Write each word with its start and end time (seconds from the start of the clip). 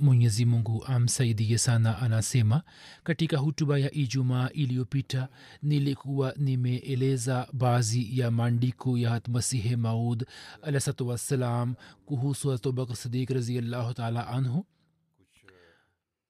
Mwenyezi 0.00 0.44
mungu 0.44 0.84
amsaidie 0.84 1.58
sana 1.58 1.98
anasema 1.98 2.62
katika 3.04 3.38
hutuba 3.38 3.78
ya 3.78 3.92
ijumaa 3.94 4.48
iliyopita 4.48 5.28
nilikuwa 5.62 6.34
nimeeleza 6.36 7.48
baadhi 7.52 8.18
ya 8.18 8.30
maandiko 8.30 8.98
ya 8.98 9.10
hatmasihe 9.10 9.76
maud 9.76 10.26
alahsatu 10.62 11.08
wassalam 11.08 11.74
kuhusu 12.06 12.50
hatobak 12.50 12.94
Sidik 12.96 13.30
raziallahu 13.30 13.94
taala 13.94 14.28
anhu. 14.28 14.66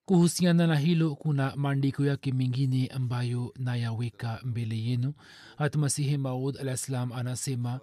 Kuhusiana 0.04 0.66
na 0.66 0.76
hilo 0.76 1.14
kuna 1.14 1.56
maandiko 1.56 2.04
yake 2.04 2.32
mengine 2.32 2.86
ambayo 2.86 3.54
nayaweka 3.58 4.40
mbele 4.44 4.78
yenu. 4.78 5.14
Hatmasihi 5.58 6.16
maud 6.16 6.56
alah 6.56 7.08
anasema 7.18 7.80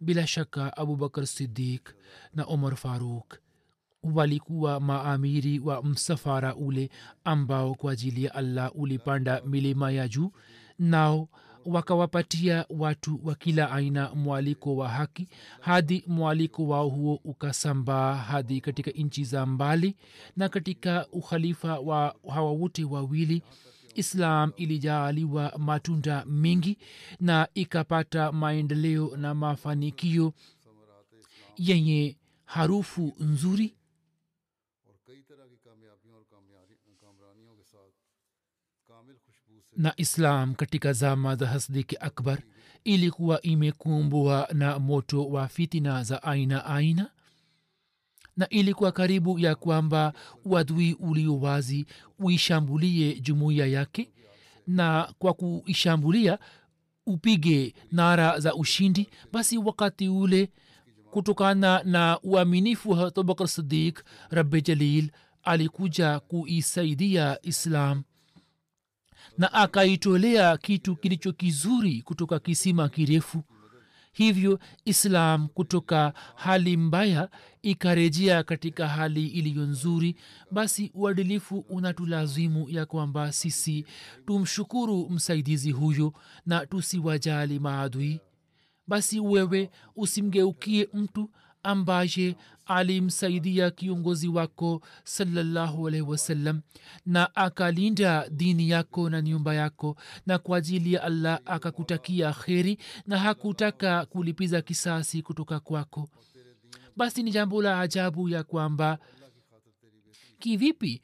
bila 0.00 0.26
shaka 0.26 0.76
abubakar 0.76 1.26
sidik 1.26 1.94
na 2.34 2.44
omar 2.44 2.76
faruk 2.76 3.38
walikuwa 4.02 4.80
maamiri 4.80 5.58
wa 5.58 5.82
msafara 5.82 6.54
ule 6.54 6.90
ambao 7.24 7.74
kwa 7.74 7.92
ajili 7.92 8.24
ya 8.24 8.34
allah 8.34 8.70
ulipanda 8.74 9.42
milima 9.46 9.90
ya 9.90 10.08
juu 10.08 10.32
nao 10.78 11.28
wakawapatia 11.66 12.64
watu 12.70 13.20
wa 13.24 13.34
kila 13.34 13.70
aina 13.70 14.14
mwaliko 14.14 14.76
wa 14.76 14.88
haki 14.88 15.28
hadi 15.60 16.04
mwaliko 16.06 16.66
wao 16.68 16.88
huo 16.88 17.20
ukasambaa 17.24 18.14
hadi 18.14 18.60
katika 18.60 18.90
nchi 18.90 19.24
za 19.24 19.46
mbali 19.46 19.96
na 20.36 20.48
katika 20.48 21.06
ukhalifa 21.12 21.78
wa 21.78 22.14
hawa 22.34 22.50
wote 22.52 22.84
wawili 22.84 23.42
islam 23.94 24.52
ilijaaliwa 24.56 25.52
matunda 25.58 26.24
mengi 26.26 26.78
na 27.20 27.48
ikapata 27.54 28.32
maendeleo 28.32 29.16
na 29.16 29.34
mafanikio 29.34 30.32
yenye 31.56 32.16
harufu 32.44 33.12
nzuri 33.20 33.74
na 39.80 39.94
islam 39.96 40.54
katika 40.54 40.92
zama 40.92 41.36
za 41.36 41.46
hasdiki 41.46 41.96
akbar 42.00 42.38
ilikuwa 42.84 43.42
imekumbwa 43.42 44.48
na 44.52 44.78
moto 44.78 45.26
wa 45.26 45.48
fitina 45.48 46.02
za 46.02 46.22
aina 46.22 46.64
aina 46.66 47.10
na 48.36 48.48
ilikuwa 48.48 48.92
karibu 48.92 49.38
ya 49.38 49.54
kwamba 49.54 50.12
uadui 50.44 50.94
ulio 50.94 51.38
wazi 51.38 51.86
uishambulie 52.18 53.20
jumuiya 53.20 53.66
yake 53.66 54.10
na 54.66 55.12
kwa 55.18 55.34
kuishambulia 55.34 56.38
upige 57.06 57.74
nara 57.92 58.40
za 58.40 58.54
ushindi. 58.54 59.08
Basi 59.32 59.58
wakati 59.58 60.08
ule 60.08 60.50
kutokana 61.10 61.82
na 61.82 62.18
uaminifu 62.22 62.90
wa 62.90 63.06
abubakar 63.06 63.48
sidik 63.48 64.04
rabi 64.30 64.62
jalil 64.62 65.10
alikuja 65.42 66.20
kuisaidia 66.20 67.38
islam 67.42 68.02
na 69.40 69.52
akaitolea 69.52 70.56
kitu 70.56 70.96
kilicho 70.96 71.32
kizuri 71.32 72.02
kutoka 72.02 72.38
kisima 72.38 72.88
kirefu. 72.88 73.42
Hivyo 74.12 74.58
islam 74.84 75.48
kutoka 75.48 76.12
hali 76.34 76.76
mbaya 76.76 77.28
ikarejea 77.62 78.42
katika 78.42 78.88
hali 78.88 79.26
iliyo 79.26 79.62
nzuri. 79.66 80.16
Basi 80.50 80.90
uadilifu 80.94 81.58
unatulazimu 81.68 82.68
ya 82.70 82.86
kwamba 82.86 83.32
sisi 83.32 83.84
tumshukuru 84.26 85.10
msaidizi 85.10 85.70
huyo 85.70 86.12
na 86.46 86.66
tusiwajali 86.66 87.58
maadui. 87.58 88.20
Basi 88.86 89.20
wewe 89.20 89.70
usimgeukie 89.96 90.88
mtu 90.94 91.30
ambaye 91.62 92.36
alimsaidia 92.66 93.70
kiongozi 93.70 94.28
wako 94.28 94.80
salallahu 95.04 95.88
alaihi 95.88 96.06
wasallam 96.06 96.60
na 97.06 97.34
akalinda 97.36 98.28
dini 98.28 98.70
yako 98.70 99.10
na 99.10 99.22
nyumba 99.22 99.54
yako 99.54 99.96
na 100.26 100.38
kwa 100.38 100.58
ajili 100.58 100.92
ya 100.92 101.02
allah 101.02 101.40
akakutakia 101.44 102.32
kheri 102.32 102.78
na 103.06 103.18
hakutaka 103.18 104.06
kulipiza 104.06 104.62
kisasi 104.62 105.22
kutoka 105.22 105.60
kwako. 105.60 106.08
Basi 106.96 107.22
ni 107.22 107.30
jambo 107.30 107.62
la 107.62 107.80
ajabu 107.80 108.28
ya 108.28 108.42
kwamba 108.44 108.98
kivipi 110.38 111.02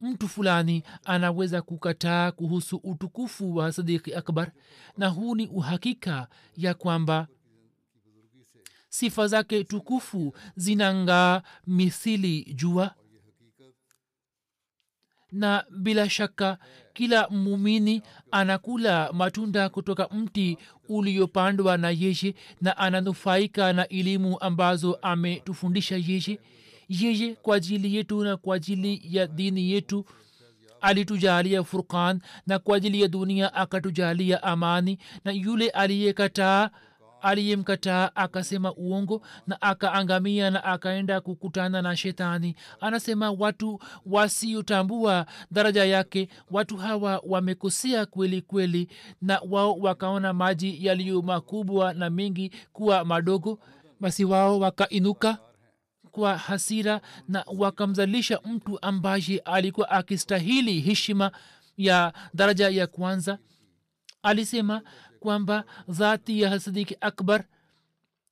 mtu 0.00 0.28
fulani 0.28 0.82
anaweza 1.04 1.62
kukataa 1.62 2.32
kuhusu 2.32 2.76
utukufu 2.76 3.56
wa 3.56 3.72
sadiki 3.72 4.14
akbar 4.14 4.52
na 4.96 5.08
huu 5.08 5.34
ni 5.34 5.46
uhakika 5.46 6.28
ya 6.56 6.74
kwamba 6.74 7.28
sifa 8.98 9.26
zake 9.28 9.64
tukufu 9.64 10.34
zinangaa 10.56 11.42
mithili 11.66 12.54
jua. 12.54 12.94
Na 15.32 15.64
bila 15.78 16.10
shaka 16.10 16.58
kila 16.92 17.28
mumini 17.28 18.02
anakula 18.30 19.12
matunda 19.12 19.68
kutoka 19.68 20.08
mti 20.08 20.58
uliopandwa 20.88 21.76
na 21.78 21.90
yeye 21.90 22.34
na 22.60 22.76
ananufaika 22.76 23.72
na 23.72 23.88
elimu 23.88 24.40
ambazo 24.40 24.94
ametufundisha 25.02 25.96
yeye 25.96 26.38
yeye 26.88 27.34
kwa 27.34 27.56
ajili 27.56 27.96
yetu 27.96 28.24
na 28.24 28.36
kwa 28.36 28.56
ajili 28.56 29.00
ya 29.04 29.26
dini 29.26 29.70
yetu 29.70 30.04
alitujalia 30.80 31.64
furqan 31.64 32.20
na 32.46 32.58
kwa 32.58 32.76
ajili 32.76 33.02
ya 33.02 33.08
dunia 33.08 33.54
akatujalia 33.54 34.42
amani 34.42 34.98
na 35.24 35.32
yule 35.32 35.68
aliyekataa 35.70 36.70
aliyemkataa 37.22 38.10
akasema 38.14 38.74
uongo 38.74 39.22
na 39.46 39.62
akaangamia 39.62 40.50
na 40.50 40.64
akaenda 40.64 41.20
kukutana 41.20 41.82
na 41.82 41.96
shetani. 41.96 42.56
Anasema 42.80 43.30
watu 43.30 43.80
wasiotambua 44.06 45.26
daraja 45.50 45.84
yake 45.84 46.28
watu 46.50 46.76
hawa 46.76 47.22
wamekosea 47.26 48.06
kweli 48.06 48.42
kweli 48.42 48.88
na 49.22 49.40
wao 49.50 49.74
wakaona 49.74 50.32
maji 50.32 50.86
yaliyo 50.86 51.22
makubwa 51.22 51.94
na 51.94 52.10
mengi 52.10 52.52
kuwa 52.72 53.04
madogo. 53.04 53.58
Basi 54.00 54.24
wao 54.24 54.58
wakainuka 54.58 55.38
kwa 56.10 56.36
hasira 56.38 57.00
na 57.28 57.44
wakamzalisha 57.58 58.40
mtu 58.44 58.78
ambaye 58.82 59.38
alikuwa 59.44 59.90
akistahili 59.90 60.80
heshima 60.80 61.30
ya 61.76 62.12
daraja 62.34 62.68
ya 62.68 62.86
kwanza. 62.86 63.38
Alisema 64.22 64.82
kwamba 65.26 65.64
dhati 65.88 66.40
ya 66.40 66.50
hasadiki 66.50 66.96
akbar 67.00 67.44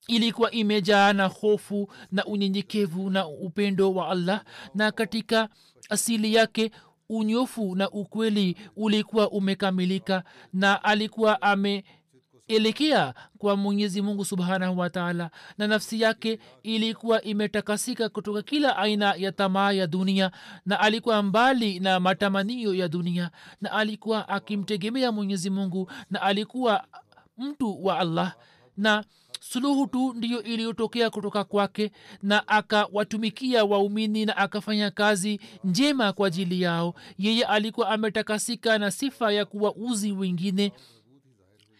ilikuwa 0.07 0.51
imejaa 0.51 1.13
na 1.13 1.25
hofu 1.25 1.89
na 2.11 2.25
unyenyekevu 2.25 3.09
na 3.09 3.27
upendo 3.27 3.93
wa 3.93 4.09
allah 4.09 4.43
na 4.75 4.91
katika 4.91 5.49
asili 5.89 6.33
yake 6.35 6.71
unyofu 7.09 7.75
na 7.75 7.89
ukweli 7.89 8.57
ulikuwa 8.75 9.31
umekamilika 9.31 10.23
na 10.53 10.83
alikuwa 10.83 11.41
ame 11.41 11.83
kuelekea 12.47 13.13
kwa 13.37 13.55
mwenyezi 13.57 14.01
mungu 14.01 14.25
subhanahu 14.25 14.79
wataala 14.79 15.31
na 15.57 15.67
nafsi 15.67 16.01
yake 16.01 16.39
ilikuwa 16.63 17.21
imetakasika 17.21 18.09
kutoka 18.09 18.41
kila 18.41 18.77
aina 18.77 19.13
ya 19.17 19.31
tamaa 19.31 19.71
ya 19.71 19.87
dunia 19.87 20.31
na 20.65 20.79
alikuwa 20.79 21.23
mbali 21.23 21.79
na 21.79 21.99
matamanio 21.99 22.73
ya 22.75 22.87
dunia 22.87 23.31
na 23.61 23.71
alikuwa 23.71 24.29
akimtegemea 24.29 25.11
mwenyezi 25.11 25.49
mungu 25.49 25.91
na 26.11 26.21
alikuwa 26.21 26.83
mtu 27.37 27.85
wa 27.85 27.99
allah. 27.99 28.35
Na 28.77 29.03
suluhu 29.39 29.87
tu 29.87 30.13
ndiyo 30.13 30.43
iliyotokea 30.43 31.09
kutoka 31.09 31.43
kwake 31.43 31.91
na 32.23 32.47
akawatumikia 32.47 33.65
waumini 33.65 34.25
na 34.25 34.37
akafanya 34.37 34.91
kazi 34.91 35.39
njema 35.63 36.13
kwa 36.13 36.27
ajili 36.27 36.61
yao. 36.61 36.95
Yeye 37.17 37.45
alikuwa 37.45 37.89
ametakasika 37.89 38.77
na 38.77 38.91
sifa 38.91 39.31
ya 39.31 39.45
kuwa 39.45 39.75
uzi 39.75 40.11
wengine 40.11 40.71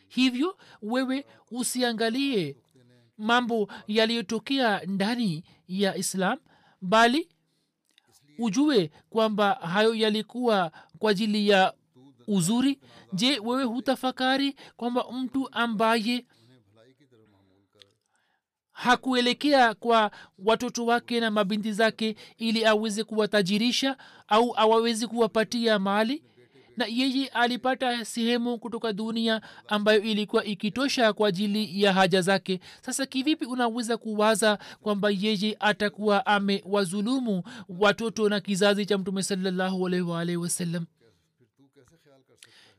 hivyo 0.07 0.57
wewe 0.81 1.25
usiangalie 1.51 2.57
mambo 3.17 3.67
yaliyotokea 3.87 4.81
ndani 4.85 5.43
ya 5.67 5.95
islam 5.97 6.39
bali 6.81 7.29
ujue 8.39 8.91
kwamba 9.09 9.53
hayo 9.53 9.95
yalikuwa 9.95 10.71
kwa 10.99 11.11
ajili 11.11 11.49
ya 11.49 11.73
uzuri. 12.27 12.79
Je 13.13 13.39
wewe 13.39 13.63
hutafakari 13.63 14.55
kwamba 14.77 15.05
mtu 15.11 15.49
ambaye 15.51 16.25
hakuelekea 18.71 19.73
kwa 19.73 20.11
watoto 20.37 20.85
wake 20.85 21.19
na 21.19 21.31
mabinti 21.31 21.71
zake 21.73 22.15
ili 22.37 22.65
aweze 22.65 23.03
kuwatajirisha 23.03 23.97
au 24.27 24.53
awawezi 24.59 25.07
kuwapatia 25.07 25.79
mali 25.79 26.23
na 26.77 26.85
yeye 26.85 27.27
alipata 27.27 28.05
sehemu 28.05 28.57
kutoka 28.57 28.93
dunia 28.93 29.41
ambayo 29.67 30.01
ilikuwa 30.01 30.43
ikitosha 30.45 31.13
kwa 31.13 31.27
ajili 31.29 31.81
ya 31.83 31.93
haja 31.93 32.21
zake. 32.21 32.59
Sasa 32.81 33.05
kivipi 33.05 33.45
unaweza 33.45 33.97
kuwaza 33.97 34.57
kwamba 34.81 35.09
yeye 35.09 35.57
atakuwa 35.59 36.25
amewazulumu 36.25 37.43
watoto 37.79 38.29
na 38.29 38.39
kizazi 38.39 38.85
cha 38.85 38.97
mtume 38.97 39.23
salallahu 39.23 39.87
alaihi 39.87 40.05
waalihi 40.05 40.37
wasallam 40.37 40.85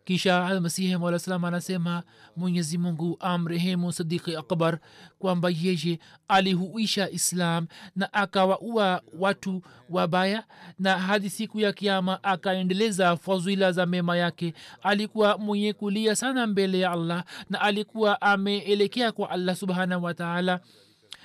kisha 0.07 0.61
masihi 0.61 0.97
mola 0.97 1.19
salam 1.19 1.45
anasema 1.45 2.03
mwenyezi 2.37 2.79
mungu 2.79 3.17
amrehemu 3.21 3.93
sadiki 3.93 4.37
akbar 4.37 4.79
kwamba 5.19 5.51
yeye 5.51 5.99
alihuisha 6.29 7.11
islam 7.11 7.67
na 7.97 8.13
akawaua 8.13 9.03
watu 9.19 9.63
wabaya 9.91 10.45
na 10.79 10.99
hadi 10.99 11.31
siku 11.31 11.61
ya 11.61 11.73
kiama 11.73 12.25
akaendeleza 12.25 13.17
fadhila 13.17 13.73
za 13.73 13.87
mema 13.87 14.17
yake. 14.17 14.55
Alikuwa 14.83 15.39
mwenye 15.39 15.73
kulia 15.73 16.17
sana 16.17 16.47
mbele 16.47 16.79
ya 16.79 16.91
allah 16.93 17.25
na 17.51 17.61
alikuwa 17.61 18.21
ameelekea 18.21 19.13
kwa 19.13 19.31
allah 19.31 19.57
subhanahu 19.57 20.05
wataala 20.05 20.61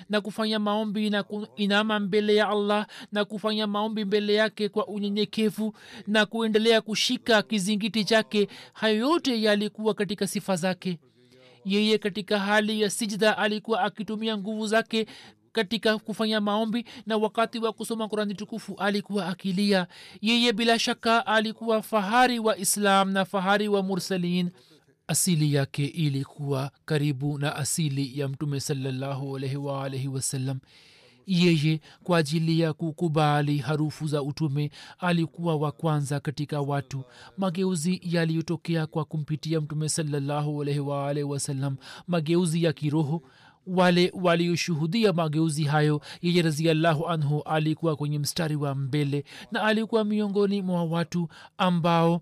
na 0.09 0.21
kufanya 0.21 0.59
maombi 0.59 1.09
na 1.09 1.23
kuinama 1.23 1.99
mbele 1.99 2.35
ya 2.35 2.49
allah 2.49 2.87
na 3.11 3.25
kufanya 3.25 3.67
maombi 3.67 4.05
mbele 4.05 4.33
yake 4.33 4.69
kwa 4.69 4.87
unyenyekevu 4.87 5.73
na 6.07 6.25
kuendelea 6.25 6.81
kushika 6.81 7.41
kizingiti 7.41 8.05
chake. 8.05 8.47
Hayo 8.73 8.95
yote 8.97 9.41
yalikuwa 9.41 9.93
katika 9.93 10.27
sifa 10.27 10.55
zake. 10.55 10.99
Yeye 11.65 11.97
katika 11.97 12.39
hali 12.39 12.81
ya 12.81 12.89
sijda 12.89 13.37
alikuwa 13.37 13.81
akitumia 13.83 14.37
nguvu 14.37 14.67
zake 14.67 15.05
katika 15.51 15.97
kufanya 15.97 16.41
maombi 16.41 16.85
na 17.05 17.17
wakati 17.17 17.59
wa 17.59 17.73
kusoma 17.73 18.07
kurani 18.07 18.33
tukufu 18.35 18.75
alikuwa 18.77 19.27
akilia. 19.27 19.87
Yeye 20.21 20.53
bila 20.53 20.79
shaka 20.79 21.25
alikuwa 21.27 21.81
fahari 21.81 22.39
wa 22.39 22.57
islam 22.57 23.11
na 23.11 23.25
fahari 23.25 23.67
wa 23.67 23.83
mursalin 23.83 24.49
asili 25.11 25.53
yake 25.53 25.85
ilikuwa 25.85 26.71
karibu 26.85 27.37
na 27.37 27.55
asili 27.55 28.19
ya 28.19 28.27
mtume 28.27 28.59
waalaihi 29.57 30.07
wasallam 30.07 30.59
yeye 31.27 31.81
kwa 32.03 32.17
ajili 32.17 32.59
ya 32.59 32.73
kukubali 32.73 33.57
harufu 33.57 34.07
za 34.07 34.23
utume 34.23 34.71
alikuwa 34.99 35.55
wa 35.55 35.71
kwanza 35.71 36.19
katika 36.19 36.61
watu. 36.61 37.03
Mageuzi 37.37 38.01
yaliyotokea 38.03 38.87
kwa 38.87 39.05
kumpitia 39.05 39.61
mtume 39.61 39.89
waalaihi 40.79 41.29
wasallam 41.29 41.77
mageuzi 42.07 42.63
ya 42.63 42.73
kiroho 42.73 43.21
wale 43.67 44.11
walioshuhudia 44.21 45.13
mageuzi 45.13 45.63
hayo 45.63 46.01
yeye 46.21 46.41
raziallahu 46.41 47.07
anhu 47.07 47.41
alikuwa 47.41 47.95
kwenye 47.95 48.19
mstari 48.19 48.55
wa 48.55 48.75
mbele 48.75 49.23
na 49.51 49.63
alikuwa 49.63 50.03
miongoni 50.03 50.61
mwa 50.61 50.83
watu 50.83 51.29
ambao 51.57 52.21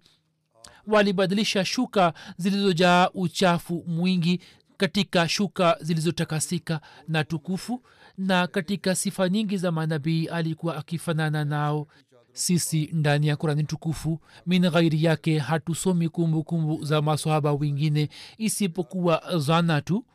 walibadilisha 0.90 1.66
shuka 1.66 2.14
zilizojaa 2.38 3.10
uchafu 3.14 3.84
mwingi 3.88 4.40
katika 4.78 5.28
shuka 5.30 5.78
zilizotakasika 5.82 6.82
na 7.08 7.24
tukufu 7.24 7.82
na 8.18 8.48
katika 8.48 8.96
sifa 8.96 9.30
nyingi 9.30 9.58
za 9.58 9.72
manabii 9.72 10.26
alikuwa 10.28 10.76
akifanana 10.78 11.46
nao. 11.46 11.88
Sisi 12.34 12.90
ndani 12.94 13.28
ya 13.28 13.36
kurani 13.36 13.64
tukufu 13.64 14.20
min 14.46 14.70
ghairi 14.70 15.04
yake 15.04 15.40
hatusomi 15.40 16.10
kumbukumbu 16.10 16.44
kumbu 16.76 16.86
za 16.86 17.02
masahaba 17.02 17.54
wengine 17.54 18.10
isipokuwa 18.38 19.24
zana 19.38 19.82
tu. 19.82 20.06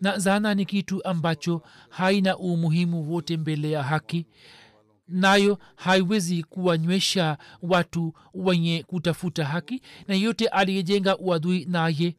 Na 0.00 0.18
zana 0.18 0.54
ni 0.54 0.64
kitu 0.64 1.04
ambacho 1.04 1.62
haina 1.88 2.36
umuhimu 2.38 3.12
wote 3.12 3.36
mbele 3.36 3.70
ya 3.70 3.82
haki 3.82 4.26
nayo 5.08 5.58
haiwezi 5.76 6.42
kuwanywesha 6.42 7.38
watu 7.62 8.14
wenye 8.34 8.84
kutafuta 8.86 9.44
haki 9.44 9.82
na 10.08 10.14
yote 10.14 10.48
aliyejenga 10.48 11.18
uadui 11.18 11.64
naye 11.64 12.16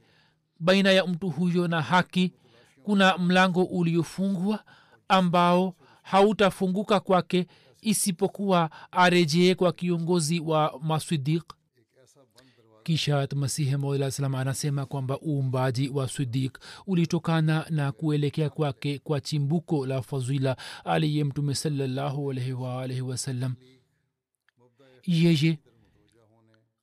baina 0.59 0.91
ya 0.91 1.05
mtu 1.07 1.29
huyo 1.29 1.67
na 1.67 1.81
haki 1.81 2.33
kuna 2.83 3.17
mlango 3.17 3.63
uliofungwa 3.63 4.63
ambao 5.07 5.75
hautafunguka 6.03 6.99
kwake 6.99 7.47
isipokuwa 7.81 8.69
arejee 8.91 9.55
kwa 9.55 9.71
kiongozi 9.73 10.39
wa 10.39 10.79
maswidik 10.83 11.43
kisha 12.87 13.27
masihi 13.35 13.77
maula 13.77 14.11
salam 14.11 14.35
anasema 14.35 14.85
kwamba 14.85 15.19
uumbaji 15.21 15.89
wa 15.89 16.09
sidik 16.09 16.59
ulitokana 16.87 17.65
na 17.69 17.91
kuelekea 17.91 18.49
kwake 18.49 18.99
kwa 18.99 19.21
chimbuko 19.21 19.85
la 19.85 20.01
fadhila 20.01 20.57
aliye 20.85 21.23
mtume 21.23 21.55
salallahu 21.55 22.33
wasalam 23.01 23.55
yeye 25.03 25.59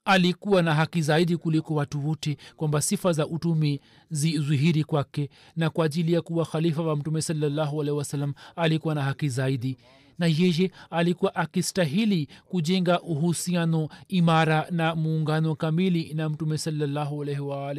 alikuwa 0.05 0.62
na 0.62 0.75
haki 0.75 1.03
zaidi 1.03 1.37
kuliko 1.37 1.75
watu 1.75 2.09
wote 2.09 2.37
kwamba 2.56 2.83
sifa 2.83 3.12
za 3.12 3.27
utumi 3.27 3.81
zidhihiri 4.11 4.85
kwake 4.85 5.31
na 5.56 5.71
kwa 5.71 5.87
ajili 5.87 6.12
ya 6.12 6.23
kuwa 6.23 6.47
khalifa 6.47 6.83
wa 6.83 6.97
mtume 6.97 7.23
salallahu 7.23 7.77
wasalam 7.79 8.35
alikuwa 8.56 8.95
na 8.95 9.03
haki 9.03 9.29
zaidi 9.29 9.77
na 10.19 10.26
yeye 10.26 10.70
alikuwa 10.91 11.34
akistahili 11.34 12.29
kujenga 12.48 13.00
uhusiano 13.00 13.89
imara 14.08 14.67
na 14.70 14.94
muungano 14.94 15.55
kamili 15.55 16.15
na 16.15 16.29
mtume 16.29 16.58
salallahu 16.58 17.24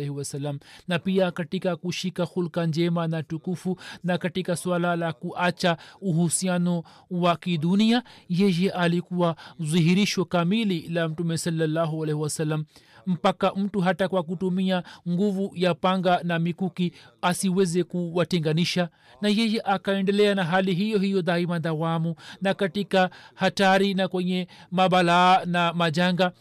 wasalam 0.09 0.59
na 0.87 0.99
pia 0.99 1.31
katika 1.31 1.75
kushika 1.75 2.23
hulka 2.23 2.65
njema 2.65 3.07
na 3.07 3.23
tukufu 3.23 3.79
na 4.03 4.17
katika 4.17 4.55
swala 4.55 4.95
la 4.95 5.13
kuacha 5.13 5.77
uhusiano 6.01 6.83
wa 7.11 7.35
kidunia 7.35 8.03
yeye 8.29 8.71
alikuwa 8.71 9.35
dhihirisho 9.59 10.25
kamili 10.25 10.89
la 10.89 11.09
mtume 11.09 11.37
salallahu 11.37 12.03
alaihi 12.03 12.21
wasallam 12.21 12.65
mpaka 13.05 13.51
mtu 13.55 13.81
hata 13.81 14.07
kwa 14.07 14.23
kutumia 14.23 14.83
nguvu 15.09 15.51
ya 15.55 15.73
panga 15.73 16.19
na 16.23 16.39
mikuki 16.39 16.91
asiweze 17.21 17.83
kuwatenganisha. 17.83 18.89
Na 19.21 19.29
yeye 19.29 19.61
akaendelea 19.61 20.35
na 20.35 20.43
hali 20.43 20.73
hiyo 20.73 20.99
hiyo 20.99 21.21
daima 21.21 21.59
dawamu 21.59 22.15
na 22.41 22.53
katika 22.53 23.09
hatari 23.33 23.93
na 23.93 24.07
kwenye 24.07 24.47
mabalaa 24.71 25.45
na 25.45 25.73
majanga. 25.73 26.31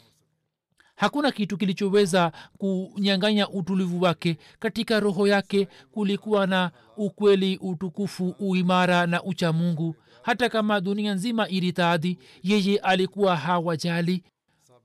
Hakuna 0.96 1.32
kitu 1.32 1.56
kilichoweza 1.56 2.32
kunyanganya 2.58 3.48
utulivu 3.48 4.02
wake. 4.02 4.36
Katika 4.58 5.00
roho 5.00 5.26
yake 5.28 5.68
kulikuwa 5.92 6.46
na 6.46 6.70
ukweli 6.96 7.56
utukufu 7.62 8.34
uimara 8.38 9.06
na 9.06 9.22
uchamungu. 9.22 9.96
Hata 10.22 10.48
kama 10.48 10.80
dunia 10.80 11.14
nzima 11.14 11.48
iritadhi 11.48 12.18
yeye 12.42 12.78
alikuwa 12.78 13.36
hawajali 13.36 14.22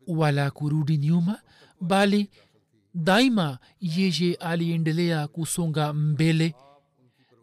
wala 0.08 0.52
kurudi 0.52 0.98
nyuma 0.98 1.40
bali 1.82 2.30
daima 2.94 3.58
yeye 3.82 4.36
aliendelea 4.36 5.28
kusonga 5.28 5.94
mbele. 5.94 6.56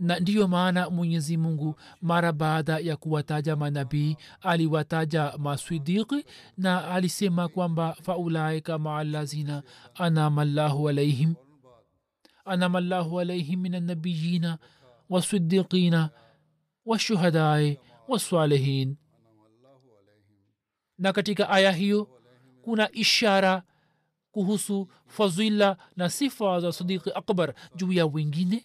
Na 0.00 0.20
ndiyo 0.20 0.48
maana 0.48 0.90
mwenyezi 0.90 1.36
mungu 1.36 1.74
mara 2.02 2.32
baada 2.32 2.78
ya 2.78 2.96
kuwataja 2.96 3.56
manabii 3.56 4.16
aliwataja 4.40 5.32
maswidiki 5.38 6.24
na 6.58 6.88
alisema 6.90 7.48
kwamba 7.48 7.92
faulaika 8.02 8.78
maa 8.78 9.04
lazina 9.04 9.62
anama 9.94 10.44
llahu 10.44 10.88
alaihim 10.88 11.34
anama 12.44 12.80
llahu 12.80 13.20
alaihim 13.20 13.60
min 13.60 13.74
annabiyina 13.74 14.58
wasidikina 15.10 16.10
washuhadai 16.86 17.78
wasalihin 18.08 18.96
na 20.98 21.12
katika 21.12 21.48
aya 21.50 21.72
hiyo 21.72 22.08
kuna 22.62 22.92
ishara 22.92 23.62
kuhusu 24.40 24.88
fazila 25.06 25.76
na 25.96 26.10
sifa 26.10 26.60
za 26.60 26.72
sadiqi 26.72 27.10
akbar 27.14 27.54
juu 27.76 27.92
ya 27.92 28.06
wengine? 28.06 28.64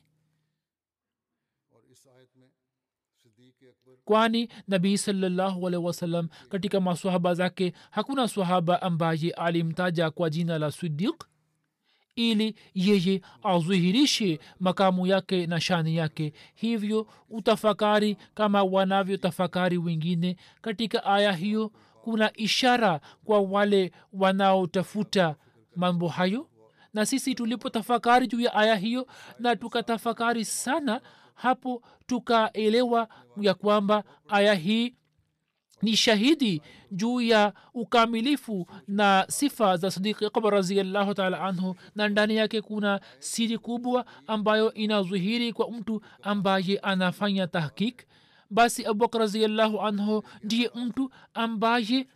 Kwani 4.06 4.50
nabii 4.68 4.98
salllahu 4.98 5.64
wasalam 5.86 6.28
katika 6.50 6.80
masahaba 6.82 7.34
zake 7.34 7.74
hakuna 7.92 8.28
swahaba 8.28 8.82
ambaye 8.82 9.32
alimtaja 9.32 10.12
kwa 10.12 10.30
jina 10.30 10.58
la 10.60 10.72
sidiq 10.72 11.24
ili 12.16 12.56
yeye 12.74 13.22
azuhirishe 13.44 14.40
makamu 14.60 15.08
yake 15.08 15.48
na 15.48 15.60
shani 15.62 15.96
yake. 15.96 16.34
Hivyo 16.56 17.08
utafakari 17.30 18.18
kama 18.34 18.64
wanavyotafakari 18.64 19.78
wengine 19.78 20.36
katika 20.62 21.04
aya 21.04 21.32
hiyo. 21.34 21.72
Kuna 22.04 22.34
ishara 22.38 23.02
kwa 23.26 23.42
wale 23.42 23.92
wanaotafuta 24.14 25.36
mambo 25.76 26.08
hayo? 26.08 26.48
Na 26.94 27.06
sisi 27.06 27.36
tulipotafakari 27.36 28.28
juu 28.28 28.40
ya 28.40 28.54
aya 28.54 28.76
hiyo 28.76 29.08
na 29.40 29.56
tukatafakari 29.56 30.46
sana 30.46 31.02
hapo 31.36 31.82
tukaelewa 32.08 33.08
ya 33.38 33.54
kwamba 33.54 34.04
aya 34.28 34.54
hii 34.54 34.96
ni 35.82 35.96
shahidi 35.98 36.62
juu 36.92 37.22
ya 37.22 37.54
ukamilifu 37.74 38.68
na 38.88 39.26
sifa 39.30 39.78
za 39.78 39.92
sadiki 39.92 40.26
akbar 40.26 40.52
raziallahu 40.54 41.14
taala 41.14 41.42
anhu 41.42 41.76
na 41.96 42.08
ndani 42.10 42.36
yake 42.36 42.62
kuna 42.62 43.00
siri 43.20 43.58
kubwa 43.58 44.06
ambayo 44.28 44.74
inadhihiri 44.74 45.54
kwa 45.54 45.72
mtu 45.72 46.02
ambaye 46.22 46.78
anafanya 46.80 47.48
tahkik 47.48 48.06
basi 48.50 48.86
abubakar 48.86 49.22
raziallahu 49.22 49.82
anhu 49.82 50.24
ndiye 50.44 50.72
mtu 50.76 51.12
ambaye 51.34 52.08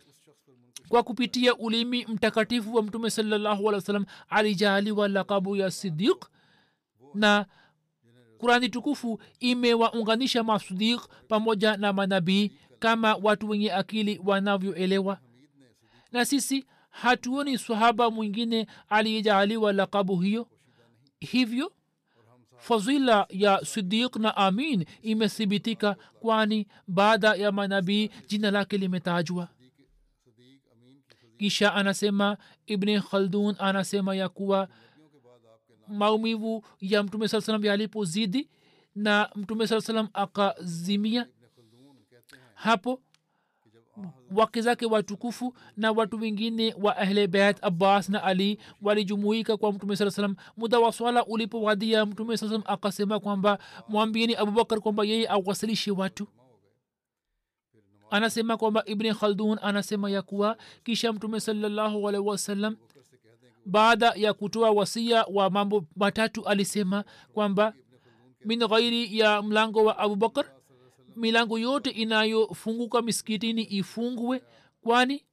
kwa 0.88 1.02
kupitia 1.02 1.54
ulimi 1.56 2.06
mtakatifu 2.06 2.74
wa 2.74 2.82
mtume 2.82 3.10
salallahu 3.10 3.68
alih 3.70 4.04
alijaaliwa 4.28 5.08
lakabu 5.08 5.56
ya 5.56 5.70
sidiq 5.70 6.24
na 7.14 7.46
kurani 8.38 8.68
tukufu 8.68 9.20
imewaunganisha 9.40 10.44
masudiq 10.44 11.00
pamoja 11.28 11.76
na 11.76 11.92
manabii 11.92 12.52
kama 12.78 13.14
watu 13.14 13.48
wenye 13.48 13.72
akili 13.72 14.20
wanavyoelewa. 14.24 15.18
Na 16.12 16.24
sisi 16.24 16.64
hatuoni 16.90 17.58
sahaba 17.58 18.10
mwingine 18.10 18.66
aliyejaaliwa 18.88 19.72
lakabu 19.72 20.16
hiyo. 20.16 20.48
Hivyo 21.20 21.72
fadhila 22.58 23.26
ya 23.30 23.60
sidiq 23.64 24.16
na 24.16 24.36
amin 24.36 24.84
imethibitika 25.02 25.96
kwani 26.20 26.66
baada 26.88 27.34
ya 27.34 27.52
manabii 27.52 28.10
jina 28.26 28.50
lake 28.50 28.78
limetajwa 28.78 29.48
kisha 31.38 31.74
anasema 31.74 32.36
ibni 32.66 33.00
khaldun 33.00 33.56
anasema 33.58 34.14
ya 34.16 34.28
kuwa 34.28 34.68
maumivu 35.88 36.64
ya 36.80 37.02
mtume 37.02 37.28
saa 37.28 37.40
salam 37.40 37.64
yalipozidi 37.64 38.48
na 38.94 39.30
mtume 39.34 39.66
saa 39.66 39.80
salam 39.80 40.08
akazimia 40.12 41.28
hapo 42.54 43.00
wake 44.36 44.60
zake 44.60 44.86
watukufu 44.86 45.54
na 45.76 45.92
watu 45.92 46.20
wengine 46.20 46.74
wa 46.82 46.96
ahle 46.96 47.26
beit 47.26 47.64
abbas 47.64 48.08
na 48.08 48.22
ali 48.24 48.58
walijumuika 48.82 49.56
kwa 49.56 49.72
mtume 49.72 49.96
saa 49.96 50.10
salam 50.10 50.36
muda 50.56 50.78
wa 50.78 50.92
swala 50.92 51.24
ulipowadia 51.26 52.06
mtume 52.06 52.36
saa 52.36 52.46
salam 52.48 52.62
akasema 52.66 53.20
kwamba 53.20 53.58
mwambieni 53.88 54.34
abubakar 54.36 54.80
kwamba 54.80 55.04
yeye 55.04 55.28
awasilishe 55.28 55.90
watu 55.90 56.26
anasema 58.10 58.56
kwamba 58.56 58.82
ibni 58.86 59.14
khaldun 59.14 59.58
anasema 59.62 60.10
ya 60.10 60.22
kuwa 60.22 60.56
kisha 60.84 61.12
mtume 61.12 61.40
salllahu 61.40 62.08
alaihi 62.08 62.28
wasallam 62.28 62.76
baada 63.66 64.12
ya 64.16 64.34
kutoa 64.34 64.70
wasia 64.70 65.24
wa 65.24 65.50
mambo 65.50 65.84
matatu 65.96 66.44
alisema 66.48 67.04
kwamba 67.34 67.74
min 68.44 68.58
ghairi 68.66 69.18
ya 69.18 69.42
mlango 69.42 69.84
wa 69.84 69.98
abubakar 69.98 70.44
milango 71.16 71.58
yote 71.58 71.90
inayofunguka 71.90 73.02
miskitini 73.02 73.62
ifungwe 73.70 74.42
kwani 74.80 75.24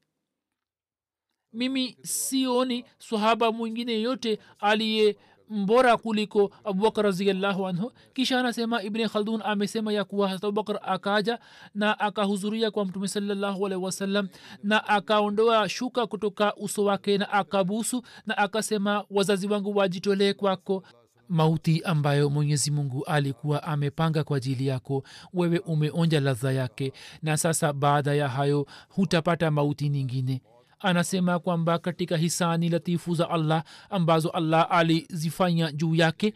mimi 1.54 1.98
sioni 2.04 2.86
swahaba 2.98 3.52
mwingine 3.52 4.02
yote 4.02 4.40
aliye 4.60 5.18
mbora 5.50 5.98
kuliko 5.98 6.52
abubakar 6.64 7.04
raziallahu 7.06 7.68
anhu. 7.68 7.92
Kisha 8.14 8.40
anasema 8.40 8.84
ibni 8.84 9.10
khaldun 9.10 9.42
amesema 9.46 9.94
ya 9.94 10.04
kuwa 10.04 10.28
harat 10.28 10.44
abubakar 10.44 10.80
akaja 10.84 11.40
na 11.76 12.00
akahudhuria 12.00 12.72
kwa 12.72 12.86
mtume 12.86 13.08
salallahu 13.08 13.66
alaihi 13.66 13.86
wasallam 13.86 14.28
na 14.64 14.88
akaondoa 14.88 15.70
shuka 15.70 16.08
kutoka 16.08 16.56
uso 16.56 16.84
wake 16.84 17.18
na 17.18 17.30
akabusu 17.32 18.04
na 18.26 18.38
akasema 18.38 19.06
wazazi 19.12 19.48
wangu 19.48 19.76
wajitolee 19.78 20.34
kwako. 20.34 20.84
Mauti 21.30 21.82
ambayo 21.86 22.30
mwenyezi 22.30 22.72
mungu 22.72 23.04
alikuwa 23.06 23.64
amepanga 23.64 24.24
kwa 24.24 24.38
ajili 24.38 24.68
yako 24.68 25.04
wewe 25.34 25.60
umeonja 25.60 26.20
ladha 26.20 26.52
yake. 26.52 26.94
Na 27.22 27.38
sasa 27.38 27.74
baada 27.74 28.14
ya 28.14 28.30
hayo 28.30 28.66
hutapata 28.90 29.52
mauti 29.52 29.90
nyingine 29.90 30.42
anasema 30.84 31.40
kwamba 31.40 31.80
katika 31.80 32.18
hisani 32.18 32.70
latifu 32.70 33.16
za 33.16 33.30
allah 33.30 33.64
ambazo 33.90 34.30
allah 34.30 34.68
alizifanya 34.70 35.72
juu 35.72 35.96
yake 35.96 36.34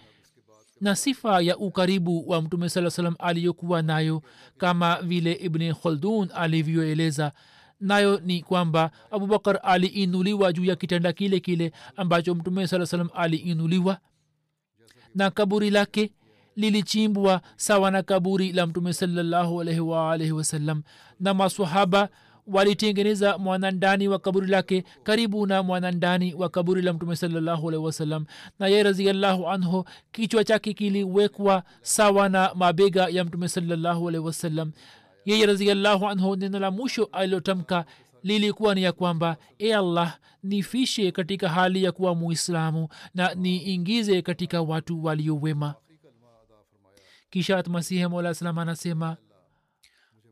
na 0.81 0.95
sifa 0.95 1.41
ya 1.41 1.57
ukaribu 1.57 2.29
wa 2.29 2.41
mtume 2.41 2.69
saa 2.69 2.89
salam 2.89 3.15
aliyokuwa 3.19 3.81
nayo 3.81 4.21
kama 4.57 5.01
vile 5.01 5.33
ibni 5.33 5.73
khaldun 5.73 6.29
alivyoeleza 6.35 7.31
nayo 7.79 8.19
ni 8.19 8.41
kwamba 8.41 8.91
abubakar 9.11 9.59
aliinuliwa 9.63 10.53
juu 10.53 10.65
ya 10.65 10.75
kitanda 10.75 11.13
kile 11.13 11.39
kile 11.39 11.71
ambacho 11.95 12.35
mtume 12.35 12.67
saa 12.67 12.85
salam 12.85 13.09
aliinuliwa 13.15 13.97
na 15.15 15.31
kaburi 15.31 15.69
lake 15.69 16.11
lilichimbwa 16.55 17.41
sawa 17.55 17.91
na 17.91 18.03
kaburi 18.03 18.51
la 18.51 18.67
mtume 18.67 18.93
salallahu 18.93 19.61
alaihi 19.61 19.79
waalaihi 19.79 20.31
wasallam. 20.33 20.83
Na 21.19 21.33
masahaba 21.33 22.09
walitengeneza 22.47 23.37
mwanandani 23.37 24.07
wa 24.07 24.19
kaburi 24.19 24.47
lake 24.47 24.83
karibu 25.03 25.47
na 25.47 25.63
mwanandani 25.63 26.33
wa 26.33 26.49
kaburi 26.49 26.81
la 26.81 26.93
mtume 26.93 27.15
salallahu 27.15 27.69
alaihi 27.69 28.25
na 28.59 28.67
ye 28.67 28.83
raziallahu 28.83 29.49
anhu 29.49 29.85
kichwa 30.11 30.43
chake 30.43 30.73
kiliwekwa 30.73 31.63
sawa 31.81 32.29
na 32.29 32.51
mabega 32.55 33.07
ya 33.09 33.25
mtume 33.25 33.47
salallahu 33.49 34.09
alaihi 34.09 34.25
wasallam. 34.25 34.71
Yeye 35.25 35.45
raziallahu 35.45 36.07
anhu 36.07 36.35
neno 36.35 36.59
la 36.59 36.71
mwisho 36.71 37.09
alilotamka 37.11 37.85
lilikuwa 38.23 38.75
ni 38.75 38.83
ya 38.83 38.91
kwamba 38.91 39.37
e 39.59 39.73
allah 39.73 40.17
nifishe 40.43 41.11
katika 41.11 41.49
hali 41.49 41.83
ya 41.83 41.91
kuwa 41.91 42.15
muislamu 42.15 42.87
na 43.15 43.33
niingize 43.33 44.21
katika 44.21 44.61
watu 44.61 45.03
waliowema 45.03 45.75
kisha 47.29 47.57
atmasihi 47.57 48.07
mola 48.07 48.33
salam 48.33 48.59
anasema 48.59 49.17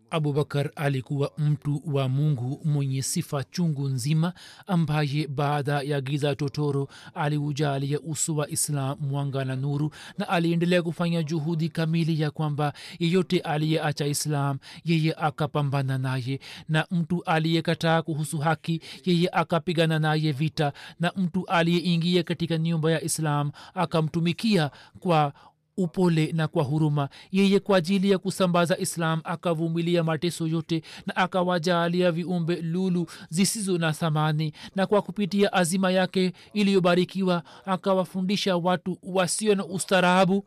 abubakar 0.09 0.69
alikuwa 0.75 1.31
mtu 1.37 1.81
wa 1.85 2.09
mungu 2.09 2.61
mwenye 2.65 3.01
sifa 3.01 3.43
chungu 3.43 3.87
nzima 3.87 4.33
ambaye 4.67 5.27
baada 5.27 5.81
ya 5.81 6.01
giza 6.01 6.35
totoro 6.35 6.87
aliujalia 7.13 7.99
uso 7.99 8.35
wa 8.35 8.49
islam 8.49 8.97
mwanga 9.01 9.45
na 9.45 9.55
nuru 9.55 9.91
na 10.17 10.29
aliendelea 10.29 10.81
kufanya 10.83 11.23
juhudi 11.23 11.69
kamili 11.69 12.21
ya 12.21 12.31
kwamba 12.31 12.73
yeyote 12.99 13.39
aliyeacha 13.39 14.07
islam 14.07 14.57
yeye 14.85 15.13
akapambana 15.17 15.97
naye. 15.97 16.39
Na 16.69 16.85
mtu 16.91 17.23
aliyekataa 17.23 18.01
kuhusu 18.01 18.37
haki 18.37 18.81
yeye 19.05 19.29
akapigana 19.31 19.99
naye 19.99 20.31
vita. 20.31 20.73
Na 20.99 21.11
mtu 21.15 21.45
aliyeingia 21.47 22.23
katika 22.23 22.57
nyumba 22.57 22.91
ya 22.91 23.01
islam 23.03 23.51
akamtumikia 23.73 24.71
kwa 24.99 25.33
upole 25.77 26.31
na 26.31 26.47
kwa 26.47 26.63
huruma. 26.63 27.09
Yeye 27.31 27.59
kwa 27.59 27.77
ajili 27.77 28.11
ya 28.11 28.17
kusambaza 28.17 28.77
islam 28.77 29.21
akavumilia 29.23 30.03
mateso 30.03 30.47
yote 30.47 30.81
na 31.05 31.15
akawajaalia 31.15 32.11
viumbe 32.11 32.55
lulu 32.61 33.07
zisizo 33.29 33.77
na 33.77 33.91
thamani. 33.93 34.53
Na 34.75 34.85
kwa 34.85 35.01
kupitia 35.01 35.53
azima 35.53 35.91
yake 35.91 36.33
iliyobarikiwa 36.53 37.43
akawafundisha 37.65 38.57
watu 38.57 38.97
wasio 39.03 39.55
na 39.55 39.65
ustarahabu 39.65 40.45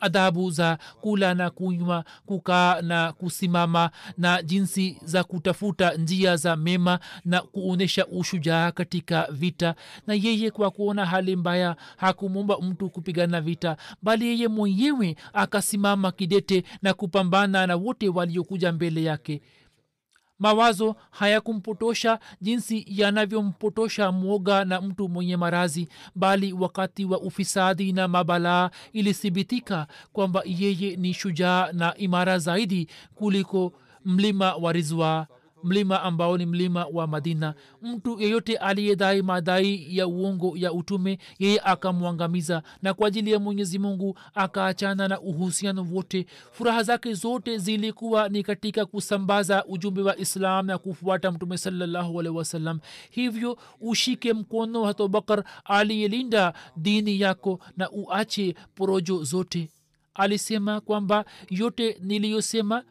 adabu 0.00 0.50
za 0.50 0.78
kula 1.00 1.34
na 1.34 1.50
kunywa 1.50 2.04
kukaa 2.26 2.80
na 2.82 3.12
kusimama 3.12 3.90
na 4.18 4.42
jinsi 4.42 4.96
za 5.04 5.24
kutafuta 5.24 5.92
njia 5.94 6.36
za 6.36 6.56
mema 6.56 6.98
na 7.24 7.40
kuonyesha 7.40 8.06
ushujaa 8.06 8.70
katika 8.72 9.28
vita. 9.30 9.74
Na 10.06 10.14
yeye 10.14 10.50
kwa 10.50 10.70
kuona 10.70 11.06
hali 11.06 11.36
mbaya 11.36 11.76
hakumwomba 11.96 12.58
mtu 12.60 12.90
kupigana 12.90 13.40
vita 13.40 13.76
bali 14.02 14.26
yeye 14.26 14.48
mwenyewe 14.48 15.16
akasimama 15.32 16.12
kidete 16.12 16.64
na 16.82 16.94
kupambana 16.94 17.66
na 17.66 17.76
wote 17.76 18.08
waliokuja 18.08 18.72
mbele 18.72 19.02
yake 19.04 19.40
mawazo 20.40 20.96
hayakumpotosha 21.10 22.18
jinsi 22.40 22.84
yanavyompotosha 22.88 24.12
mwoga 24.12 24.64
na 24.64 24.80
mtu 24.80 25.08
mwenye 25.08 25.36
marazi 25.36 25.88
bali 26.14 26.52
wakati 26.52 27.04
wa 27.04 27.20
ufisadi 27.20 27.92
na 27.92 28.08
mabalaa 28.08 28.70
ilithibitika 28.92 29.86
kwamba 30.12 30.42
yeye 30.44 30.96
ni 30.96 31.14
shujaa 31.14 31.72
na 31.72 31.94
imara 31.96 32.38
zaidi 32.38 32.88
kuliko 33.14 33.72
mlima 34.04 34.54
wa 34.54 34.72
rizwa 34.72 35.26
mlima 35.64 36.02
ambao 36.02 36.38
ni 36.38 36.46
mlima 36.46 36.86
wa 36.92 37.06
madina. 37.06 37.54
Mtu 37.82 38.20
yeyote 38.20 38.56
aliyedai 38.56 39.22
madai 39.22 39.96
ya 39.96 40.06
uongo 40.08 40.56
ya 40.56 40.72
utume 40.72 41.18
yeye 41.38 41.60
akamwangamiza 41.64 42.62
na 42.82 42.94
kwa 42.94 43.08
ajili 43.08 43.32
ya 43.32 43.38
mwenyezi 43.38 43.78
mungu 43.78 44.18
akaachana 44.34 45.08
na 45.08 45.20
uhusiano 45.20 45.86
wote. 45.92 46.26
Furaha 46.52 46.82
zake 46.82 47.14
zote 47.14 47.58
zilikuwa 47.58 48.28
ni 48.28 48.42
katika 48.42 48.86
kusambaza 48.86 49.64
ujumbe 49.64 50.02
wa 50.02 50.16
islam 50.18 50.66
na 50.66 50.78
kufuata 50.78 51.32
mtume 51.32 51.58
salallahu 51.58 52.20
alehi 52.20 52.36
wasallam. 52.36 52.80
Hivyo 53.10 53.58
ushike 53.80 54.32
mkono 54.32 54.82
wa 54.82 54.90
abubakar 54.90 55.44
aliyelinda 55.64 56.52
dini 56.76 57.20
yako 57.20 57.60
na 57.76 57.90
uache 57.90 58.54
porojo 58.74 59.22
zote. 59.24 59.70
Alisema 60.14 60.80
kwamba 60.80 61.24
yote 61.50 61.96
niliyosema 62.02 62.82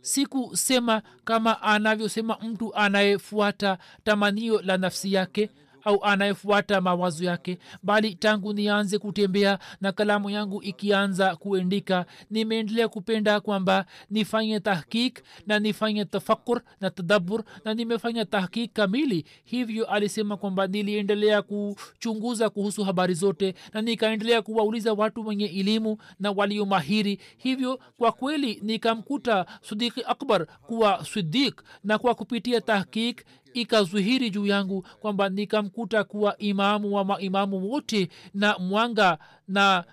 sikusema 0.00 1.02
kama 1.24 1.62
anavyosema 1.62 2.38
mtu 2.42 2.74
anayefuata 2.74 3.78
tamanio 4.04 4.62
la 4.62 4.76
nafsi 4.76 5.12
yake 5.12 5.50
au 5.84 6.04
anayefuata 6.04 6.80
mawazo 6.80 7.24
yake 7.24 7.58
bali 7.82 8.14
tangu 8.14 8.52
nianze 8.52 8.98
kutembea 8.98 9.58
na 9.80 9.92
kalamu 9.92 10.30
yangu 10.30 10.62
ikianza 10.62 11.36
kuendika 11.36 12.06
nimeendelea 12.30 12.88
kupenda 12.88 13.40
kwamba 13.40 13.86
nifanye 14.10 14.60
tahkik 14.60 15.22
na 15.46 15.58
nifanye 15.58 16.04
tafakur 16.04 16.62
na 16.80 16.90
tadabur 16.90 17.44
na 17.64 17.74
nimefanya 17.74 18.24
tahkik 18.24 18.72
kamili. 18.72 19.24
Hivyo 19.44 19.86
alisema 19.86 20.36
kwamba 20.36 20.66
niliendelea 20.66 21.42
kuchunguza 21.42 22.50
kuhusu 22.50 22.84
habari 22.84 23.14
zote 23.14 23.54
na 23.72 23.82
nikaendelea 23.82 24.42
kuwauliza 24.42 24.92
watu 24.92 25.26
wenye 25.26 25.44
elimu 25.46 25.98
na 26.20 26.30
waliomahiri 26.30 27.18
hivyo 27.36 27.80
kwa 27.98 28.12
kweli 28.12 28.60
nikamkuta 28.62 29.46
sidiki 29.62 30.02
akbar 30.06 30.46
kuwa 30.46 31.04
sidik 31.04 31.62
na 31.84 31.98
kwa 31.98 32.14
kupitia 32.14 32.60
tahkik 32.60 33.24
ikazwihiri 33.54 34.30
juu 34.30 34.46
yangu 34.46 34.82
kwamba 35.00 35.28
nikamkuta 35.28 36.04
kuwa 36.04 36.38
imamu 36.38 36.94
wa 36.94 37.04
maimamu 37.04 37.70
wote 37.70 38.08
na 38.34 38.58
mwanga 38.58 39.18
na 39.48 39.84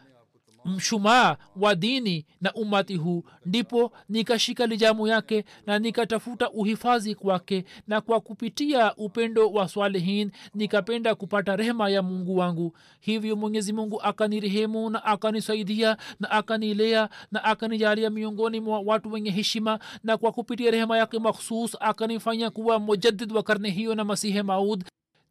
mshumaa 0.67 1.37
wa 1.55 1.75
dini 1.75 2.25
na 2.41 2.53
umati 2.53 2.95
huu. 2.95 3.23
Ndipo 3.45 3.91
nikashika 4.09 4.65
lijamu 4.67 5.07
yake 5.07 5.45
na 5.65 5.79
nikatafuta 5.79 6.51
uhifadhi 6.51 7.15
kwake 7.15 7.65
na 7.87 8.01
kwa 8.01 8.19
kupitia 8.21 8.95
upendo 8.95 9.49
wa 9.49 9.67
swalihin 9.67 10.31
nikapenda 10.55 11.15
kupata 11.15 11.55
rehema 11.55 11.89
ya 11.89 12.01
mungu 12.01 12.37
wangu. 12.37 12.73
Hivyo 12.99 13.35
mwenyezi 13.35 13.73
mungu 13.73 14.01
akanirehemu 14.01 14.89
na 14.89 15.05
akanisaidia 15.05 15.97
na 16.19 16.31
akanilea 16.31 17.09
na 17.31 17.43
akanijalia 17.43 18.09
miongoni 18.09 18.59
mwa 18.59 18.79
watu 18.79 19.11
wenye 19.11 19.31
heshima 19.31 19.79
na 20.03 20.17
kwa 20.17 20.31
kupitia 20.31 20.71
rehema 20.71 20.97
yake 20.97 21.19
makhsus 21.19 21.77
akanifanya 21.79 22.49
kuwa 22.49 22.79
mujadid 22.79 23.31
wa 23.31 23.43
karne 23.43 23.69
hiyo 23.69 23.95
na 23.95 24.03
masihe 24.03 24.43
maud 24.43 24.83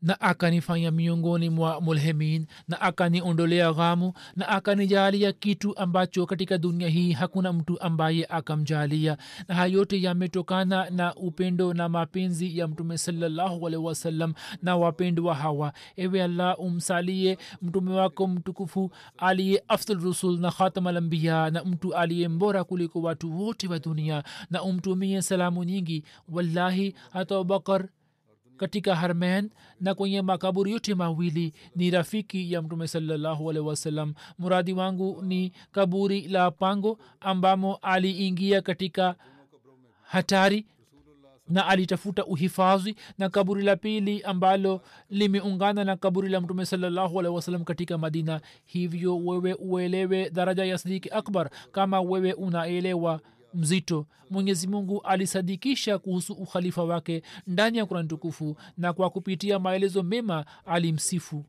na 0.02 0.20
akanifanya 0.20 0.90
miongoni 0.90 1.50
mwa 1.50 1.80
mulhemin 1.80 2.46
na 2.68 2.80
akaniondolea 2.80 3.72
ghamu 3.72 4.12
na 4.36 4.48
akanijalia 4.48 5.32
kitu 5.32 5.78
ambacho 5.78 6.26
katika 6.26 6.58
dunia 6.58 6.88
hii 6.88 7.12
hakuna 7.12 7.52
mtu 7.52 7.80
ambaye 7.80 8.26
akamjalia. 8.28 9.16
Na 9.48 9.54
haya 9.54 9.72
yote 9.72 10.02
yametokana 10.02 10.90
na 10.90 11.14
upendo 11.14 11.74
na 11.74 11.88
mapenzi 11.88 12.58
ya 12.58 12.68
mtume 12.68 12.98
salallahu 12.98 13.66
alehi 13.66 13.82
wasallam 13.82 14.34
na 14.62 14.76
wapendwa 14.76 15.34
hawa. 15.34 15.72
Ewe 15.96 16.22
allah 16.22 16.60
umsalie 16.60 17.38
mtume 17.62 17.92
wako 17.92 18.26
mtukufu 18.28 18.90
aliye 19.18 19.62
afdal 19.68 19.98
rusul 20.00 20.38
na 20.40 20.50
khatam 20.50 20.86
alambiya 20.86 21.50
na 21.50 21.64
mtu 21.64 21.94
aliye 21.94 22.28
mbora 22.28 22.64
kuliko 22.64 23.02
watu 23.02 23.40
wote 23.40 23.68
wa 23.68 23.78
dunia. 23.78 24.22
Na 24.50 24.62
umtumie 24.62 25.22
salamu 25.22 25.64
nyingi. 25.64 26.04
Wallahi 26.28 26.94
hata 27.12 27.34
abubakar 27.34 27.88
katika 28.56 28.96
harmen 28.96 29.50
na 29.80 29.94
kwenye 29.94 30.22
makaburi 30.22 30.72
yote 30.72 30.94
mawili 30.94 31.52
ni 31.76 31.90
rafiki 31.90 32.52
ya 32.52 32.62
mtume 32.62 32.88
salallahu 32.88 33.50
alehi 33.50 34.12
muradi 34.38 34.72
wangu 34.72 35.22
ni 35.22 35.52
kaburi 35.72 36.28
la 36.28 36.50
pango 36.50 36.98
ambamo 37.20 37.76
aliingia 37.76 38.62
katika 38.62 39.14
hatari 40.02 40.66
na 41.48 41.66
alitafuta 41.66 42.25
uhifadhi 42.25 42.97
na 43.19 43.28
kaburi 43.28 43.62
la 43.64 43.76
pili 43.76 44.23
ambalo 44.23 44.80
limeungana 45.10 45.84
na 45.84 45.97
kaburi 45.97 46.28
la 46.28 46.40
mtume 46.40 46.66
salallahu 46.66 47.21
alehi 47.21 47.64
katika 47.64 47.99
madina. 47.99 48.40
Hivyo 48.64 49.16
wewe 49.19 49.54
uelewe 49.54 50.30
daraja 50.30 50.64
ya 50.64 50.78
sidiki 50.78 51.08
akbar. 51.10 51.50
Kama 51.73 52.00
wewe 52.00 52.32
unaelewa 52.32 53.21
mzito. 53.54 54.06
Mwenyezi 54.30 54.67
mungu 54.69 55.00
alisadikisha 55.02 55.99
kuhusu 55.99 56.32
ukhalifa 56.32 56.85
wake 56.85 57.23
ndani 57.47 57.78
ya 57.78 57.87
kurani 57.87 58.09
tukufu 58.09 58.56
na 58.78 58.93
kwa 58.93 59.11
kupitia 59.11 59.59
maelezo 59.59 60.02
mema 60.02 60.45
alimsifu 60.67 61.45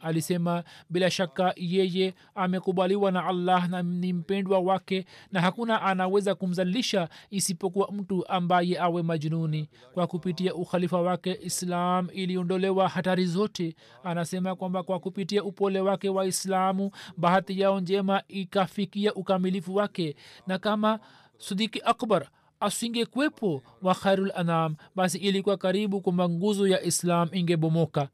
alisema 0.00 0.64
bila 0.90 1.10
shaka 1.10 1.52
yeye 1.56 2.14
amekubaliwa 2.34 3.12
na 3.12 3.24
allah 3.26 3.68
na 3.68 3.82
ni 3.82 4.12
mpendwa 4.12 4.58
wake 4.58 5.04
na 5.32 5.40
hakuna 5.40 5.82
anaweza 5.82 6.34
kumzalisha 6.34 7.08
isipokuwa 7.30 7.92
mtu 7.92 8.28
ambaye 8.28 8.80
awe 8.80 9.02
majununi 9.02 9.68
kwa 9.94 10.06
kupitia 10.06 10.54
ukhalifa 10.54 11.00
wake 11.00 11.38
islam 11.42 12.08
iliondolewa 12.12 12.88
hatari 12.88 13.26
zote. 13.26 13.76
Anasema 14.04 14.56
kwamba 14.56 14.82
kwa 14.82 14.98
kupitia 15.00 15.44
upole 15.44 15.80
wake 15.80 16.08
wa 16.08 16.26
islamu 16.26 16.90
bahati 17.16 17.60
yao 17.60 17.80
njema 17.80 18.22
ikafikia 18.28 19.14
ukamilifu 19.14 19.74
wake. 19.74 20.16
Na 20.46 20.58
kama 20.58 21.00
sudiki 21.38 21.80
akbar 21.84 22.28
asingekwepo 22.60 23.62
wa 23.82 23.94
khairul 23.94 24.32
anam 24.34 24.76
basi 24.96 25.18
ilikuwa 25.18 25.56
karibu 25.56 26.00
kwamba 26.00 26.28
nguzo 26.28 26.66
ya 26.68 26.82
islam 26.82 27.28
ingebomoka 27.32 28.08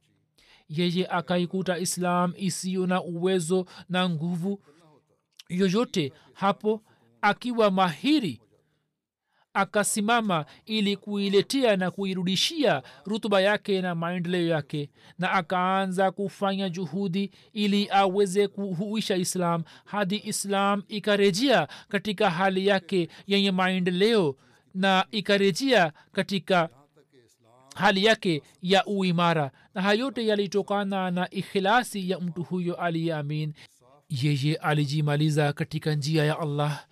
yeye 0.69 1.07
akaikuta 1.07 1.79
islam 1.79 2.33
isiyo 2.37 2.87
na 2.87 3.03
uwezo 3.03 3.67
na 3.89 4.09
nguvu 4.09 4.61
yoyote 5.49 6.13
hapo 6.35 6.83
akiwa 7.23 7.71
mahiri 7.71 8.41
akasimama 9.55 10.45
ili 10.67 10.97
kuiletea 10.97 11.77
na 11.77 11.91
kuirudishia 11.91 12.83
rutuba 13.05 13.41
yake 13.41 13.83
na 13.83 13.95
maendeleo 13.95 14.47
yake 14.47 14.91
na 15.19 15.33
akaanza 15.33 16.11
kufanya 16.11 16.69
juhudi 16.69 17.31
ili 17.53 17.89
aweze 17.91 18.49
kuhuisha 18.49 19.17
islam 19.17 19.63
hadi 19.85 20.23
islam 20.25 20.83
ikarejea 20.89 21.69
katika 21.89 22.31
hali 22.31 22.67
yake 22.67 23.09
yenye 23.27 23.51
maendeleo 23.51 24.37
na 24.75 25.07
ikarejea 25.11 25.93
katika 26.13 26.69
hali 27.75 28.05
yake 28.05 28.43
ya 28.63 28.87
uimara 28.87 29.51
na 29.75 29.83
hayote 29.83 30.27
yalitokana 30.27 31.11
na 31.11 31.31
ikhilasi 31.31 32.11
ya 32.11 32.19
mtu 32.21 32.43
huyo 32.43 32.75
aliyeamin 32.75 33.53
yeye 34.11 34.57
alijimaliza 34.57 35.53
katika 35.53 35.95
njia 35.95 36.25
ya 36.25 36.39
allah 36.39 36.85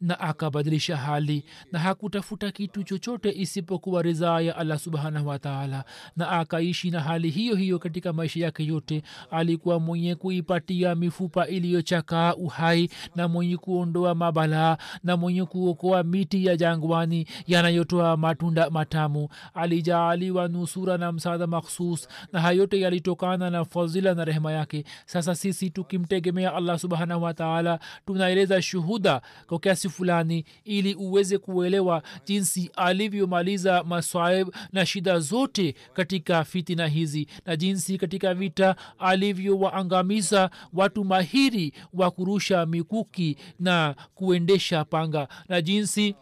na 0.00 0.20
akabadilisha 0.20 0.96
hali 0.96 1.44
na 1.72 1.78
hakutafuta 1.78 2.50
kitu 2.50 2.82
chochote 2.82 3.32
isipokuwa 3.36 4.02
ridhaa 4.02 4.40
ya 4.40 4.56
allah 4.56 4.78
subhanahu 4.78 5.28
wataala 5.28 5.84
na 6.16 6.28
akaishi 6.30 6.90
na 6.90 7.00
hali 7.00 7.30
hiyo 7.30 7.54
hiyo 7.56 7.78
katika 7.78 8.12
maisha 8.12 8.40
yake 8.40 8.64
yote. 8.66 9.02
Alikuwa 9.30 9.80
mwenye 9.80 10.14
kuipatia 10.14 10.94
mifupa 10.94 11.46
iliyochakaa 11.46 12.34
uhai 12.34 12.90
na 13.16 13.28
mwenye 13.28 13.56
kuondoa 13.56 14.14
mabalaa 14.14 14.76
na 15.04 15.16
mwenye 15.16 15.44
kuokoa 15.44 16.02
miti 16.02 16.46
ya 16.46 16.56
jangwani 16.56 17.26
yanayotoa 17.46 18.16
matunda 18.16 18.70
matamu. 18.70 19.28
Alijaaliwa 19.54 20.48
nusura 20.48 20.98
na 20.98 21.12
msaada 21.12 21.46
makhsus 21.46 22.08
na 22.32 22.40
hayote 22.40 22.80
yalitokana 22.80 23.50
na 23.50 23.64
fadhila 23.64 24.14
na 24.14 24.24
rehema 24.24 24.52
yake. 24.52 24.84
Sasa 25.06 25.34
sisi 25.34 25.70
tukimtegemea 25.70 26.54
allah 26.54 26.78
subhanahu 26.78 27.22
wataala 27.22 27.78
tunaeleza 28.06 28.62
shuhuda 28.62 29.22
kwa 29.46 29.58
kiasi 29.58 29.87
fulani 29.88 30.44
ili 30.64 30.94
uweze 30.94 31.38
kuelewa 31.38 32.02
jinsi 32.26 32.70
alivyomaliza 32.76 33.84
masaib 33.84 34.48
na 34.72 34.86
shida 34.86 35.18
zote 35.20 35.74
katika 35.92 36.44
fitina 36.44 36.86
hizi 36.86 37.26
na 37.46 37.56
jinsi 37.56 37.98
katika 37.98 38.34
vita 38.34 38.76
alivyowaangamiza 38.98 40.50
watu 40.72 41.04
mahiri 41.04 41.72
wa 41.92 42.10
kurusha 42.10 42.66
mikuki 42.66 43.36
na 43.60 43.94
kuendesha 44.14 44.84
panga 44.84 45.28
na 45.48 45.62
jinsi 45.62 46.14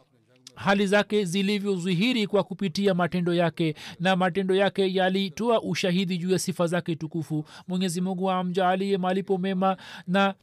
hali 0.54 0.86
zake 0.86 1.24
zilivyodhihiri 1.24 2.26
kwa 2.26 2.44
kupitia 2.44 2.94
matendo 2.94 3.34
yake 3.34 3.74
na 4.00 4.16
matendo 4.16 4.54
yake 4.54 4.94
yalitoa 4.94 5.62
ushahidi 5.62 6.18
juu 6.18 6.30
ya 6.30 6.38
sifa 6.38 6.66
zake 6.66 6.96
tukufu. 6.96 7.44
Mwenyezi 7.68 8.00
mungu 8.00 8.30
amjaalie 8.30 8.98
malipo 8.98 9.38
mema 9.38 9.76
na 10.06 10.34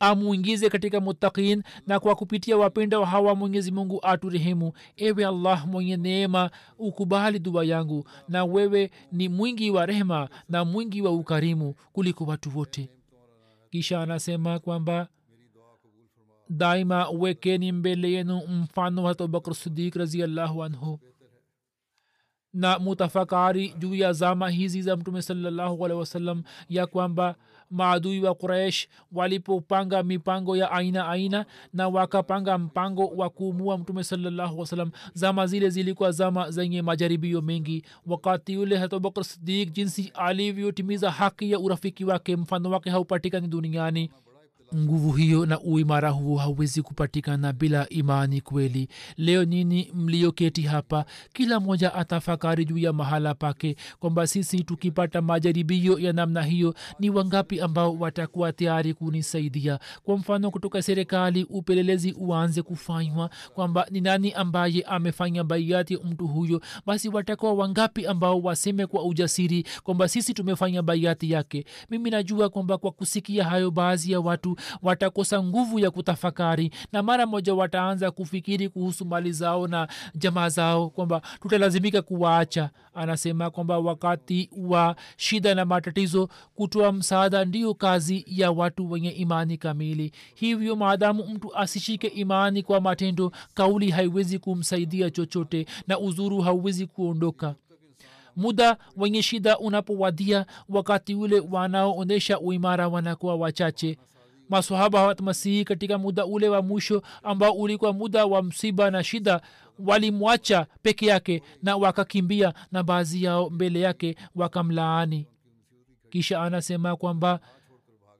amwingize 0.00 0.70
katika 0.70 1.00
mutakin 1.00 1.62
na 1.86 2.00
kwa 2.00 2.14
kupitia 2.16 2.56
wapenda 2.56 2.98
wa 3.00 3.06
hawa 3.06 3.34
mwenyezi 3.34 3.72
mungu 3.72 4.00
aturehemu. 4.02 4.72
Ewe 4.96 5.26
allah 5.26 5.66
mwenye 5.66 5.96
neema 5.96 6.50
ukubali 6.78 7.38
dua 7.38 7.64
yangu 7.64 8.04
na 8.28 8.44
wewe 8.44 8.90
ni 9.12 9.28
mwingi 9.28 9.70
wa 9.70 9.86
rehema 9.86 10.28
na 10.48 10.64
mwingi 10.64 11.02
wa 11.02 11.10
ukarimu 11.10 11.74
kuliko 11.92 12.24
watu 12.24 12.58
wote. 12.58 12.90
Kisha 13.70 14.00
anasema 14.00 14.58
kwamba 14.58 15.08
daima 16.48 17.08
wekeni 17.08 17.72
mbele 17.72 18.12
yenu 18.12 18.40
mfano 18.48 19.02
wa 19.02 19.10
abubakr 19.10 19.54
sidik 19.54 19.94
raziallahu 19.94 20.64
anhu. 20.64 21.00
Na 22.52 22.78
mutafakari 22.78 23.74
juu 23.78 23.94
ya 23.94 24.12
zama 24.12 24.50
hizi 24.50 24.82
za 24.82 24.96
mtume 24.96 25.22
salallahu 25.22 25.84
alehi 25.84 26.00
wasallam 26.00 26.42
ya 26.68 26.86
kwamba 26.86 27.34
maadui 27.70 28.20
wa 28.20 28.34
quraish 28.34 28.88
walipopanga 29.12 30.02
mipango 30.02 30.56
ya 30.56 30.70
aina 30.70 31.08
aina 31.08 31.46
na 31.72 31.88
wakapanga 31.88 32.58
mpango 32.58 33.06
wa 33.06 33.30
kuumua 33.30 33.78
mtume 33.78 34.04
salallahu 34.04 34.58
wasalam 34.60 34.90
zama 35.14 35.46
zile 35.46 35.70
zilikuwa 35.70 36.12
zama 36.12 36.50
zenye 36.50 36.82
majaribio 36.82 37.42
mengi. 37.42 37.84
Wakati 38.06 38.52
yule 38.52 38.76
hatubakr 38.76 39.24
sidik 39.24 39.72
jinsi 39.72 40.12
alivyotimiza 40.14 41.10
haki 41.10 41.50
ya 41.52 41.58
urafiki 41.58 42.04
wake 42.04 42.36
mfano 42.36 42.70
wake 42.70 42.90
haupatikani 42.90 43.48
duniani 43.48 44.10
nguvu 44.76 45.12
hiyo 45.12 45.46
na 45.46 45.60
uimara 45.60 46.10
huo 46.10 46.38
hauwezi 46.38 46.82
kupatikana 46.82 47.52
bila 47.52 47.88
imani 47.88 48.40
kweli. 48.40 48.88
Leo 49.16 49.44
nini 49.44 49.90
mlioketi 49.94 50.62
hapa 50.62 51.04
kila 51.32 51.60
mmoja 51.60 51.94
atafakari 51.94 52.64
juu 52.64 52.78
ya 52.78 52.92
mahala 52.92 53.34
pake 53.34 53.76
kwamba 53.98 54.26
sisi 54.26 54.64
tukipata 54.64 55.22
majaribio 55.22 55.98
ya 55.98 56.12
namna 56.12 56.42
hiyo 56.42 56.74
ni 56.98 57.10
wangapi 57.10 57.60
ambao 57.60 57.94
watakuwa 57.98 58.52
tayari 58.52 58.94
kunisaidia? 58.94 59.78
Kwa 60.02 60.16
mfano 60.16 60.50
kutoka 60.50 60.82
serikali 60.82 61.44
upelelezi 61.44 62.12
uanze 62.12 62.62
kufanywa 62.62 63.30
kwamba 63.54 63.86
ni 63.90 64.00
nani 64.00 64.32
ambaye 64.32 64.82
amefanya 64.82 65.44
baiati 65.44 65.96
mtu 65.96 66.26
huyo? 66.26 66.60
Basi 66.86 67.08
watakuwa 67.08 67.52
wangapi 67.52 68.06
ambao 68.06 68.40
waseme 68.40 68.86
kwa 68.86 69.04
ujasiri 69.04 69.66
kwamba 69.82 70.08
sisi 70.08 70.34
tumefanya 70.34 70.82
baiati 70.82 71.30
yake? 71.30 71.64
Mimi 71.90 72.10
najua 72.10 72.48
kwamba 72.48 72.78
kwa 72.78 72.90
kusikia 72.92 73.44
hayo 73.44 73.70
baadhi 73.70 74.12
ya 74.12 74.20
watu 74.20 74.56
watakosa 74.82 75.42
nguvu 75.42 75.78
ya 75.78 75.90
kutafakari 75.90 76.70
na 76.92 77.02
mara 77.02 77.26
moja 77.26 77.54
wataanza 77.54 78.10
kufikiri 78.10 78.68
kuhusu 78.68 79.04
mali 79.04 79.32
zao 79.32 79.66
na 79.66 79.88
jamaa 80.14 80.48
zao 80.48 80.90
kwamba 80.90 81.22
tutalazimika 81.42 82.02
kuwaacha. 82.02 82.70
Anasema 82.94 83.50
kwamba 83.50 83.78
wakati 83.78 84.50
wa 84.56 84.96
shida 85.16 85.54
na 85.54 85.64
matatizo 85.64 86.28
kutoa 86.54 86.92
msaada 86.92 87.44
ndiyo 87.44 87.74
kazi 87.74 88.24
ya 88.26 88.50
watu 88.50 88.90
wenye 88.90 89.10
imani 89.10 89.56
kamili. 89.56 90.12
Hivyo 90.34 90.76
maadamu 90.76 91.24
mtu 91.26 91.56
asishike 91.56 92.06
imani 92.06 92.62
kwa 92.62 92.80
matendo 92.80 93.32
kauli 93.54 93.90
haiwezi 93.90 94.38
kumsaidia 94.38 95.10
chochote 95.10 95.66
na 95.86 95.98
uzuru 95.98 96.40
hauwezi 96.40 96.86
kuondoka. 96.86 97.54
Muda 98.36 98.76
wenye 98.96 99.22
shida 99.22 99.58
unapowadia 99.58 100.46
wakati 100.68 101.14
ule 101.14 101.40
wanaoonyesha 101.50 102.40
uimara 102.40 102.88
wanakuwa 102.88 103.34
wachache 103.36 103.98
masahaba 104.50 105.02
wa 105.02 105.14
katika 105.64 105.98
muda 105.98 106.26
ule 106.26 106.48
wa 106.48 106.62
mwisho 106.62 107.02
ambao 107.22 107.52
ulikuwa 107.52 107.92
muda 107.92 108.26
wa 108.26 108.42
msiba 108.42 108.90
na 108.90 109.04
shida 109.04 109.40
walimwacha 109.78 110.66
peke 110.82 111.06
yake 111.06 111.42
na 111.62 111.76
wakakimbia 111.76 112.54
na 112.72 112.82
baadhi 112.82 113.24
yao 113.24 113.50
mbele 113.50 113.80
yake 113.80 114.16
wakamlaani. 114.34 115.26
Kisha 116.10 116.42
anasema 116.42 116.96
kwamba 116.96 117.40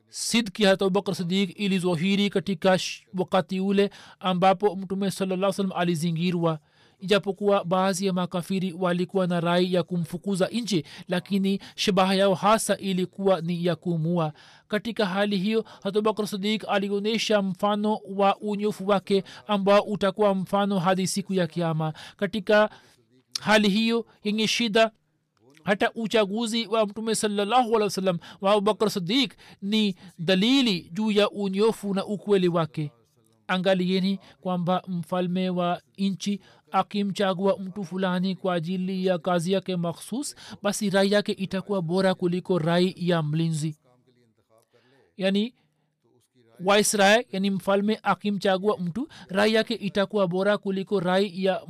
sidki 0.08 0.64
hata 0.64 0.84
abubakar 0.84 1.14
sidik 1.14 1.60
ilizohiri 1.60 2.30
katika 2.30 2.78
wakati 3.18 3.60
ule 3.60 3.90
ambapo 4.20 4.76
mtume 4.76 5.10
salaa 5.10 5.52
salam 5.52 5.72
alizingirwa 5.74 6.58
ijapokuwa 7.00 7.64
baadhi 7.64 8.06
ya 8.06 8.12
makafiri 8.12 8.72
walikuwa 8.78 9.26
na 9.26 9.40
rai 9.40 9.74
ya 9.74 9.82
kumfukuza 9.82 10.48
nje 10.52 10.84
lakini 11.08 11.60
shabaha 11.74 12.14
yao 12.14 12.34
hasa 12.34 12.76
ilikuwa 12.76 13.40
ni 13.40 13.64
ya 13.64 13.76
kumua 13.76 14.32
katika 14.68 15.06
hali 15.06 15.38
hiyo 15.38 15.64
hatubakr 15.82 16.26
sadik 16.26 16.64
alionyesha 16.68 17.42
mfano 17.42 17.98
wa 18.16 18.36
unyofu 18.38 18.86
wake 18.88 19.24
ambao 19.46 19.80
utakuwa 19.80 20.34
mfano 20.34 20.78
hadi 20.78 21.06
siku 21.06 21.34
ya 21.34 21.46
kiama 21.46 21.92
katika 22.16 22.70
hali 23.40 23.68
hiyo 23.68 24.06
yenye 24.24 24.46
shida 24.48 24.90
hata 25.64 25.92
uchaguzi 25.94 26.66
wa 26.66 26.86
mtume 26.86 27.14
salallahu 27.14 27.68
alehi 27.68 27.82
wasallam 27.82 28.18
wa 28.40 28.52
abubakar 28.52 28.90
sadik 28.90 29.34
ni 29.62 29.94
dalili 30.18 30.90
juu 30.92 31.10
ya 31.10 31.30
unyofu 31.30 31.94
na 31.94 32.04
ukweli 32.06 32.48
wake. 32.48 32.92
Angalieni 33.46 34.18
kwamba 34.40 34.82
mfalme 34.88 35.50
wa 35.50 35.80
nchi 35.98 36.40
akimchagua 36.72 37.58
mtu 37.58 37.84
fulani 37.84 38.36
kwa 38.36 38.54
ajili 38.54 39.06
ya 39.06 39.18
kazi 39.18 39.52
yake 39.52 39.76
makhsus 39.76 40.34
basi 40.62 40.90
rai 40.90 41.12
yake 41.12 41.32
itakuwa 41.32 41.82
bora 41.82 42.14
kuliko 42.14 42.58
rai 42.58 42.94
ya 42.96 43.22
mlinzi. 43.22 43.76
Yani 45.16 45.54
waisrae 46.64 47.26
yani 47.32 47.50
mfalme 47.50 48.00
akimchagua 48.02 48.78
mtu 48.78 49.08
rai 49.28 49.54
yake 49.54 49.74
itakuwa 49.74 50.28
bora 50.28 50.58
kuliko 50.58 51.00
rai 51.00 51.44
ya 51.44 51.60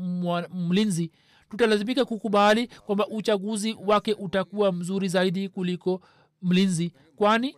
mlinzi. 0.54 1.10
Tutalazimika 1.50 2.04
kukubali 2.04 2.66
kwamba 2.66 3.06
uchaguzi 3.08 3.76
wake 3.86 4.12
utakuwa 4.14 4.72
mzuri 4.72 5.08
zaidi 5.08 5.48
kuliko 5.48 6.00
mlinzi. 6.42 6.92
Kwani 7.16 7.56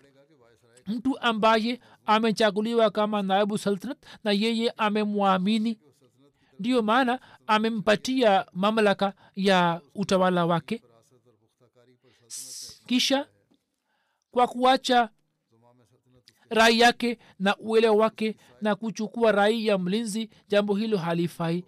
mtu 0.86 1.18
ambaye 1.20 1.80
amechaguliwa 2.06 2.90
kama 2.90 3.22
naibu 3.22 3.58
sultanat 3.58 3.98
na 4.24 4.32
yeye 4.32 4.70
amemwamini 4.76 5.78
ndiyo 6.62 6.82
maana 6.82 7.20
amempatia 7.46 8.46
mamlaka 8.52 9.12
ya 9.36 9.80
utawala 9.94 10.46
wake. 10.46 10.82
Kisha 12.86 13.26
kwa 14.30 14.46
kuacha 14.46 15.08
rai 16.50 16.80
yake 16.80 17.18
na 17.38 17.56
uelewa 17.56 17.96
wake 17.96 18.36
na 18.60 18.74
kuchukua 18.74 19.32
rai 19.32 19.66
ya 19.66 19.78
mlinzi 19.78 20.30
jambo 20.48 20.74
hilo 20.74 20.98
halifai. 20.98 21.64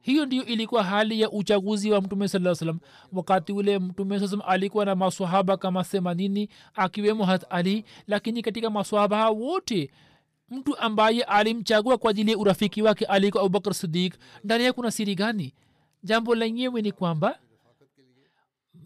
Hiyo 0.00 0.26
ndio 0.26 0.44
ilikuwa 0.44 0.84
hali 0.84 1.20
ya 1.20 1.30
uchaguzi 1.30 1.90
wa 1.90 2.00
mtume 2.00 2.28
saa 2.28 2.54
salam 2.54 2.78
wakati 3.12 3.52
ule 3.52 3.78
mtume 3.78 4.28
saa 4.28 4.44
alikuwa 4.46 4.84
na 4.84 4.94
maswahaba 4.94 5.56
kama 5.56 5.84
themanini 5.84 6.48
akiwemo 6.74 7.24
hat 7.24 7.44
ali 7.50 7.84
lakini 8.06 8.42
katika 8.42 8.70
maswahaba 8.70 9.16
hao 9.16 9.34
wote 9.36 9.90
mtu 10.50 10.78
ambaye 10.78 11.22
alimchagua 11.22 11.98
kwa 11.98 12.10
ajili 12.10 12.30
ya 12.32 12.38
urafiki 12.38 12.82
wake 12.82 13.04
alikuwa 13.04 13.42
abubakar 13.42 13.74
sidik 13.74 14.14
ndani 14.44 14.64
yake 14.64 14.74
kuna 14.74 14.90
siri 14.90 15.14
gani? 15.14 15.54
Jambo 16.02 16.34
lenyewe 16.34 16.82
ni 16.82 16.92
kwamba 16.92 17.38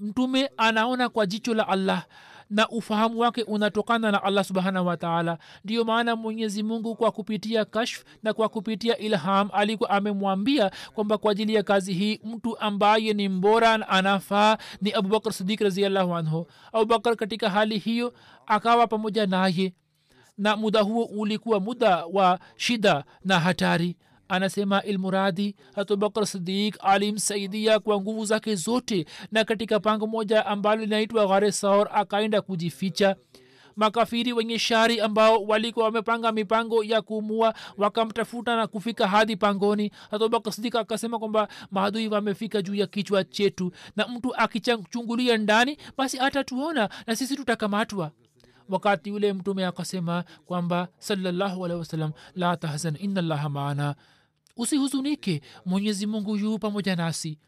mtume 0.01 0.51
anaona 0.57 1.09
kwa 1.09 1.27
jicho 1.27 1.55
la 1.55 1.69
allah 1.69 2.07
na 2.51 2.69
ufahamu 2.69 3.19
wake 3.19 3.43
unatokana 3.43 4.11
na 4.11 4.23
allah 4.23 4.45
subhanahu 4.45 4.87
wataala 4.87 5.39
ndiyo 5.65 5.85
maana 5.85 6.17
mwenyezi 6.17 6.63
mungu 6.63 6.95
kwa 6.95 7.11
kupitia 7.11 7.65
kashf 7.65 8.05
na 8.23 8.33
kwa 8.35 8.49
kupitia 8.49 8.99
ilham 8.99 9.49
alikuwa 9.53 9.91
amemwambia 9.91 10.71
kwamba 10.95 11.19
kwa 11.19 11.33
ajili 11.33 11.55
ya 11.55 11.63
kazi 11.63 11.93
hii 11.95 12.21
mtu 12.25 12.59
ambaye 12.59 13.13
ni 13.13 13.29
mbora 13.29 13.89
anafaa 13.89 14.59
ni 14.81 14.93
abubakar 14.93 15.33
sidik 15.33 15.61
raziallahu 15.61 16.15
anhu. 16.15 16.47
Abubakar 16.73 17.17
katika 17.17 17.51
hali 17.51 17.79
hiyo 17.79 18.13
akawa 18.47 18.87
pamoja 18.87 19.27
naye 19.27 19.73
na 20.41 20.57
muda 20.57 20.81
huo 20.81 21.05
ulikuwa 21.05 21.61
muda 21.61 22.05
wa 22.07 22.39
shida 22.57 23.05
na 23.25 23.41
hatari. 23.41 23.97
Anasema 24.29 24.83
ilmuradi 24.83 25.57
hatubakar 25.75 26.27
sidik 26.27 26.77
alimsaidia 26.81 27.79
kwa 27.79 28.01
nguvu 28.01 28.25
zake 28.25 28.55
zote 28.55 29.07
na 29.33 29.45
katika 29.45 29.81
pango 29.81 30.07
moja 30.07 30.47
ambalo 30.47 30.81
linaitwa 30.81 31.27
ghare 31.27 31.53
saur 31.53 31.89
akaenda 31.95 32.41
kujificha. 32.43 33.17
Makafiri 33.77 34.33
wenye 34.33 34.59
shari 34.59 35.01
ambao 35.01 35.43
walikuwa 35.45 35.85
wamepanga 35.85 36.33
mipango 36.33 36.85
ya 36.85 37.03
kumua 37.03 37.55
wakamtafuta 37.79 38.57
na 38.57 38.67
kufika 38.67 39.09
hadi 39.09 39.37
pangoni. 39.37 39.91
Hatubakar 40.11 40.53
sidik 40.53 40.75
akasema 40.77 41.19
kwamba 41.19 41.49
maadui 41.71 42.09
wamefika 42.09 42.63
juu 42.63 42.75
ya 42.75 42.87
kichwa 42.87 43.25
chetu 43.25 43.73
na 43.97 44.09
mtu 44.09 44.35
akichungulia 44.37 45.37
ndani 45.37 45.77
basi 45.97 46.19
atatuona 46.19 46.89
na 47.07 47.17
sisi 47.17 47.37
tutakamatwa 47.37 48.11
wakati 48.71 49.11
ule 49.11 49.33
mtume 49.33 49.67
akasema 49.67 50.25
kwamba 50.47 50.89
salallahu 50.99 51.65
alehi 51.65 51.79
wasalam 51.81 52.13
la 52.35 52.57
tahzan 52.57 52.97
inallaha 53.01 53.49
maana. 53.49 53.95
Usihuzunike 54.57 55.43
mwenyezi 55.67 56.07
mungu 56.07 56.37
yu 56.37 56.59
pamoja 56.59 56.97
nasi. 56.97 57.39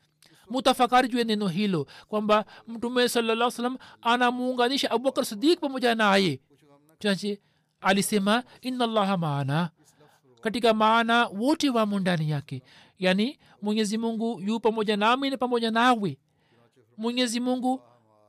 Mutafakari 0.51 1.09
juu 1.09 1.19
ya 1.19 1.25
neno 1.25 1.49
hilo 1.49 1.87
kwamba 2.09 2.45
mtume 2.69 3.09
salaa 3.09 3.51
salam 3.51 3.79
anamuunganisha 4.03 4.91
abubakar 4.91 5.25
sidik 5.25 5.61
pamoja 5.61 5.95
naye. 5.95 6.41
Chache 6.99 7.41
alisema 7.81 8.43
inallaha 8.61 9.17
maana. 9.17 9.71
Katika 10.41 10.75
maana 10.75 11.27
wote 11.27 11.71
wamo 11.71 12.01
ndani 12.01 12.31
yake. 12.31 12.63
Yaani 12.99 13.39
mwenyezi 13.63 13.99
mungu 13.99 14.41
yu 14.41 14.61
pamoja 14.61 14.97
nami 14.97 15.31
na 15.31 15.37
pamoja 15.37 15.71
nawe. 15.71 16.19
Mwenyezi 16.97 17.41
mungu 17.41 17.83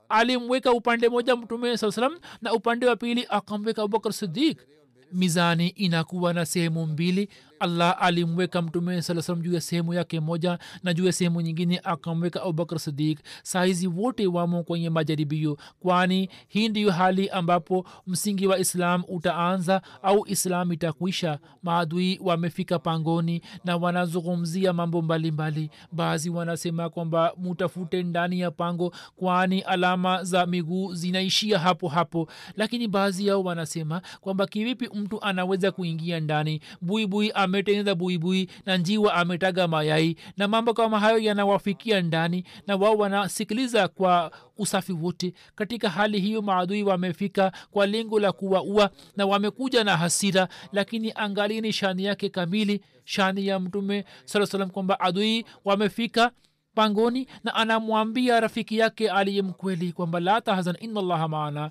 alimweka 0.08 0.72
upande 0.72 1.08
moja 1.08 1.36
mtume 1.36 1.76
saa 1.76 1.92
salam 1.92 2.18
na 2.42 2.52
upande 2.52 2.86
wa 2.86 2.96
pili 2.96 3.26
akamweka 3.28 3.82
abubakar 3.82 4.12
sidik 4.12 4.58
mizani 5.12 5.68
inakuwa 5.68 6.32
na 6.32 6.46
sehemu 6.46 6.86
mbili 6.86 7.28
allah 7.60 7.96
alimweka 8.00 8.62
mtume 8.62 9.02
saa 9.02 9.34
juu 9.34 9.52
ya 9.54 9.60
sehemu 9.60 9.94
yake 9.94 10.20
moja 10.20 10.58
na 10.82 10.94
juu 10.94 11.06
ya 11.06 11.12
sehemu 11.12 11.40
nyingine 11.40 11.80
akamweka 11.84 12.42
abubakar 12.42 12.78
sidik 12.78 13.18
sahizi 13.42 13.86
wote 13.86 14.26
wamo 14.26 14.62
kwenye 14.62 14.90
majaribio 14.90 15.58
kwani 15.80 16.28
hii 16.48 16.68
ndiyo 16.68 16.90
hali 16.92 17.28
ambapo 17.28 17.86
msingi 18.06 18.46
wa 18.46 18.58
islam 18.58 19.02
utaanza 19.08 19.82
au 20.02 20.24
islam 20.28 20.72
itakwisha. 20.72 21.38
Maadui 21.62 22.20
wamefika 22.22 22.78
pangoni 22.78 23.42
na 23.64 23.76
wanazungumzia 23.76 24.72
mambo 24.72 25.02
mbalimbali. 25.02 25.70
Baadhi 25.92 26.30
wanasema 26.30 26.90
kwamba 26.90 27.32
mutafute 27.36 28.02
ndani 28.02 28.40
ya 28.40 28.50
pango 28.50 28.92
kwani 29.16 29.60
alama 29.60 30.24
za 30.24 30.46
miguu 30.46 30.94
zinaishia 30.94 31.58
hapo 31.58 31.88
hapo. 31.88 32.28
Lakini 32.56 32.88
baadhi 32.88 33.26
yao 33.26 33.42
wanasema 33.42 34.02
kwamba 34.20 34.46
kivipi 34.46 34.88
mtu 34.94 35.22
anaweza 35.22 35.72
kuingia 35.72 36.20
ndani? 36.20 36.60
Buibui 36.80 37.30
ametengeneza 37.44 37.94
buibui 37.94 38.48
na 38.66 38.76
njiwa 38.76 39.14
ametaga 39.14 39.68
mayai 39.68 40.16
na 40.36 40.48
mambo 40.48 40.74
kama 40.74 41.00
hayo 41.00 41.18
yanawafikia 41.18 42.00
ndani 42.02 42.44
na 42.66 42.76
wao 42.76 42.96
wanasikiliza 42.96 43.88
kwa 43.88 44.30
usafi 44.58 44.92
wote. 44.92 45.34
Katika 45.54 45.90
hali 45.90 46.20
hiyo 46.20 46.42
maadui 46.42 46.82
wamefika 46.82 47.52
kwa 47.70 47.86
lengo 47.86 48.20
la 48.20 48.32
kuwaua 48.32 48.90
na 49.16 49.26
wamekuja 49.26 49.84
na 49.84 49.96
hasira. 49.96 50.48
Lakini 50.72 51.12
angalini 51.14 51.72
shani 51.72 52.04
yake 52.04 52.28
kamili 52.28 52.80
shani 53.04 53.46
ya 53.46 53.60
mtume 53.60 54.04
saa 54.24 54.46
salam 54.46 54.70
kwamba 54.70 55.00
adui 55.00 55.44
wamefika 55.64 56.30
pangoni 56.74 57.26
na 57.44 57.54
anamwambia 57.54 58.40
rafiki 58.40 58.78
yake 58.78 59.10
aliye 59.10 59.42
mkweli 59.42 59.92
kwamba 59.92 60.20
la 60.20 60.40
tahzan 60.40 60.76
inallaha 60.80 61.28
maana 61.28 61.70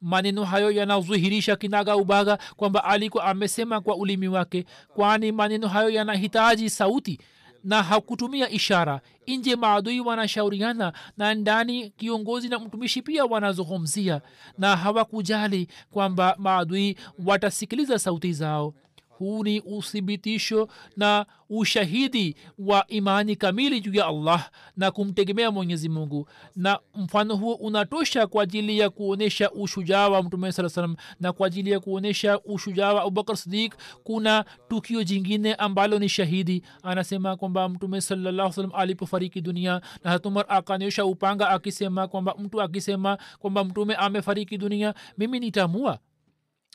maneno 0.00 0.44
hayo 0.44 0.70
yanadhihirisha 0.70 1.56
kinaga 1.56 1.96
ubaga 1.96 2.38
kwamba 2.56 2.84
alikuwa 2.84 3.24
amesema 3.24 3.80
kwa 3.80 3.96
ulimi 3.96 4.28
wake 4.28 4.64
kwani 4.94 5.32
maneno 5.32 5.68
hayo 5.68 5.88
yanahitaji 5.90 6.70
sauti 6.70 7.18
na 7.64 7.82
hakutumia 7.82 8.50
ishara. 8.50 9.00
Nje 9.26 9.56
maadui 9.56 10.00
wanashauriana 10.00 10.92
na 11.16 11.34
ndani 11.34 11.90
kiongozi 11.90 12.48
na 12.48 12.58
mtumishi 12.58 13.02
pia 13.02 13.24
wanazungumzia 13.24 14.20
na 14.58 14.76
hawakujali 14.76 15.68
kwamba 15.90 16.34
maadui 16.38 16.96
watasikiliza 17.26 17.98
sauti 17.98 18.32
zao 18.32 18.74
huu 19.18 19.44
ni 19.44 19.60
uthibitisho 19.60 20.68
na 20.96 21.26
ushahidi 21.50 22.36
wa 22.58 22.86
imani 22.88 23.36
kamili 23.36 23.80
juu 23.80 23.94
ya 23.94 24.06
allah 24.06 24.50
na 24.76 24.90
kumtegemea 24.90 25.50
mwenyezi 25.50 25.88
mungu. 25.88 26.28
Na 26.56 26.78
mfano 26.94 27.36
huo 27.36 27.54
unatosha 27.54 28.26
kwa 28.26 28.42
ajili 28.42 28.78
ya 28.78 28.90
kuonyesha 28.90 29.50
ushujaa 29.50 30.08
wa 30.08 30.22
mtume 30.22 30.52
saa 30.52 30.68
salam 30.68 30.96
na 31.20 31.32
kwa 31.32 31.46
ajili 31.46 31.70
ya 31.70 31.80
kuonyesha 31.80 32.40
ushujaa 32.40 32.92
wa 32.92 33.02
abubakar 33.02 33.36
sidik 33.36 33.74
kuna 34.04 34.44
tukio 34.68 35.04
jingine 35.04 35.54
ambalo 35.54 35.98
ni 35.98 36.08
shahidi. 36.08 36.62
Anasema 36.82 37.36
kwamba 37.36 37.68
mtume 37.68 38.00
salallahu 38.00 38.52
salam 38.52 38.70
alipofariki 38.74 39.40
dunia 39.40 39.80
na 40.04 40.10
hatumar 40.10 40.44
akanyosha 40.48 41.04
upanga 41.04 41.48
akisema 41.48 42.08
kwamba 42.08 42.34
mtu 42.38 42.62
akisema 42.62 43.18
kwamba 43.38 43.64
mtume 43.64 43.94
amefariki 43.94 44.58
dunia 44.58 44.94
mimi 45.18 45.40
nitamua 45.40 45.98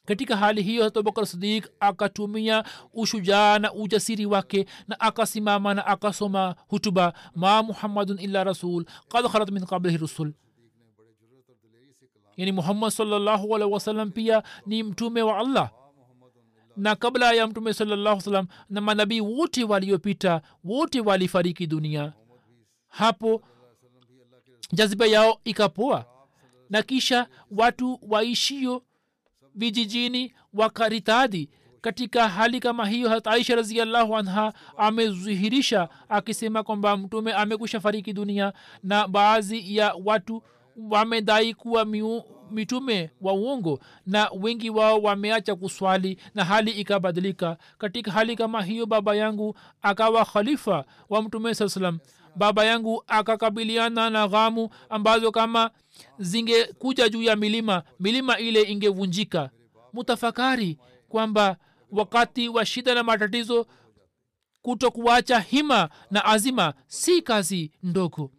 katika 0.05 0.37
hali 0.37 0.61
hiyo 0.63 0.85
abubakar 0.85 1.25
sidik 1.25 1.69
akatumia 1.79 2.63
ushujaa 2.93 3.59
na 3.59 3.73
ujasiri 3.73 4.25
wake 4.25 4.65
na 4.87 4.99
akasimama 4.99 5.73
na 5.73 5.85
akasoma 5.85 6.55
hutuba 6.67 7.13
ma 7.35 7.63
muhammadun 7.63 8.19
illa 8.19 8.43
rasul 8.43 8.85
kad 9.09 9.27
khalat 9.31 9.49
min 9.51 9.65
qablihi 9.65 9.97
rusul. 9.97 10.33
Yani 12.37 12.51
muhammad 12.51 12.91
salllahu 12.91 13.55
alaihi 13.55 13.73
wasallam 13.73 14.11
pia 14.11 14.43
ni 14.65 14.83
mtume 14.83 15.21
wa 15.21 15.37
allah. 15.37 15.71
Na 16.77 16.95
kabla 16.95 17.33
ya 17.33 17.47
mtume 17.47 17.73
salllahu 17.73 18.21
salam 18.21 18.47
na 18.69 18.81
manabii 18.81 19.21
wote 19.21 19.63
waliopita 19.63 20.41
wote 20.63 21.01
walifariki 21.01 21.67
dunia. 21.67 22.13
Hapo 22.87 23.41
jaziba 24.71 25.05
yao 25.05 25.39
ikapoa. 25.43 26.05
Na 26.69 26.81
kisha 26.83 27.27
watu 27.51 27.99
waishio 28.01 28.83
vijijini 29.55 30.33
wakaritadi 30.53 31.49
katika 31.81 32.29
hali 32.29 32.59
kama 32.59 32.87
hiyo 32.87 33.21
aisha 33.25 33.55
raziallahu 33.55 34.17
anha 34.17 34.53
amezihirisha 34.77 35.89
akisema 36.09 36.63
kwamba 36.63 36.97
mtume 36.97 37.33
amekwisha 37.33 37.79
fariki 37.79 38.13
dunia 38.13 38.53
na 38.83 39.07
baadhi 39.07 39.75
ya 39.77 39.93
watu 40.05 40.43
wamedai 40.89 41.53
kuwa 41.53 41.85
mitume 42.51 43.11
wa 43.21 43.33
uongo 43.33 43.79
na 44.05 44.29
wengi 44.41 44.69
wao 44.69 45.01
wameacha 45.01 45.55
kuswali 45.55 46.17
na 46.35 46.45
hali 46.45 46.71
ikabadilika. 46.71 47.57
Katika 47.77 48.11
hali 48.11 48.35
kama 48.35 48.63
hiyo 48.63 48.85
baba 48.85 49.15
yangu 49.15 49.55
akawa 49.81 50.25
khalifa 50.25 50.85
wa 51.09 51.21
mtume 51.21 51.55
saa 51.55 51.69
salam 51.69 51.99
baba 52.35 52.65
yangu 52.65 53.03
akakabiliana 53.07 54.09
na 54.09 54.27
ghamu 54.27 54.69
ambazo 54.89 55.31
kama 55.31 55.71
zingekuja 56.19 57.09
juu 57.09 57.21
ya 57.21 57.35
milima 57.35 57.83
milima 57.99 58.39
ile 58.39 58.61
ingevunjika. 58.61 59.49
Mutafakari 59.93 60.77
kwamba 61.09 61.57
wakati 61.91 62.49
wa 62.49 62.65
shida 62.65 62.95
na 62.95 63.03
matatizo 63.03 63.67
kuto 64.61 64.91
kuacha 64.91 65.39
hima 65.39 65.89
na 66.11 66.25
azima 66.25 66.73
si 66.87 67.21
kazi 67.21 67.71
ndogo. 67.83 68.31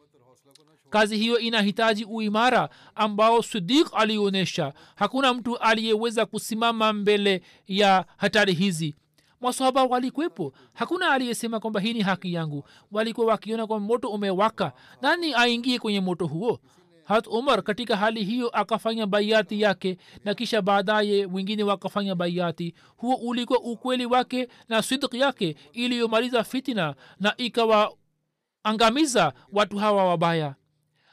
Kazi 0.90 1.16
hiyo 1.16 1.38
inahitaji 1.38 2.04
uimara 2.04 2.68
ambao 2.94 3.42
sidik 3.42 3.86
alionyesha. 3.94 4.72
Hakuna 4.94 5.34
mtu 5.34 5.58
aliyeweza 5.58 6.26
kusimama 6.26 6.92
mbele 6.92 7.42
ya 7.66 8.04
hatari 8.16 8.52
hizi 8.54 8.94
masahaba 9.42 9.84
walikwepo 9.84 10.52
hakuna 10.74 11.10
aliyesema 11.12 11.60
kwamba 11.60 11.80
hii 11.80 11.92
ni 11.92 12.00
haki 12.02 12.32
yangu. 12.34 12.64
Walikuwa 12.92 13.26
wakiona 13.26 13.66
kwamba 13.66 13.86
moto 13.88 14.08
umewaka. 14.08 14.72
Nani 15.00 15.34
aingie 15.34 15.78
kwenye 15.78 16.00
moto 16.00 16.26
huo? 16.26 16.60
Hat 17.04 17.26
umar 17.26 17.62
katika 17.62 17.96
hali 17.96 18.24
hiyo 18.24 18.48
akafanya 18.48 19.06
baiati 19.06 19.60
yake 19.60 19.98
na 20.24 20.34
kisha 20.34 20.62
baadaye 20.62 21.26
wengine 21.26 21.62
wakafanya 21.62 22.14
baiati 22.14 22.74
huo 22.96 23.14
ulikuwa 23.14 23.60
ukweli 23.60 24.06
wake 24.06 24.48
na 24.68 24.82
sidk 24.82 25.14
yake 25.14 25.56
iliyomaliza 25.72 26.44
fitina 26.44 26.94
na 27.20 27.34
ikawaangamiza 27.36 29.32
watu 29.52 29.78
hawa 29.78 30.04
wabaya. 30.04 30.54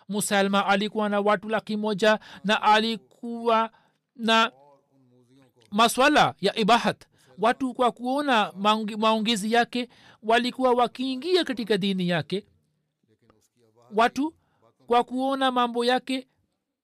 Musalma 0.09 0.65
alikuwa 0.65 1.09
na 1.09 1.19
watu 1.19 1.49
laki 1.49 1.77
moja 1.77 2.19
na 2.43 2.61
alikuwa 2.61 3.69
na 4.15 4.51
maswala 5.71 6.33
ya 6.41 6.55
ibahat 6.59 7.05
watu 7.41 7.73
kwa 7.73 7.91
kuona 7.91 8.53
maongezi 8.97 9.51
yake 9.53 9.89
walikuwa 10.23 10.71
wakiingia 10.71 11.43
katika 11.43 11.77
dini 11.77 12.09
yake. 12.09 12.45
Watu 13.95 14.33
kwa 14.87 15.03
kuona 15.03 15.51
mambo 15.51 15.85
yake 15.85 16.27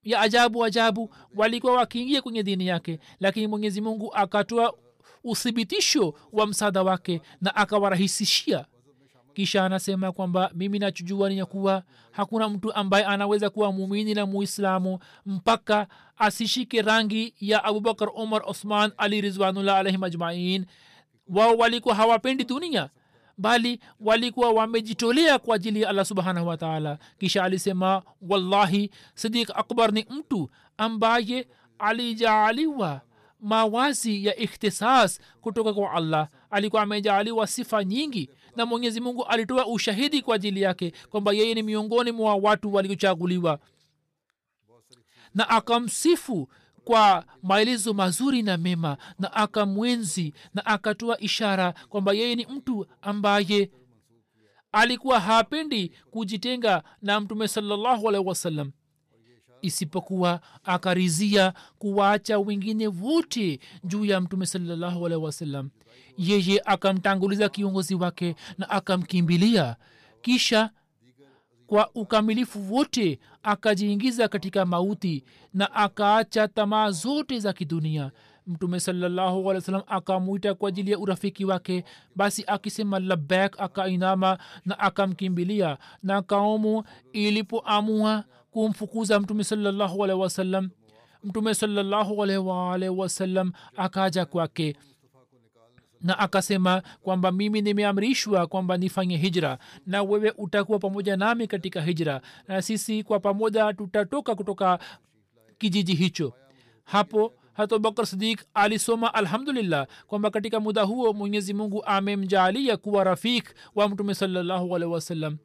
ya 0.03 0.21
ajabu 0.21 0.65
ajabu 0.65 1.13
walikuwa 1.35 1.73
wakiingia 1.73 2.21
kwenye 2.21 2.43
dini 2.43 2.67
yake. 2.67 2.99
Lakini 3.19 3.47
mwenyezi 3.47 3.81
mungu 3.81 4.13
akatoa 4.13 4.73
uthibitisho 5.23 6.13
wa 6.31 6.47
msaada 6.47 6.83
wake 6.83 7.21
na 7.41 7.55
akawarahisishia 7.55 8.65
kisha 9.35 9.65
anasema 9.65 10.11
kwamba 10.11 10.51
mimi 10.53 10.79
nachujua 10.79 11.29
ni 11.29 11.45
kuwa 11.45 11.83
hakuna 12.11 12.49
mtu 12.49 12.73
ambaye 12.73 13.05
anaweza 13.05 13.49
kuwa 13.49 13.71
muumini 13.71 14.13
na 14.13 14.25
muislamu 14.25 14.99
mpaka 15.25 15.87
asishike 16.17 16.81
rangi 16.81 17.33
ya 17.39 17.63
abubakar 17.63 18.09
umar 18.15 18.41
osman 18.45 18.91
ali 18.97 19.21
rizwanullah 19.21 19.77
alaihim 19.77 20.03
ajmain 20.03 20.65
wao 21.27 21.55
walikuwa 21.57 21.95
hawapendi 21.95 22.43
dunia 22.43 22.89
bali 23.37 23.79
walikuwa 23.99 24.51
wamejitolea 24.51 25.39
kwa 25.39 25.55
ajili 25.55 25.81
ya 25.81 25.89
allah 25.89 26.05
subhanahu 26.05 26.47
wataala 26.47 26.97
kisha 27.19 27.43
alisema 27.43 28.01
wallahi 28.29 28.91
sidik 29.15 29.49
akbar 29.55 29.91
ni 29.93 30.05
mtu 30.09 30.49
ambaye 30.77 31.47
alijaaliwa 31.79 33.01
mawazi 33.39 34.25
ya 34.25 34.35
ikhtisas 34.35 35.19
kutoka 35.41 35.73
kwa 35.73 35.91
allah 35.91 36.27
alikuwa 36.55 36.81
amejaaliwa 36.81 37.47
sifa 37.47 37.83
nyingi 37.83 38.29
na 38.55 38.65
mwenyezi 38.65 39.01
mungu 39.01 39.25
alitoa 39.25 39.67
ushahidi 39.67 40.21
kwa 40.21 40.35
ajili 40.35 40.61
yake 40.61 40.93
kwamba 41.09 41.33
yeye 41.33 41.53
ni 41.53 41.63
miongoni 41.63 42.11
mwa 42.11 42.35
watu 42.35 42.73
waliochaguliwa. 42.73 43.59
Na 45.33 45.49
akamsifu 45.49 46.49
kwa 46.83 47.25
maelezo 47.43 47.93
mazuri 47.93 48.41
na 48.41 48.57
mema 48.57 48.97
na 49.19 49.33
akamwenzi 49.33 50.33
na 50.53 50.65
akatoa 50.65 51.19
ishara 51.19 51.73
kwamba 51.89 52.13
yeye 52.13 52.35
ni 52.35 52.45
mtu 52.45 52.85
ambaye 53.01 53.71
alikuwa 54.71 55.19
hapendi 55.19 55.91
kujitenga 56.11 56.83
na 57.01 57.19
mtume 57.19 57.47
salallahu 57.47 58.09
alaihi 58.09 58.27
wasallam. 58.27 58.71
Isipokuwa 59.61 60.41
akarizia 60.63 61.53
kuwaacha 61.79 62.39
wengine 62.39 62.87
wote 62.87 63.59
juu 63.83 64.05
ya 64.05 64.21
mtume 64.21 64.45
salallahu 64.45 65.05
alaihi 65.05 65.23
wasallam 65.25 65.69
yeye 66.17 66.61
akamtanguliza 66.65 67.49
kiongozi 67.49 67.95
wake 67.95 68.35
na 68.57 68.69
akamkimbilia. 68.69 69.75
Kisha 70.21 70.69
kwa 71.67 71.89
ukamilifu 71.95 72.73
wote 72.73 73.19
akajiingiza 73.43 74.27
katika 74.27 74.65
mauti 74.65 75.23
na 75.53 75.73
akaacha 75.73 76.47
tamaa 76.47 76.91
zote 76.91 77.39
za 77.39 77.53
kidunia. 77.53 78.11
Mtume 78.47 78.79
salallahu 78.79 79.37
alih 79.39 79.45
wa 79.55 79.61
sallam 79.61 79.81
akamwita 79.87 80.53
kwa 80.53 80.69
ajili 80.69 80.91
ya 80.91 80.99
urafiki 80.99 81.45
wake 81.45 81.83
basi 82.15 82.43
akisema 82.47 82.99
labek 82.99 83.59
akainama 83.61 84.37
na 84.65 84.79
akamkimbilia 84.79 85.77
na 86.03 86.21
kaumu 86.21 86.83
ilipoamua 87.13 88.23
kumfukuza 88.51 89.19
mtume 89.19 89.43
salallahu 89.43 89.99
wasalam 89.99 90.69
mtume 91.23 91.53
salallahu 91.53 92.17
wasalam 92.97 93.51
akaja 93.77 94.25
kwake 94.25 94.75
na 96.05 96.19
akasema 96.19 96.81
kwamba 97.01 97.31
mimi 97.31 97.61
nimeamrishwa 97.61 98.47
kwamba 98.47 98.77
nifanye 98.77 99.17
hijra 99.17 99.57
na 99.85 100.03
wewe 100.03 100.33
utakuwa 100.37 100.79
pamoja 100.79 101.17
nami 101.17 101.47
katika 101.47 101.81
hijra 101.81 102.21
na 102.47 102.61
sisi 102.61 103.03
kwa 103.03 103.19
pamoja 103.19 103.73
tutatoka 103.73 104.35
kutoka 104.35 104.79
kijiji 105.57 105.95
hicho. 105.95 106.33
Hapo 106.83 107.33
hata 107.53 107.75
abubakar 107.75 108.05
sidik 108.07 108.45
alisoma 108.53 109.13
alhamdulillah 109.13 109.87
kwamba 110.07 110.29
katika 110.31 110.59
muda 110.59 110.83
huo 110.83 111.13
mwenyezi 111.13 111.53
mungu 111.53 111.83
amemjaalia 111.85 112.77
kuwa 112.77 113.03
rafik 113.03 113.53
wa 113.75 113.89
mtume 113.89 114.15
salallahu 114.15 114.71
wasallam. 114.71 115.37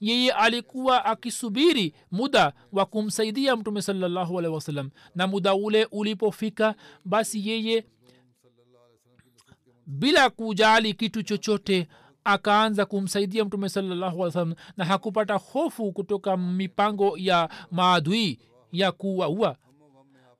Yeye 0.00 0.32
alikuwa 0.32 1.04
akisubiri 1.04 1.94
muda 2.10 2.52
wa 2.72 2.86
kumsaidia 2.86 3.56
mtume 3.56 3.82
salallahu 3.82 4.34
wasallam 4.34 4.90
na 5.14 5.26
muda 5.26 5.54
ule 5.54 5.84
ulipofika 5.90 6.74
basi 7.04 7.48
yeye 7.48 7.84
bila 9.86 10.30
kujali 10.30 10.94
kitu 10.94 11.22
chochote 11.22 11.88
akaanza 12.24 12.86
kumsaidia 12.86 13.44
mtume 13.44 13.68
salallahu 13.68 14.22
alih 14.22 14.32
salam 14.32 14.54
na 14.76 14.84
hakupata 14.84 15.34
hofu 15.34 15.92
kutoka 15.92 16.36
mipango 16.36 17.18
ya 17.18 17.48
maadui 17.70 18.38
ya 18.72 18.92
kuwaua. 18.92 19.56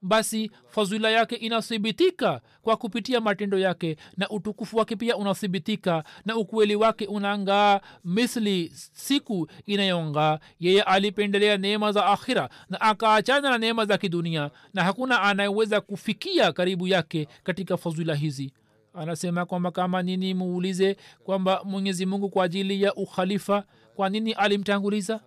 Basi 0.05 0.51
fazula 0.69 1.11
yake 1.11 1.35
inathibitika 1.35 2.41
kwa 2.63 2.77
kupitia 2.77 3.21
matendo 3.21 3.59
yake 3.59 3.97
na 4.17 4.31
utukufu 4.31 4.77
wake 4.77 4.97
pia 4.97 5.17
unathibitika 5.17 6.05
na 6.25 6.37
ukweli 6.37 6.77
wake 6.77 7.07
unangaa 7.07 7.81
misli 8.05 8.73
siku 8.75 9.49
inayongaa. 9.67 10.39
Yeye 10.61 10.83
alipendelea 10.83 11.57
neema 11.57 11.93
za 11.93 12.07
akhira 12.07 12.49
na 12.69 12.81
akaachana 12.81 13.51
na 13.51 13.59
neema 13.59 13.85
za 13.87 13.99
kidunia 13.99 14.51
na 14.75 14.85
hakuna 14.85 15.23
anayeweza 15.23 15.81
kufikia 15.81 16.53
karibu 16.53 16.89
yake 16.89 17.29
katika 17.43 17.77
fazula 17.77 18.15
hizi 18.15 18.53
anasema 18.95 19.47
kwamba 19.47 19.71
kama 19.71 20.03
nini 20.03 20.35
muulize 20.35 20.97
kwamba 21.25 21.65
mwenyezi 21.65 22.07
mungu 22.07 22.31
kwa 22.31 22.45
ajili 22.45 22.83
ya 22.83 22.95
ukhalifa 22.95 23.65
kwa 23.95 24.09
nini 24.09 24.33
alimtanguliza? 24.33 25.21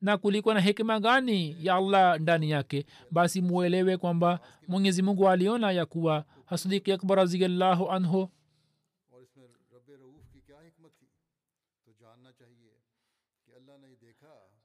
Na 0.00 0.18
kulikuwa 0.18 0.54
na 0.54 0.60
hekima 0.60 1.00
gani 1.00 1.56
ya 1.66 1.74
allah 1.74 2.20
ndani 2.20 2.50
yake? 2.50 2.86
Basi 3.10 3.40
muelewe 3.40 3.96
kwamba 3.96 4.40
mwenyezi 4.68 5.02
mungu 5.02 5.28
aliona 5.28 5.72
ya 5.72 5.86
kuwa 5.86 6.24
hasidiki 6.44 6.92
akbar 6.92 7.16
raziallahu 7.16 7.90
anhu 7.90 8.30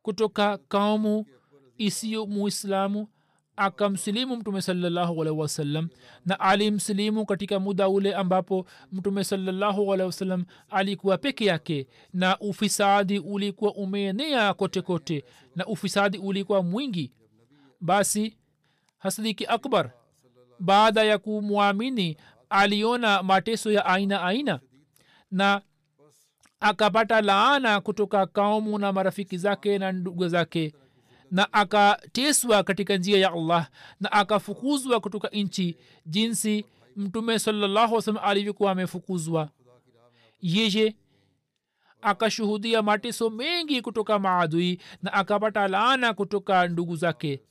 kutoka 0.01 0.57
kaumu 0.57 1.25
isiyo 1.77 2.25
muislamu 2.25 3.07
akamsilimu 3.57 4.35
mtume 4.35 4.61
salallahu 4.61 5.21
alaihi 5.21 5.39
wasallam 5.39 5.89
na 6.25 6.39
alimsilimu 6.39 7.25
katika 7.25 7.59
muda 7.59 7.89
ule 7.89 8.15
ambapo 8.15 8.65
mtume 8.91 9.23
salallahu 9.23 9.93
alaihi 9.93 10.07
wasallam 10.07 10.45
alikuwa 10.69 11.17
peke 11.17 11.45
yake 11.45 11.87
na 12.13 12.39
ufisadi 12.39 13.19
ulikuwa 13.19 13.73
umeenea 13.75 14.53
kote 14.53 14.81
kote 14.81 15.25
na 15.55 15.65
ufisadi 15.65 16.17
ulikuwa 16.17 16.63
mwingi. 16.63 17.11
Basi 17.81 18.37
hasdiki 18.97 19.45
akbar 19.45 19.91
baada 20.59 21.03
ya 21.03 21.17
kumwamini 21.17 22.17
aliona 22.49 23.23
mateso 23.23 23.71
ya 23.71 23.85
aina 23.85 24.23
aina 24.23 24.59
na 25.31 25.61
akapata 26.59 27.21
laana 27.21 27.81
kutoka 27.81 28.25
kaumu 28.27 28.79
na 28.79 28.93
marafiki 28.93 29.37
zake 29.37 29.77
na 29.77 29.91
ndugu 29.91 30.27
zake 30.27 30.73
na 31.35 31.53
akateswa 31.53 32.63
katika 32.63 32.97
njia 32.97 33.17
ya 33.19 33.31
allah 33.33 33.69
na 33.99 34.11
akafukuzwa 34.11 34.99
kutoka 34.99 35.27
nchi 35.27 35.77
jinsi 36.05 36.65
mtume 36.95 37.39
salllahu 37.39 38.01
salam 38.01 38.23
alivyokuwa 38.23 38.71
amefukuzwa. 38.71 39.49
Yeye 40.41 40.95
akashuhudia 42.01 42.81
mateso 42.81 43.29
mengi 43.29 43.81
kutoka 43.81 44.19
maadui 44.19 44.81
na 45.01 45.13
akapata 45.13 45.67
laana 45.67 46.13
kutoka 46.13 46.67
ndugu 46.67 46.95
zake. 46.95 47.41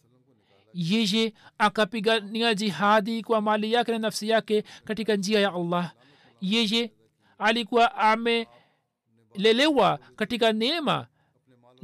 Yeye 0.75 1.35
akapigania 1.59 2.55
jihadi 2.55 3.23
kwa 3.23 3.41
mali 3.41 3.73
yake 3.73 3.93
na 3.93 3.99
nafsi 3.99 4.29
yake 4.29 4.65
katika 4.85 5.17
njia 5.17 5.41
ya 5.41 5.55
allah. 5.55 5.93
Yeye 6.41 6.93
alikuwa 7.39 7.95
amelelewa 7.97 9.99
katika 10.17 10.53
neema 10.53 11.07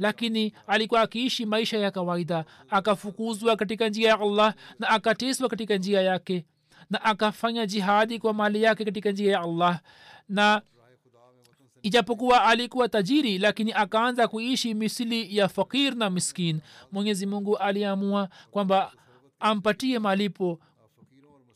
lakini 0.01 0.53
alikuwa 0.67 1.01
akiishi 1.01 1.45
maisha 1.45 1.77
ya 1.77 1.91
kawaida 1.91 2.45
akafukuzwa 2.69 3.55
katika 3.55 3.89
njia 3.89 4.09
ya 4.09 4.19
allah 4.19 4.53
na 4.79 4.89
akateswa 4.89 5.49
katika 5.49 5.77
njia 5.77 6.01
yake 6.01 6.45
na 6.89 7.01
akafanya 7.03 7.65
jihadi 7.65 8.19
kwa 8.19 8.33
mali 8.33 8.63
yake 8.63 8.85
katika 8.85 9.11
njia 9.11 9.31
ya 9.31 9.41
allah. 9.41 9.79
Na 10.29 10.61
ijapokuwa 11.83 12.43
alikuwa 12.43 12.89
tajiri 12.89 13.37
lakini 13.37 13.73
akaanza 13.73 14.27
kuishi 14.27 14.73
misili 14.73 15.37
ya 15.37 15.47
fakir 15.49 15.95
na 15.95 16.09
miskin. 16.09 16.59
Mwenyezi 16.91 17.25
mungu 17.25 17.57
aliamua 17.57 18.29
kwamba 18.51 18.91
ampatie 19.39 19.99
malipo 19.99 20.59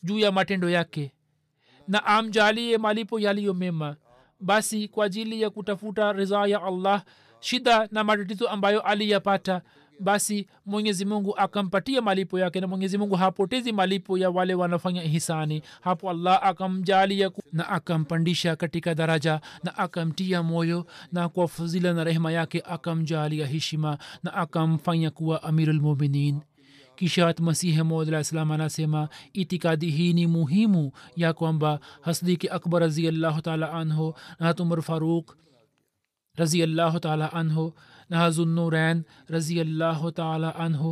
juu 0.03 0.19
ya 0.19 0.31
matendo 0.31 0.69
yake 0.69 1.12
na 1.88 2.05
amjalie 2.05 2.77
malipo 2.77 3.19
yaliyo 3.19 3.53
mema. 3.53 3.95
Basi 4.39 4.88
kwa 4.88 5.05
ajili 5.05 5.41
ya 5.41 5.49
kutafuta 5.49 6.13
ridhaa 6.13 6.47
ya 6.47 6.63
allah 6.63 7.03
shida 7.45 7.88
na 7.91 8.03
matatizo 8.03 8.47
ambayo 8.49 8.81
aliyapata 8.81 9.62
basi 9.99 10.47
mwenyezi 10.65 11.05
mungu 11.05 11.38
akampatia 11.38 12.01
malipo 12.01 12.39
yake 12.39 12.62
na 12.62 12.67
mwenyezi 12.67 12.97
mungu 12.97 13.15
hapotezi 13.15 13.71
malipo 13.71 14.17
ya 14.17 14.29
wale 14.29 14.53
wanafanya 14.55 15.01
hisani 15.01 15.62
hapo 15.81 16.10
allah 16.10 16.39
akamjalia 16.43 17.31
na 17.53 17.69
akampandisha 17.69 18.55
katika 18.55 18.95
daraja 18.95 19.41
na 19.63 19.77
akamtia 19.77 20.43
moyo 20.43 20.86
na 21.12 21.29
kwa 21.29 21.47
fuzila 21.47 21.93
na 21.93 22.03
rehema 22.03 22.31
yake 22.31 22.63
akamjalia 22.65 23.47
heshima 23.47 23.97
na 24.23 24.34
akamfanya 24.34 25.10
kuwa 25.12 25.43
amirulmuminin 25.43 26.39
kishat 26.95 27.39
masihi 27.39 27.84
maudlah 27.84 28.23
salam 28.23 28.51
anasema 28.51 29.10
itikadi 29.34 29.89
hii 29.89 30.13
ni 30.13 30.27
muhimu 30.27 30.91
ya 31.15 31.34
kwamba 31.34 31.79
hasdiki 32.01 32.49
akbar 32.49 32.81
raziallahu 32.81 33.41
taala 33.41 33.73
anhu 33.73 34.13
na 34.39 34.45
hatumar 34.47 34.81
faruk 34.81 35.36
raziallahu 36.41 36.98
taala 37.06 37.28
anhu 37.41 37.65
na 38.10 38.15
hazunnurain 38.24 38.98
raziallahu 39.36 40.08
taala 40.19 40.50
anhu 40.65 40.91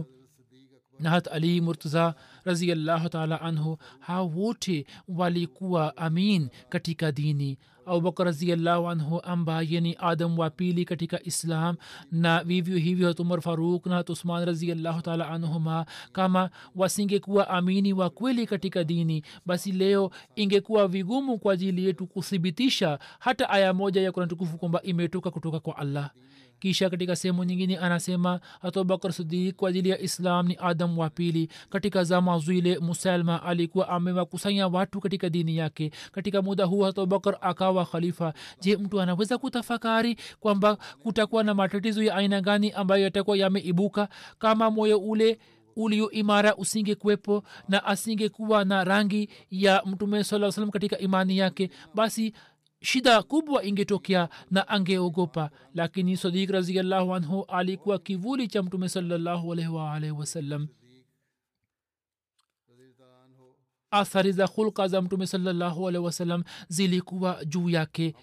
na 1.04 1.10
hat 1.14 1.26
ali 1.36 1.62
murtaza 1.62 2.06
raziallahu 2.46 3.10
taala 3.10 3.42
anhu 3.42 3.78
hao 4.00 4.28
wote 4.28 4.86
walikuwa 5.08 5.98
amin 5.98 6.50
katika 6.70 7.12
dini. 7.12 7.58
Abubakar 7.86 8.26
raziallahu 8.26 8.90
anhu 8.90 9.22
ambaye 9.24 9.82
ni 9.82 9.96
adam 10.00 10.40
wa 10.40 10.50
pili 10.50 10.86
katika 10.86 11.24
islam 11.24 11.76
na 12.12 12.44
vivyo 12.44 12.78
hivyo 12.78 13.08
hatumar 13.08 13.42
faruk 13.42 13.86
na 13.86 13.96
hat 13.96 14.10
raziallahu 14.26 15.02
taala 15.02 15.30
anhuma 15.30 15.86
kama 16.12 16.50
wasingekuwa 16.76 17.50
amini 17.50 17.94
wa 17.94 18.10
kweli 18.10 18.46
katika 18.48 18.84
dini 18.84 19.24
basi 19.46 19.72
leo 19.72 20.12
ingekuwa 20.36 20.88
vigumu 20.88 21.38
kwa 21.38 21.54
ajili 21.54 21.86
yetu 21.86 22.08
kuthibitisha 22.08 23.00
hata 23.20 23.50
aya 23.50 23.74
moja 23.74 24.02
ya 24.02 24.12
kurani 24.12 24.30
tukufu 24.30 24.58
kwamba 24.58 24.82
imetoka 24.82 25.32
kutoka 25.32 25.60
kwa 25.60 25.78
allah 25.78 26.12
kisha 26.64 26.90
katika 26.90 27.16
sehemu 27.16 27.44
nyingine 27.44 27.78
anasema 27.78 28.40
abubakar 28.62 29.14
sidik 29.14 29.56
kwa 29.56 29.70
ajili 29.70 29.90
ya 29.90 30.00
islam 30.00 30.48
ni 30.48 30.58
adam 30.62 30.98
wa 30.98 31.10
pili. 31.10 31.50
Katika 31.70 32.04
zama 32.04 32.40
zile 32.40 32.80
musalma 32.80 33.44
alikuwa 33.44 33.90
amewakusanya 33.90 34.68
watu 34.68 35.00
katika 35.00 35.30
dini 35.30 35.58
yake. 35.58 35.92
Katika 36.12 36.42
muda 36.42 36.66
huu 36.66 36.86
abubakar 36.86 37.38
akawa 37.42 37.86
khalifa. 37.86 38.34
Je 38.62 38.78
mtu 38.78 39.02
anaweza 39.02 39.38
kutafakari 39.38 40.18
kwamba 40.40 40.78
kutakuwa 41.04 41.44
na 41.44 41.54
matatizo 41.54 42.04
ya 42.04 42.16
aina 42.16 42.42
gani 42.42 42.72
ambayo 42.72 43.04
yatakuwa 43.04 43.38
yameibuka? 43.38 44.08
Kama 44.40 44.72
moyo 44.72 44.98
ule 45.00 45.40
ulio 45.76 46.12
imara 46.12 46.56
usingekuwepo 46.56 47.44
na 47.70 47.86
asingekuwa 47.86 48.66
na 48.66 48.84
rangi 48.84 49.30
ya 49.52 49.84
mtume 49.86 50.24
saa 50.24 50.52
salam 50.52 50.72
katika 50.72 50.98
imani 50.98 51.38
yake 51.38 51.70
basi 51.96 52.34
shida 52.84 53.24
kubwa 53.24 53.64
ingetokea 53.64 54.30
na 54.52 54.68
angeogopa. 54.68 55.50
Lakini 55.74 56.18
sadik 56.18 56.50
raziallahu 56.50 57.16
anhu 57.16 57.46
alikuwa 57.48 58.00
kivuli 58.00 58.48
cha 58.48 58.64
mtume 58.64 58.90
salallahu 58.90 59.54
alaihi 59.54 59.72
waalaihi 59.72 60.16
wasallam 60.16 60.68
athari 63.92 64.32
za 64.32 64.46
hulka 64.46 64.88
za 64.88 65.02
mtume 65.02 65.28
salallahu 65.28 65.88
alaihi 65.88 66.06
wasallam 66.06 66.44
zilikuwa 66.68 67.46
juu 67.46 67.70
yake 67.70 68.16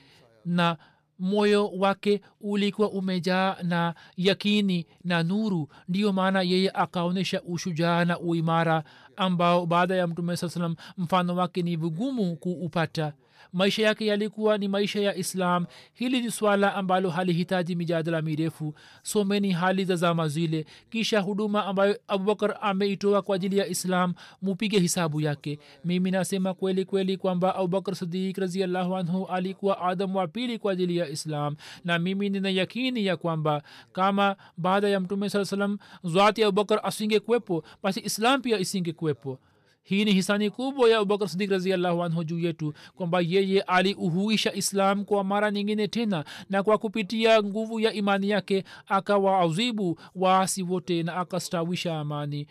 na 0.45 0.77
moyo 1.19 1.69
wake 1.69 2.21
ulikuwa 2.41 2.91
umejaa 2.91 3.57
na 3.63 3.95
yakini 4.17 4.87
na 5.05 5.23
nuru. 5.23 5.69
Ndiyo 5.89 6.13
maana 6.13 6.43
yeye 6.43 6.71
akaonyesha 6.71 7.43
ushujaa 7.43 8.05
na 8.05 8.19
uimara 8.21 8.85
ambao 9.17 9.67
baada 9.67 9.97
ya 9.97 10.07
mtume 10.07 10.37
saa 10.37 10.49
salam 10.49 10.77
mfano 10.97 11.35
wake 11.37 11.63
ni 11.63 11.77
vigumu 11.77 12.37
kuupata 12.37 13.13
maisha 13.53 13.83
yake 13.83 14.07
yalikuwa 14.07 14.59
ni 14.59 14.69
maisha 14.69 15.01
ya 15.01 15.17
islam. 15.17 15.67
Hili 15.93 16.21
ni 16.21 16.31
swala 16.31 16.75
ambalo 16.75 17.11
halihitaji 17.11 17.77
mijadala 17.77 18.23
mirefu. 18.23 18.75
Someni 19.03 19.53
hali 19.53 19.85
za 19.85 19.97
zama 19.97 20.29
zile 20.29 20.67
kisha 20.91 21.21
huduma 21.21 21.67
ambayo 21.67 21.99
abubakar 22.09 22.59
ameitoa 22.61 23.23
kwa 23.23 23.37
ajili 23.37 23.59
ya 23.59 23.67
islam 23.67 24.15
mupige 24.43 24.79
hisabu 24.79 25.21
yake. 25.21 25.59
Mimi 25.85 26.11
nasema 26.11 26.55
kweli 26.55 26.85
kweli 26.85 27.17
kwamba 27.17 27.55
abubakar 27.55 27.95
sidik 27.97 28.39
raziallahu 28.39 28.97
anhu 28.97 29.27
alikuwa 29.27 29.81
adam 29.83 30.17
wa 30.17 30.29
pili 30.29 30.59
kwa 30.59 30.73
ajili 30.73 30.97
ya 30.97 31.09
islam. 31.09 31.57
Na 31.85 31.99
mimi 31.99 32.29
nina 32.29 32.51
yakini 32.51 33.07
ya 33.07 33.17
kwamba 33.17 33.63
kama 33.93 34.37
baada 34.57 34.89
ya 34.89 35.01
mtume 35.01 35.31
saa 35.31 35.45
salam 35.45 35.79
zwati 36.05 36.45
abubakar 36.45 36.81
asingekuwepo 36.83 37.65
basi 37.83 38.01
islam 38.01 38.43
pia 38.43 38.59
isingekuwepo 38.59 39.39
hii 39.83 40.05
ni 40.05 40.13
hisani 40.13 40.51
kubwa 40.51 40.91
ya 40.91 40.99
abubakar 40.99 41.29
sidik 41.29 41.51
raziallahu 41.51 42.03
anhu 42.05 42.25
juu 42.25 42.39
yetu 42.39 42.75
kwamba 42.95 43.21
yeye 43.21 43.61
aliuhuisha 43.61 44.55
islam 44.55 45.05
kwa 45.05 45.25
mara 45.25 45.51
nyingine 45.51 45.89
tena 45.89 46.25
na 46.51 46.63
kwa 46.63 46.79
kupitia 46.79 47.43
nguvu 47.43 47.81
ya 47.81 47.93
imani 47.93 48.31
yake 48.31 48.65
akawaazibu 48.87 49.99
waasi 50.15 50.63
wote 50.63 51.03
na 51.03 51.17
akastawisha 51.17 51.99
amani 52.01 52.47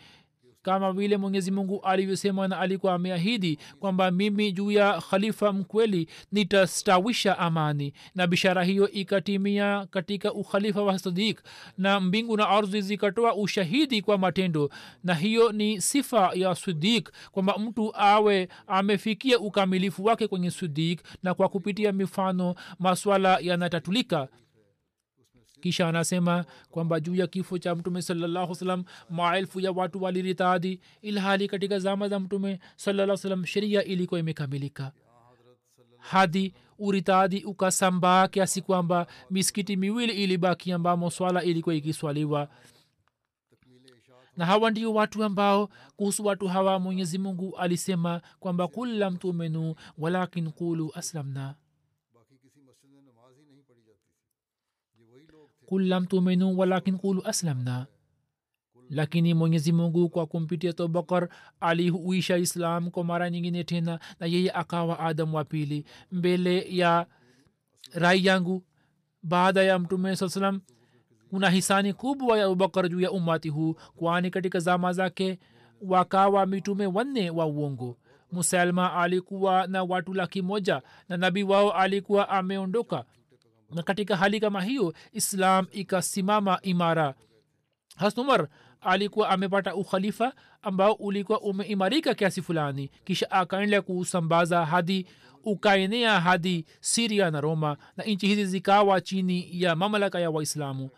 kama 0.62 0.92
vile 0.92 1.16
mwenyezi 1.16 1.50
mungu 1.50 1.80
alivyosema 1.80 2.48
na 2.48 2.58
alikuwa 2.60 2.94
ameahidi 2.94 3.58
kwamba 3.80 4.10
mimi 4.10 4.52
juu 4.52 4.70
ya 4.70 5.00
khalifa 5.00 5.52
mkweli 5.52 6.08
nitastawisha 6.32 7.38
amani. 7.38 7.92
Na 8.14 8.26
bishara 8.26 8.64
hiyo 8.64 8.90
ikatimia 8.90 9.86
katika 9.90 10.32
ukhalifa 10.32 10.82
wa 10.82 10.98
sadik 10.98 11.42
na 11.78 12.00
mbingu 12.00 12.36
na 12.36 12.48
ardhi 12.48 12.80
zikatoa 12.80 13.34
ushahidi 13.34 14.02
kwa 14.02 14.18
matendo. 14.18 14.70
Na 15.04 15.14
hiyo 15.14 15.52
ni 15.52 15.80
sifa 15.80 16.30
ya 16.34 16.54
sidik 16.54 17.10
kwamba 17.30 17.58
mtu 17.58 17.92
awe 17.96 18.48
amefikia 18.66 19.38
ukamilifu 19.38 20.04
wake 20.04 20.26
kwenye 20.28 20.50
sidik 20.50 21.00
na 21.22 21.34
kwa 21.34 21.48
kupitia 21.48 21.92
mifano 21.92 22.54
maswala 22.78 23.38
yanatatulika 23.40 24.28
kisha 25.60 25.88
anasema 25.88 26.44
kwamba 26.70 27.00
juu 27.00 27.14
ya 27.14 27.26
kifo 27.26 27.58
cha 27.58 27.74
mtume 27.74 28.02
salallahu 28.02 28.54
salam 28.54 28.84
maelfu 29.10 29.60
ya 29.60 29.72
watu 29.72 30.02
waliritadi 30.02 30.80
ilhali 31.02 31.48
katika 31.48 31.78
zama 31.78 32.08
za 32.08 32.20
mtume 32.20 32.58
salaa 32.76 33.16
sheria 33.46 33.84
ilikuwa 33.84 34.20
imekamilika. 34.20 34.92
Hadi 35.98 36.54
uritadi 36.78 37.44
ukasambaa 37.44 38.28
kiasi 38.28 38.62
kwamba 38.62 39.06
misikiti 39.30 39.76
miwili 39.76 40.12
ilibaki 40.12 40.72
ambamo 40.72 41.10
swala 41.10 41.42
ilikuwa 41.44 41.74
ikiswaliwa. 41.74 42.48
Na 44.36 44.46
hawa 44.46 44.70
ndio 44.70 44.94
watu 44.94 45.24
ambao 45.24 45.68
kuhusu 45.96 46.24
watu 46.24 46.48
hawa 46.48 46.78
mwenyezi 46.78 47.18
mungu 47.18 47.56
alisema 47.56 48.20
kwamba 48.40 48.68
kul 48.68 48.88
lam 48.98 49.18
walakin 49.98 50.50
qulu 50.50 50.92
aslamna 50.94 51.54
kul 55.70 55.86
lam 55.88 56.06
tumenu 56.06 56.58
walakin 56.58 56.98
kulu 56.98 57.22
aslamna. 57.26 57.86
Lakini 58.90 59.34
mwenyezi 59.34 59.72
mungu 59.72 60.08
kwa 60.08 60.26
kumpitia 60.26 60.72
tobakar 60.72 61.28
alihuisha 61.60 62.36
islam 62.36 62.90
kwa 62.90 63.04
mara 63.04 63.30
nyingine 63.30 63.64
tena 63.64 64.00
na 64.20 64.26
yeye 64.26 64.50
akawa 64.52 64.98
adam 65.00 65.34
wa 65.34 65.44
pili. 65.44 65.84
Mbele 66.12 66.66
ya 66.76 67.06
rai 67.92 68.26
yangu 68.26 68.62
baada 69.22 69.62
ya 69.62 69.78
mtume 69.78 70.16
saa 70.16 70.28
salam 70.28 70.60
kuna 71.30 71.50
hisani 71.50 71.92
kubwa 71.92 72.38
ya 72.38 72.44
abubakar 72.44 72.88
juu 72.88 73.00
ya 73.00 73.10
umati 73.12 73.48
huu 73.48 73.74
kwani 73.96 74.30
katika 74.30 74.58
zama 74.60 74.92
zake 74.92 75.38
wakawa 75.82 76.46
mitume 76.46 76.86
wanne 76.86 77.30
wa 77.30 77.46
uongo. 77.46 77.96
Musalma 78.32 78.94
alikuwa 78.94 79.66
na 79.66 79.82
watu 79.82 80.14
laki 80.14 80.42
moja 80.42 80.82
na 81.08 81.16
nabii 81.16 81.42
wao 81.42 81.72
alikuwa 81.72 82.28
ameondoka 82.28 83.04
na 83.74 83.82
katika 83.82 84.16
hali 84.16 84.40
kama 84.40 84.62
hiyo 84.62 84.94
islam 85.12 85.66
ikasimama 85.70 86.58
imara. 86.62 87.14
Hasnumar 87.96 88.48
alikuwa 88.80 89.28
amepata 89.30 89.74
ukhalifa 89.74 90.32
ambao 90.62 90.92
ulikuwa 90.92 91.40
umeimarika 91.40 92.14
kiasi 92.14 92.42
fulani. 92.42 92.90
Kisha 93.04 93.30
akaendelea 93.30 93.82
kuusambaza 93.82 94.66
hadi 94.66 95.06
ukaenea 95.44 96.20
hadi 96.20 96.66
siria 96.80 97.30
na 97.30 97.40
roma 97.40 97.76
na 97.96 98.04
nchi 98.04 98.26
hizi 98.26 98.46
zikawa 98.46 99.00
chini 99.00 99.48
ya 99.62 99.76
mamlaka 99.76 100.20
ya 100.20 100.30
waislamu. 100.30 100.90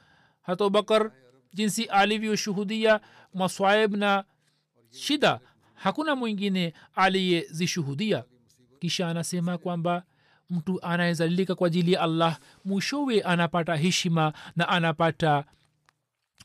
Hata 0.43 0.64
abubakar 0.64 1.11
jinsi 1.55 1.85
alivyoshuhudia 1.85 3.01
maswaib 3.35 3.95
na 3.97 4.25
shida 4.91 5.41
hakuna 5.75 6.16
mwingine 6.16 6.73
aliyezishuhudia. 6.95 8.25
Kisha 8.81 9.09
anasema 9.09 9.59
kwamba 9.59 10.03
mtu 10.53 10.82
anayezalilika 10.82 11.55
kwa 11.55 11.66
ajili 11.66 11.92
ya 11.92 12.00
allah 12.00 12.38
mwishowe 12.64 13.20
anapata 13.22 13.76
heshima 13.76 14.32
na 14.57 14.68
anapata 14.68 15.44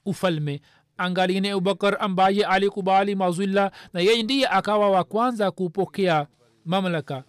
ufalme. 0.05 0.61
Angalini 0.97 1.49
abubakar 1.49 1.97
ambaye 1.99 2.45
alikubali 2.45 3.15
mazwilla 3.15 3.71
na 3.93 3.99
yeye 4.01 4.23
ndiye 4.23 4.47
akawa 4.47 4.89
wa 4.89 5.03
kwanza 5.03 5.51
kupokea 5.51 6.27
mamlaka. 6.65 7.23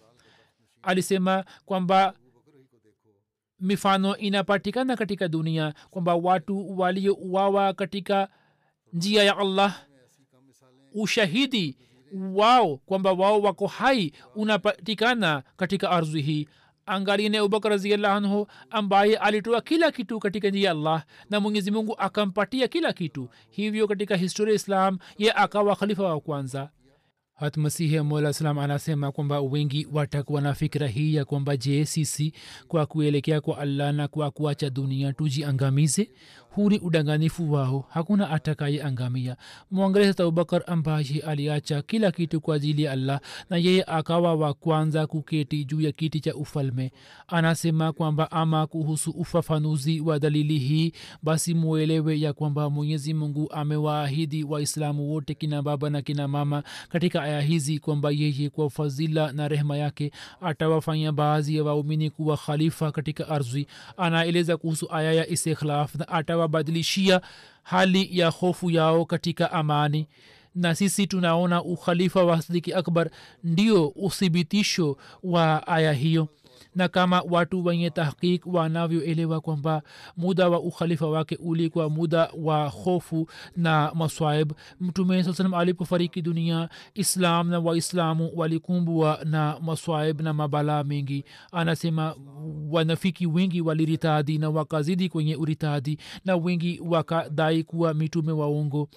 Alisema 0.81 1.45
kwamba 1.65 2.13
mifano 3.59 4.17
inapatikana 4.17 4.95
katika 4.95 5.27
dunia 5.27 5.73
kwamba 5.89 6.15
watu 6.15 6.79
waliouawa 6.79 7.73
katika 7.73 8.27
njia 8.93 9.23
ya 9.23 9.37
allah 9.37 9.81
ushahidi 10.93 11.77
wao 12.33 12.77
kwamba 12.77 13.11
wao 13.11 13.41
wako 13.41 13.67
hai 13.67 14.13
unapatikana 14.35 15.43
katika 15.57 15.89
ardhi 15.91 16.21
hii 16.21 16.47
angalini 16.89 17.37
abubakar 17.37 17.71
raziallahu 17.71 18.15
anhu 18.17 18.47
ambaye 18.69 19.17
alitoa 19.17 19.61
kila 19.61 19.91
kitu 19.91 20.19
katika 20.19 20.49
njia 20.49 20.65
ya 20.65 20.71
allah 20.71 21.03
na 21.29 21.39
mwenyezi 21.39 21.71
mungu 21.71 21.95
akampatia 21.97 22.67
kila 22.67 22.93
kitu. 22.93 23.29
Hivyo 23.49 23.87
katika 23.87 24.15
historia 24.15 24.55
islam 24.55 24.97
ye 25.17 25.31
akawa 25.31 25.75
khalifa 25.75 26.03
wa 26.03 26.19
kwanza. 26.19 26.69
Hatmasihi 27.35 27.99
mola 27.99 28.33
salam 28.33 28.59
anasema 28.59 29.11
kwamba 29.11 29.41
wengi 29.41 29.87
watakuwa 29.93 30.41
na 30.41 30.53
fikira 30.53 30.87
hii 30.87 31.15
ya 31.15 31.25
kwamba 31.25 31.57
je 31.57 31.85
sisi 31.85 32.33
kwa 32.67 32.85
kuelekea 32.85 33.41
kwa 33.41 33.57
allah 33.57 33.93
na 33.93 34.07
kwa 34.07 34.31
kuacha 34.31 34.69
dunia 34.69 35.13
tujiangamize 35.13 36.11
huu 36.49 36.69
ni 36.69 36.79
udanganifu 36.79 37.51
wao. 37.51 37.85
Hakuna 37.89 38.29
atakaye 38.29 38.83
angamia. 38.83 39.35
Mwangalia 39.71 40.09
abubakar 40.19 40.63
ambaye 40.67 41.23
aliacha 41.27 41.81
kila 41.81 42.11
kitu 42.11 42.41
kwa 42.41 42.55
ajili 42.55 42.83
ya 42.83 42.91
allah 42.91 43.19
na 43.49 43.57
yeye 43.57 43.83
akawa 43.83 44.35
wa 44.35 44.53
kwanza 44.53 45.07
kuketi 45.07 45.65
juu 45.65 45.81
ya 45.81 45.91
kiti 45.91 46.19
cha 46.19 46.35
ufalme. 46.35 46.91
Anasema 47.27 47.93
kwamba 47.93 48.31
ama 48.31 48.67
kuhusu 48.67 49.11
ufafanuzi 49.11 50.01
wa 50.01 50.19
dalili 50.19 50.59
hii 50.59 50.91
basi 51.23 51.53
mwelewe 51.53 52.19
ya 52.19 52.33
kwamba 52.33 52.69
mwenyezi 52.69 53.13
mungu 53.13 53.51
amewaahidi 53.51 54.43
waislamu 54.43 55.11
wote 55.11 55.33
kina 55.33 55.61
baba 55.61 55.89
na 55.89 56.01
kina 56.01 56.27
mama 56.27 56.63
katika 56.89 57.23
aya 57.23 57.41
hizi 57.41 57.79
kwamba 57.79 58.11
yeye 58.11 58.49
kwa 58.49 58.69
fadhila 58.69 59.31
na 59.31 59.47
rehema 59.47 59.77
yake 59.77 60.11
atawafanya 60.41 61.11
baadhi 61.11 61.55
ya 61.55 61.63
waumini 61.63 62.09
kuwa 62.09 62.37
khalifa 62.37 62.91
katika 62.91 63.27
ardhi. 63.29 63.67
Anaeleza 63.97 64.57
kuhusu 64.57 64.87
aya 64.93 65.13
ya 65.13 65.27
istikhlaf 65.29 65.95
na 65.95 66.07
atawabadilishia 66.43 67.21
hali 67.63 68.19
ya 68.19 68.29
hofu 68.29 68.69
yao 68.71 69.05
katika 69.05 69.51
amani. 69.51 70.07
Na 70.55 70.75
sisi 70.75 71.07
tunaona 71.07 71.63
ukhalifa 71.63 72.23
wa 72.23 72.41
sidiki 72.41 72.73
akbar 72.73 73.09
ndio 73.43 73.87
uthibitisho 73.87 74.97
wa 75.23 75.67
aya 75.67 75.93
hiyo 75.93 76.27
na 76.79 76.87
kama 76.87 77.21
watu 77.29 77.65
wenye 77.65 77.89
tahkik 77.89 78.45
wanavyoelewa 78.45 79.41
kwamba 79.41 79.81
muda 80.17 80.49
wa 80.49 80.59
ukhalifa 80.59 81.07
wake 81.07 81.35
ulikuwa 81.35 81.89
muda 81.89 82.29
wa 82.37 82.67
hofu 82.67 83.29
na 83.55 83.91
maswaib 83.95 84.51
mtume 84.79 85.23
saa 85.23 85.33
salam 85.33 85.53
alipofariki 85.53 86.21
dunia 86.21 86.69
islam 86.93 87.49
na 87.49 87.59
waislamu 87.59 88.31
walikumbwa 88.35 89.19
na 89.25 89.59
maswaib 89.61 90.21
na 90.21 90.33
mabalaa 90.33 90.83
mengi. 90.83 91.25
Anasema 91.51 92.15
wanafiki 92.71 93.27
wengi 93.27 93.61
waliritadi 93.61 94.37
na 94.37 94.49
wakazidi 94.49 95.09
kwenye 95.09 95.35
uritadi 95.35 95.97
na 96.25 96.35
wengi 96.35 96.81
wakadai 96.85 97.63
kuwa 97.63 97.93
mitume 97.93 98.31
waongo 98.31 98.89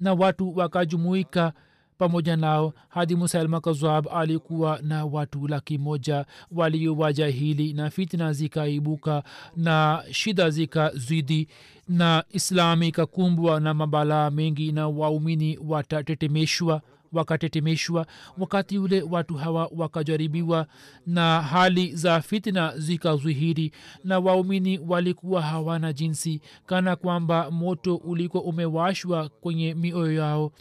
na 0.00 0.14
watu 0.14 0.56
wakajumuika 0.56 1.52
pamoja 1.98 2.36
nao 2.36 2.72
hadi 2.88 3.16
musalma 3.16 3.60
kazab 3.60 4.08
alikuwa 4.08 4.78
na 4.82 5.04
watu 5.04 5.48
laki 5.48 5.78
moja. 5.78 6.26
Waliowajahili 6.52 7.72
na 7.72 7.90
fitna 7.90 8.32
zikaibuka 8.32 9.22
na 9.56 10.02
shida 10.10 10.50
zikazidi 10.50 11.48
na 11.88 12.24
islami 12.30 12.88
ikakumbwa 12.88 13.60
na 13.60 13.74
mabalaa 13.74 14.30
mengi 14.30 14.72
na 14.72 14.88
waumini 14.88 15.58
watatetemeshwa 15.66 16.82
wakatetemeshwa. 17.12 18.06
Wakati 18.38 18.78
ule 18.78 19.02
watu 19.02 19.34
hawa 19.34 19.70
wakajaribiwa 19.76 20.66
na 21.06 21.42
hali 21.42 21.96
za 21.96 22.20
fitna 22.20 22.78
zikazwihiri 22.78 23.72
na 24.04 24.18
waumini 24.18 24.78
walikuwa 24.78 25.42
hawana 25.42 25.92
jinsi 25.92 26.40
kana 26.66 26.96
kwamba 26.96 27.50
moto 27.50 27.96
ulikuwa 27.96 28.42
umewashwa 28.42 29.28
kwenye 29.28 29.74
mioyo 29.74 30.12
yao 30.12 30.52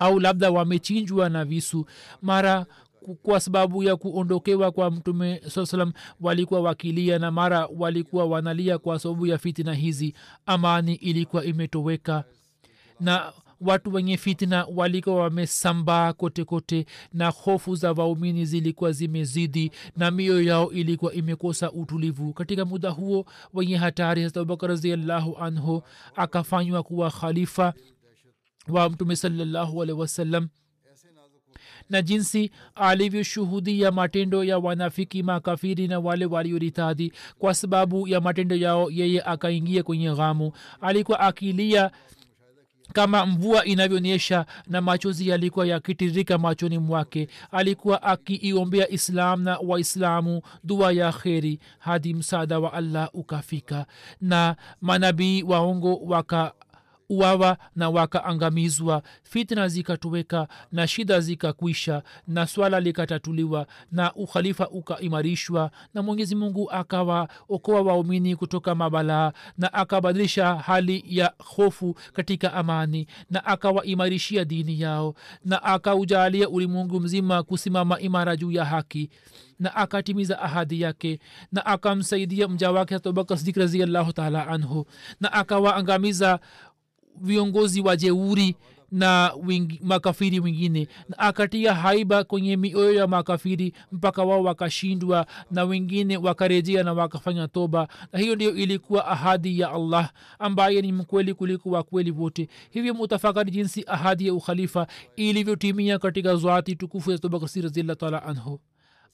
au 0.00 0.20
labda 0.20 0.50
wamechinjwa 0.50 1.28
na 1.28 1.44
visu. 1.44 1.86
Mara 2.22 2.66
kwa 3.22 3.40
sababu 3.40 3.82
ya 3.82 3.96
kuondokewa 3.96 4.70
kwa 4.72 4.90
mtume 4.90 5.40
saa 5.48 5.66
salam 5.66 5.92
walikuwa 6.20 6.60
wakilia 6.60 7.18
na 7.18 7.30
mara 7.30 7.68
walikuwa 7.76 8.24
wanalia 8.24 8.78
kwa 8.78 8.98
sababu 8.98 9.26
ya 9.26 9.38
fitina 9.38 9.74
hizi. 9.74 10.14
Amani 10.46 10.94
ilikuwa 10.94 11.44
imetoweka 11.44 12.24
na 13.00 13.32
watu 13.60 13.94
wenye 13.94 14.16
fitna 14.16 14.66
walikuwa 14.74 15.16
wamesambaa 15.16 16.12
kote 16.12 16.44
kote 16.44 16.86
na 17.12 17.28
hofu 17.28 17.74
za 17.74 17.92
waumini 17.92 18.44
zilikuwa 18.44 18.92
zimezidi 18.92 19.70
na 19.96 20.10
mioyo 20.10 20.42
yao 20.42 20.72
ilikuwa 20.72 21.12
imekosa 21.12 21.72
utulivu. 21.72 22.32
Katika 22.32 22.64
muda 22.64 22.90
huo 22.90 23.26
wenye 23.54 23.76
hatari 23.76 24.22
hata 24.22 24.40
abubakar 24.40 24.68
raziallahu 24.70 25.36
anhu 25.38 25.82
akafanywa 26.16 26.82
kuwa 26.82 27.10
khalifa 27.10 27.74
wa 28.70 28.90
mtume 28.90 29.16
salallahu 29.16 29.78
wasallam 29.78 30.48
na 31.90 32.02
jinsi 32.02 32.50
alivyoshuhudia 32.74 33.90
matendo 33.92 34.44
ya 34.44 34.58
wanafiki 34.58 35.22
makafiri 35.22 35.88
na 35.88 35.98
wale 36.00 36.26
walioritadhi 36.26 37.12
kwa 37.38 37.54
sababu 37.54 38.08
ya 38.08 38.20
matendo 38.20 38.56
yao 38.56 38.90
yeye 38.90 39.22
akaingia 39.22 39.82
kwenye 39.82 40.14
ghamu. 40.14 40.52
Alikuwa 40.80 41.20
akilia 41.20 41.90
kama 42.92 43.26
mvua 43.26 43.64
inavyonyesha 43.64 44.46
na 44.66 44.80
machozi 44.80 45.28
yalikuwa 45.28 45.66
yakitirika 45.66 46.38
machoni 46.38 46.78
mwake. 46.78 47.28
Alikuwa 47.50 48.02
akiiombea 48.02 48.88
islam 48.88 49.42
na 49.42 49.58
waislamu 49.58 50.42
dua 50.64 50.92
ya 50.92 51.12
kheri 51.12 51.58
hadi 51.78 52.14
msaada 52.14 52.58
wa 52.58 52.72
allah 52.72 53.10
ukafika. 53.12 53.86
Na 54.20 54.56
manabii 54.80 55.42
waongo 55.42 55.96
waka 55.96 56.52
uwawa 57.10 57.56
na 57.76 57.90
wakaangamizwa 57.90 59.02
fitna 59.22 59.68
zikatoweka 59.68 60.48
na 60.72 60.86
shida 60.88 61.20
zikakwisha 61.20 62.02
na 62.28 62.46
swala 62.46 62.80
likatatuliwa 62.80 63.66
na 63.92 64.14
ukhalifa 64.14 64.68
ukaimarishwa 64.68 65.70
na 65.94 66.02
mwenyezi 66.02 66.34
mungu 66.34 66.70
akawaokoa 66.70 67.80
waumini 67.82 68.36
kutoka 68.36 68.74
mabalaa 68.74 69.32
na 69.58 69.72
akabadilisha 69.72 70.54
hali 70.54 71.04
ya 71.06 71.32
hofu 71.38 71.94
katika 72.12 72.52
amani 72.54 73.06
na 73.30 73.44
akawaimarishia 73.44 74.44
dini 74.44 74.80
yao 74.80 75.14
na 75.44 75.62
akaujalia 75.62 76.48
ulimwengu 76.48 77.00
mzima 77.00 77.42
kusimama 77.42 78.00
imara 78.00 78.36
juu 78.36 78.50
ya 78.50 78.64
haki 78.64 79.10
na 79.60 79.74
akatimiza 79.76 80.38
ahadi 80.42 80.80
yake 80.80 81.18
na 81.52 81.66
akamsaidia 81.66 82.48
mja 82.48 82.70
wake 82.70 82.94
abubakar 82.94 83.38
sidik 83.38 83.56
raziallahu 83.56 84.12
taala 84.12 84.46
anhu 84.48 84.86
na 85.20 85.32
akawaangamiza 85.32 86.40
viongozi 87.20 87.80
wa 87.80 87.96
jeuri 87.96 88.56
na 88.92 89.32
wing, 89.46 89.80
makafiri 89.82 90.40
wengine. 90.40 90.88
Na 91.08 91.18
akatia 91.18 91.74
haiba 91.74 92.24
kwenye 92.24 92.56
mioyo 92.56 92.92
ya 92.92 93.06
makafiri 93.06 93.72
mpaka 93.92 94.22
wao 94.24 94.42
wakashindwa 94.42 95.26
na 95.50 95.64
wengine 95.64 96.16
wakarejea 96.16 96.82
na 96.82 96.92
wakafanya 96.92 97.48
toba. 97.48 97.88
Na 98.12 98.18
hiyo 98.18 98.34
ndio 98.34 98.54
ilikuwa 98.54 99.06
ahadi 99.06 99.60
ya 99.60 99.70
allah 99.72 100.10
ambaye 100.38 100.82
ni 100.82 100.92
mkweli 100.92 101.34
kuliko 101.34 101.70
wakweli 101.70 102.10
wote. 102.10 102.48
Hivyo 102.70 102.94
mutafakari 102.94 103.50
jinsi 103.50 103.84
ahadi 103.86 104.26
ya 104.26 104.34
ukhalifa 104.34 104.86
ilivyotimia 105.16 105.98
katika 105.98 106.36
zwati 106.36 106.76
tukufu 106.76 107.10
ya 107.10 107.18
tobakasi 107.18 107.60
razillah 107.62 107.96
taala 107.96 108.22
anhu 108.22 108.60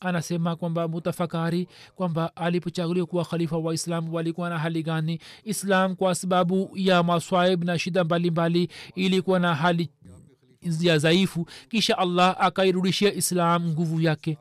anasema 0.01 0.57
kwamba 0.57 0.89
mutafakari 0.89 1.69
kwamba 1.95 2.37
alipochaguliwa 2.37 3.07
kuwa 3.07 3.25
khalifa 3.25 3.57
wa 3.59 3.75
islam 3.75 4.15
walikuwa 4.15 4.51
na 4.51 4.59
hali 4.59 4.83
gani? 4.83 5.21
Islam 5.45 5.97
kwa 5.97 6.15
sababu 6.15 6.71
ya 6.75 7.03
maswaib 7.03 7.65
na 7.65 7.79
shida 7.79 8.05
mbalimbali 8.05 8.69
ilikuwa 8.95 9.39
na 9.39 9.55
hali 9.55 9.91
ya 10.81 10.99
dhaifu 10.99 11.47
kisha 11.69 11.99
allah 11.99 12.37
akairudishia 12.41 13.15
islam 13.15 13.69
nguvu 13.69 14.01
yake 14.01 14.39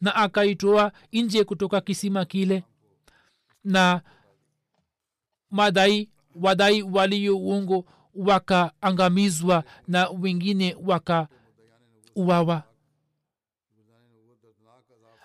na 0.00 0.14
akaitoa 0.14 0.92
nje 1.12 1.44
kutoka 1.44 1.80
kisima 1.80 2.24
kile 2.24 2.64
na 3.64 4.00
madai 5.50 6.08
wadai 6.34 6.82
walio 6.82 7.38
uongo 7.38 7.84
wakaangamizwa 8.14 9.64
na 9.88 10.08
wengine 10.08 10.76
wakauawa 10.86 12.62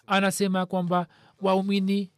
anasema 0.08 0.66
kwamba 0.66 1.08
waumini 1.42 2.12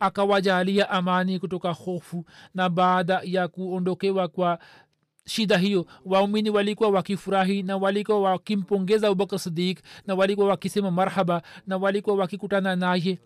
akawajalia 0.00 0.90
amani 0.90 1.38
kutoka 1.38 1.72
hofu 1.72 2.24
na 2.54 2.68
baada 2.68 3.20
ya 3.24 3.48
kuondokewa 3.48 4.28
kwa 4.28 4.58
shida 5.26 5.58
hiyo 5.58 5.86
waumini 6.04 6.50
walikuwa 6.50 6.90
wakifurahi 6.90 7.62
na 7.62 7.76
walikuwa 7.76 8.20
wakimpongeza 8.20 9.06
abubakar 9.06 9.38
sidik 9.38 9.80
na 10.06 10.14
walikuwa 10.14 10.48
wakisema 10.48 10.90
marhaba 10.90 11.42
na 11.66 11.76
walikuwa 11.76 12.16
wakikutana 12.16 12.76
naye. 12.76 13.18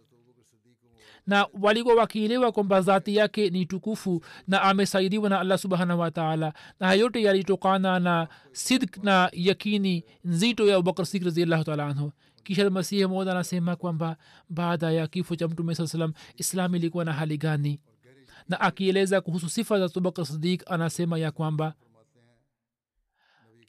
Na 1.27 1.47
walikuwa 1.63 1.95
wakielewa 1.95 2.53
kwamba 2.53 2.81
zati 2.81 3.17
yake 3.17 3.51
ni 3.51 3.67
tukufu 3.67 4.23
na 4.47 4.63
amesaidiwa 4.63 5.29
na 5.31 5.41
allah 5.41 5.59
subhanahu 5.59 6.01
wataala 6.01 6.53
na 6.81 6.87
hayote 6.87 7.23
yalitokana 7.23 7.99
na 8.01 8.29
sidk 8.53 8.97
na 9.05 9.31
yakini 9.33 10.05
nzito 10.25 10.67
ya 10.67 10.77
abubakar 10.77 11.07
sidik 11.07 11.25
raziallahu 11.25 11.65
taala 11.65 11.87
anhu 11.87 12.13
kisha 12.45 12.71
masihi 12.71 13.07
moda 13.07 13.31
anasema 13.33 13.77
kwamba 13.77 14.17
baada 14.49 14.91
ya 14.93 15.07
kifo 15.07 15.37
cha 15.37 15.49
mtume 15.49 15.75
saa 15.75 15.87
salam 15.87 16.13
islam 16.37 16.75
ilikuwa 16.75 17.05
na 17.05 17.13
hali 17.13 17.39
gani? 17.39 17.81
Na 18.49 18.61
akieleza 18.61 19.21
kuhusu 19.21 19.49
sifa 19.51 19.79
za 19.79 19.85
abubakar 19.85 20.27
sidik 20.27 20.71
anasema 20.71 21.19
ya 21.19 21.31
kwamba 21.33 21.75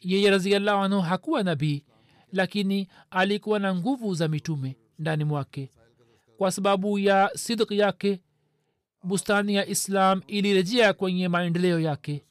yeye 0.01 0.29
raziallahu 0.29 0.83
anhu 0.83 1.01
hakuwa 1.01 1.43
nabii 1.43 1.83
lakini 2.31 2.87
alikuwa 3.11 3.59
na 3.59 3.75
nguvu 3.75 4.13
za 4.15 4.27
mitume 4.27 4.77
ndani 4.99 5.23
mwake. 5.23 5.71
Kwa 6.37 6.51
sababu 6.51 6.99
ya 6.99 7.31
sidk 7.35 7.71
yake 7.71 8.21
bustani 9.03 9.55
ya 9.55 9.67
islam 9.67 10.21
ilirejea 10.27 10.93
kwenye 10.93 11.27
maendeleo 11.27 11.79
yake. 11.79 12.23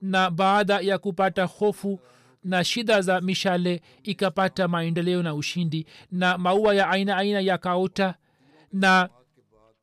Na 0.00 0.30
baada 0.30 0.80
ya 0.80 0.98
kupata 0.98 1.44
hofu 1.44 2.00
na 2.44 2.64
shida 2.64 3.00
za 3.02 3.20
mishale 3.20 3.82
ikapata 4.02 4.68
maendeleo 4.68 5.22
na 5.22 5.34
ushindi 5.34 5.86
na 6.12 6.38
maua 6.38 6.74
ya 6.74 6.90
aina 6.90 7.16
aina 7.16 7.40
yakaota 7.40 8.14
na 8.72 9.08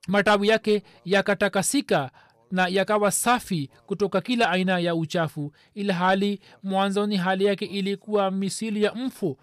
matawi 0.07 0.47
yake 0.47 0.83
yakatakasika 1.05 2.11
na 2.51 2.67
yakawa 2.67 3.11
safi 3.11 3.69
kutoka 3.85 4.21
kila 4.21 4.49
aina 4.49 4.79
ya 4.79 4.95
uchafu 4.95 5.53
ila 5.73 5.93
hali 5.93 6.39
mwanzoni 6.63 7.17
hali 7.17 7.45
yake 7.45 7.65
ilikuwa 7.65 8.31
misili 8.31 8.83
ya 8.83 8.93
mfu 8.95 9.37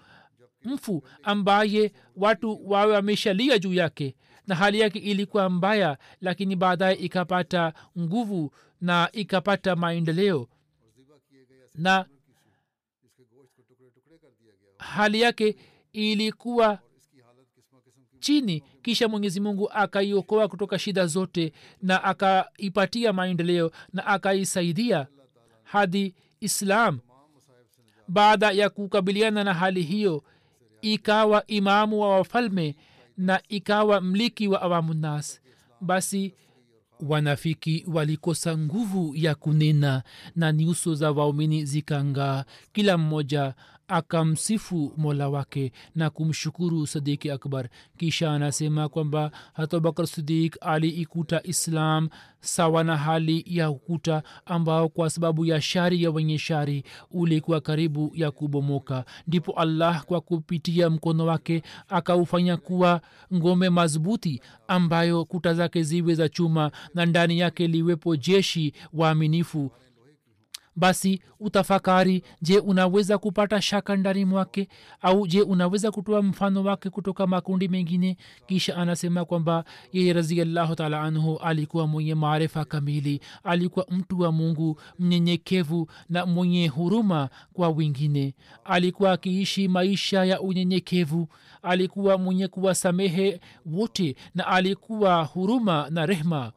mfu 0.65 1.03
ambaye 1.23 1.93
watu 2.17 2.71
wawe 2.71 2.93
wameshalia 2.93 3.59
juu 3.59 3.75
yake 3.75 4.17
na 4.47 4.55
hali 4.55 4.81
yake 4.81 4.99
ilikuwa 4.99 5.51
mbaya 5.51 5.99
lakini 6.21 6.57
baadaye 6.57 6.95
ikapata 6.97 7.73
nguvu 7.99 8.53
na 8.81 9.09
ikapata 9.13 9.77
maendeleo. 9.77 10.49
Na 11.75 12.07
hali 14.79 15.21
yake 15.21 15.57
ilikuwa 15.93 16.79
chini. 18.21 18.63
Kisha 18.83 19.09
mwenyezi 19.09 19.41
mungu 19.41 19.71
akaiokoa 19.71 20.49
kutoka 20.49 20.79
shida 20.79 21.07
zote 21.07 21.53
na 21.83 22.05
akaipatia 22.05 23.13
maendeleo 23.13 23.71
na 23.93 24.07
akaisaidia 24.07 25.07
hadi 25.63 26.15
islam. 26.41 26.99
Baada 28.09 28.51
ya 28.51 28.71
kukabiliana 28.71 29.45
na 29.45 29.55
hali 29.55 29.83
hiyo 29.83 30.25
ikawa 30.83 31.47
imamu 31.47 32.01
wa 32.01 32.09
wafalme 32.19 32.77
na 33.17 33.43
ikawa 33.49 34.01
mliki 34.01 34.49
wa 34.49 34.63
awamunas 34.63 35.41
basi 35.81 36.35
wanafiki 37.01 37.85
walikosa 37.93 38.59
nguvu 38.59 39.17
ya 39.17 39.35
kunena 39.35 40.03
na 40.37 40.53
nyuso 40.53 40.95
za 40.95 41.11
waumini 41.13 41.65
zikangaa. 41.65 42.45
Kila 42.73 42.99
mmoja 42.99 43.55
akamsifu 43.89 44.93
mola 44.97 45.29
wake 45.29 45.73
na 45.95 46.11
kumshukuru 46.11 46.87
sadiki 46.87 47.31
akbar. 47.31 47.69
Kisha 47.97 48.33
anasema 48.33 48.89
kwamba 48.89 49.31
hata 49.53 49.77
abubakar 49.77 50.07
sidik 50.07 50.57
aliikuta 50.61 51.43
islam 51.43 52.09
sawa 52.41 52.85
na 52.85 52.97
hali 52.97 53.45
ya 53.47 53.71
ukuta 53.71 54.23
ambao 54.47 54.89
kwa 54.89 55.11
sababu 55.11 55.45
ya 55.47 55.61
shari 55.61 56.03
ya 56.03 56.11
wenye 56.11 56.39
shari 56.39 56.85
ulikuwa 57.11 57.61
karibu 57.61 58.11
ya 58.15 58.31
kubomoka. 58.31 59.05
Ndipo 59.27 59.53
allah 59.53 60.05
kwa 60.05 60.21
kupitia 60.21 60.91
mkono 60.91 61.27
wake 61.27 61.63
akaufanya 61.89 62.57
kuwa 62.57 63.01
ngome 63.35 63.71
madhubuti 63.71 64.41
ambayo 64.69 65.25
kuta 65.25 65.55
zake 65.55 65.83
ziwe 65.83 66.15
za 66.15 66.29
chuma 66.29 66.71
na 66.95 67.07
ndani 67.07 67.39
yake 67.39 67.67
liwepo 67.67 68.17
jeshi 68.17 68.73
waaminifu 68.93 69.71
basi 70.79 71.21
utafakari 71.41 72.23
je 72.43 72.59
unaweza 72.59 73.19
kupata 73.19 73.63
shaka 73.63 73.97
ndani 73.97 74.25
mwake? 74.25 74.69
Au 75.03 75.27
je 75.27 75.43
unaweza 75.43 75.91
kutoa 75.91 76.23
mfano 76.23 76.63
wake 76.65 76.91
kutoka 76.91 77.27
makundi 77.27 77.69
mengine? 77.69 78.17
Kisha 78.47 78.77
anasema 78.77 79.25
kwamba 79.25 79.65
yeye 79.93 80.13
raziallahu 80.13 80.75
taala 80.75 81.03
anhu 81.03 81.37
alikuwa 81.39 81.87
mwenye 81.87 82.15
maarifa 82.15 82.65
kamili. 82.65 83.21
Alikuwa 83.45 83.87
mtu 83.91 84.21
wa 84.21 84.33
mungu 84.33 84.81
mnyenyekevu 84.99 85.89
na 86.09 86.27
mwenye 86.27 86.69
huruma 86.69 87.29
kwa 87.53 87.69
wengine. 87.69 88.35
Alikuwa 88.65 89.13
akiishi 89.13 89.69
maisha 89.69 90.25
ya 90.25 90.41
unyenyekevu. 90.41 91.29
Alikuwa 91.63 92.19
mwenye 92.19 92.49
kuwasamehe 92.49 93.41
wote 93.67 94.17
na 94.35 94.47
alikuwa 94.47 95.25
huruma 95.25 95.87
na 95.91 96.07
rehma 96.07 96.53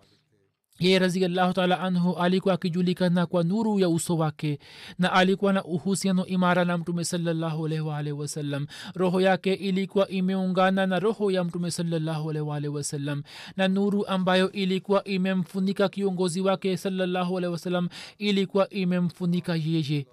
yeye 0.81 0.99
raziallahu 0.99 1.53
taala 1.53 1.79
anhu 1.79 2.13
alikuwa 2.13 2.53
akijulikana 2.53 3.25
kwa 3.25 3.43
nuru 3.43 3.79
ya 3.79 3.89
uso 3.89 4.17
wake 4.17 4.59
na 4.99 5.13
alikuwa 5.13 5.53
na 5.53 5.63
uhusiano 5.63 6.25
imara 6.25 6.65
na 6.65 6.77
mtume 6.77 7.03
salllahualwalh 7.05 8.19
wasallam 8.19 8.67
roho 8.95 9.21
yake 9.21 9.53
ilikuwa 9.53 10.07
imeungana 10.09 10.87
na 10.87 10.99
roho 10.99 11.31
ya 11.31 11.43
mtume 11.43 11.71
salllahualwalh 11.71 12.73
wasallam 12.75 13.23
na 13.57 13.67
nuru 13.67 14.07
ambayo 14.07 14.51
ilikuwa 14.51 15.03
imemfunika 15.03 15.89
kiongozi 15.89 16.41
wake 16.41 16.77
salllahualh 16.77 17.89
ilikuwa 18.17 18.69
imemfunika 18.69 19.55
yeye 19.55 20.05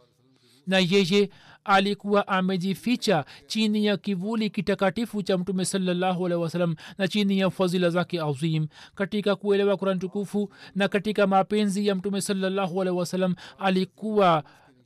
na 0.69 0.79
yeye 0.79 1.31
alikuwa 1.65 2.29
amejificha 2.29 3.25
chini 3.47 3.87
ya 3.87 3.97
kivuli 3.97 4.51
kitakatifu 4.51 5.23
cha 5.23 5.39
mtume 5.39 5.65
salallahu 5.65 6.23
wasalam 6.23 6.75
na 6.99 7.09
chini 7.09 7.39
ya 7.39 7.51
fadhila 7.51 7.91
zake 7.91 8.21
azim. 8.21 8.67
Katika 8.95 9.37
kuelewa 9.37 9.77
kurani 9.77 10.01
tukufu 10.01 10.53
na 10.75 10.89
katika 10.89 11.27
mapenzi 11.27 11.87
ya 11.87 11.95
mtume 11.95 12.21
salallahu 12.21 12.77
wasalam 12.79 13.35
alikuwa 13.59 14.45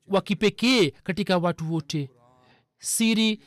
wa 0.09 0.21
kipekee 0.21 0.91
katika 0.91 1.39
watu 1.39 1.73
wote. 1.73 2.11
Siri 2.79 3.41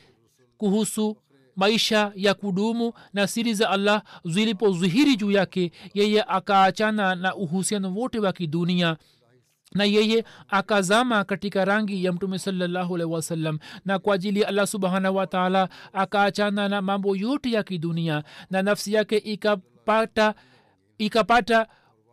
kuhusu 0.56 1.16
maisha 1.56 2.12
ya 2.14 2.34
kudumu 2.34 2.92
na 3.12 3.26
siri 3.26 3.54
za 3.54 3.70
allah 3.70 4.02
zilipozihiri 4.24 5.16
juu 5.16 5.30
yake 5.30 5.70
yeye 5.94 6.22
akaachana 6.22 7.14
na 7.14 7.34
uhusiano 7.34 7.94
wote 7.94 8.18
wa 8.18 8.32
kidunia 8.32 8.96
na 9.76 9.84
yeye 9.84 10.24
akazama 10.48 11.24
katika 11.24 11.64
rangi 11.64 12.04
ya 12.04 12.12
mtume 12.12 12.38
wasallam 13.12 13.58
na 13.84 13.98
kwa 13.98 14.14
ajili 14.14 14.40
ya 14.40 14.48
allah 14.48 14.66
subhanahu 14.66 15.16
wataala 15.16 15.68
akaachana 15.92 16.68
na 16.68 16.82
mambo 16.82 17.16
yote 17.16 17.50
ya 17.50 17.62
kidunia 17.62 18.22
na 18.50 18.62
nafsi 18.62 18.92
yake 18.92 19.16
ikapata 19.16 20.34
ikapata 20.98 21.66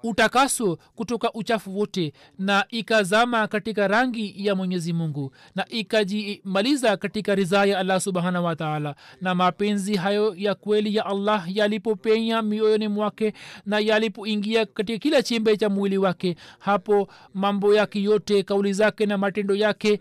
utakaso 0.04 0.78
kutoka 0.96 1.34
uchafu 1.34 1.78
wote 1.80 2.14
na 2.40 2.66
ikazama 2.70 3.48
katika 3.48 3.88
rangi 3.88 4.34
ya 4.48 4.56
mwenyezi 4.56 4.94
mungu 4.94 5.32
na 5.56 5.66
ikajimaliza 5.70 6.98
katika 6.98 7.36
ridhaa 7.36 7.66
ya 7.66 7.80
allah 7.80 8.02
subhanahu 8.02 8.46
wataala 8.46 8.96
na 9.22 9.36
mapenzi 9.36 9.96
hayo 9.96 10.34
ya 10.38 10.56
kweli 10.56 10.96
ya 10.96 11.06
allah 11.06 11.46
yalipopenya 11.58 12.42
mioyoni 12.42 12.88
mwake 12.88 13.34
na 13.66 13.80
yalipoingia 13.80 14.66
katika 14.66 15.00
kila 15.00 15.24
chembe 15.24 15.58
cha 15.58 15.70
mwili 15.70 15.98
wake 15.98 16.36
hapo 16.60 17.08
mambo 17.34 17.74
yake 17.76 18.02
yote 18.04 18.44
kauli 18.44 18.74
zake 18.74 19.06
na 19.06 19.18
matendo 19.18 19.56
yake 19.56 20.00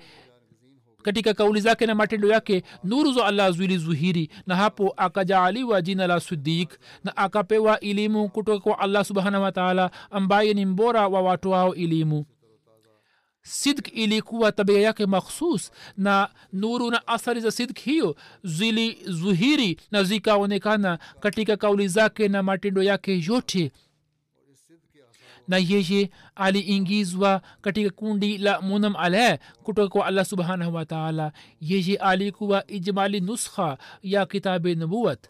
katika 1.03 1.35
kauli 1.35 1.61
zake 1.61 1.87
na 1.87 1.95
matendo 1.95 2.29
yake 2.29 2.63
nuru 2.85 3.13
za 3.13 3.25
allah 3.27 3.53
zilizuhiri 3.53 4.31
na 4.47 4.57
hapo 4.57 4.95
akajaaliwa 4.97 5.83
jina 5.83 6.07
la 6.07 6.21
sidik 6.21 6.79
na 7.05 7.17
akapewa 7.17 7.81
elimu 7.81 8.29
kutoka 8.29 8.61
kwa 8.61 8.79
allah 8.79 9.05
subhanahu 9.05 9.45
wataala 9.45 9.91
ambaye 10.11 10.55
ni 10.55 10.67
mbora 10.67 11.09
wa 11.09 11.23
watu 11.23 11.51
wao 11.51 11.75
elimu. 11.75 12.25
Sidk 13.45 13.89
ilikuwa 13.97 14.53
tabia 14.53 14.81
yake 14.81 15.07
makhsus 15.07 15.71
na 15.97 16.29
nuru 16.53 16.91
na 16.91 17.07
athari 17.07 17.41
za 17.41 17.51
sidk 17.51 17.79
hiyo 17.79 18.17
zilizuhiri 18.45 19.81
na 19.91 20.03
zikaonekana 20.05 20.99
katika 21.21 21.57
kauli 21.57 21.89
zake 21.89 22.29
na 22.29 22.43
matendo 22.43 22.83
yake 22.83 23.23
yote 23.29 23.73
na 25.49 25.57
yeye 25.59 26.11
aliingizwa 26.35 27.43
katika 27.61 27.91
kundi 27.91 28.39
la 28.39 28.61
munam 28.61 28.97
aleh 28.97 29.39
kutoka 29.63 29.89
kwa 29.89 30.07
allah 30.07 30.25
subhanahu 30.25 30.75
wataala 30.75 31.33
yeye 31.61 31.97
alikuwa 31.97 32.67
ijmali 32.71 33.21
nuskha 33.21 33.79
ya 34.03 34.27
kitabe 34.27 34.75
nubuwat. 34.75 35.29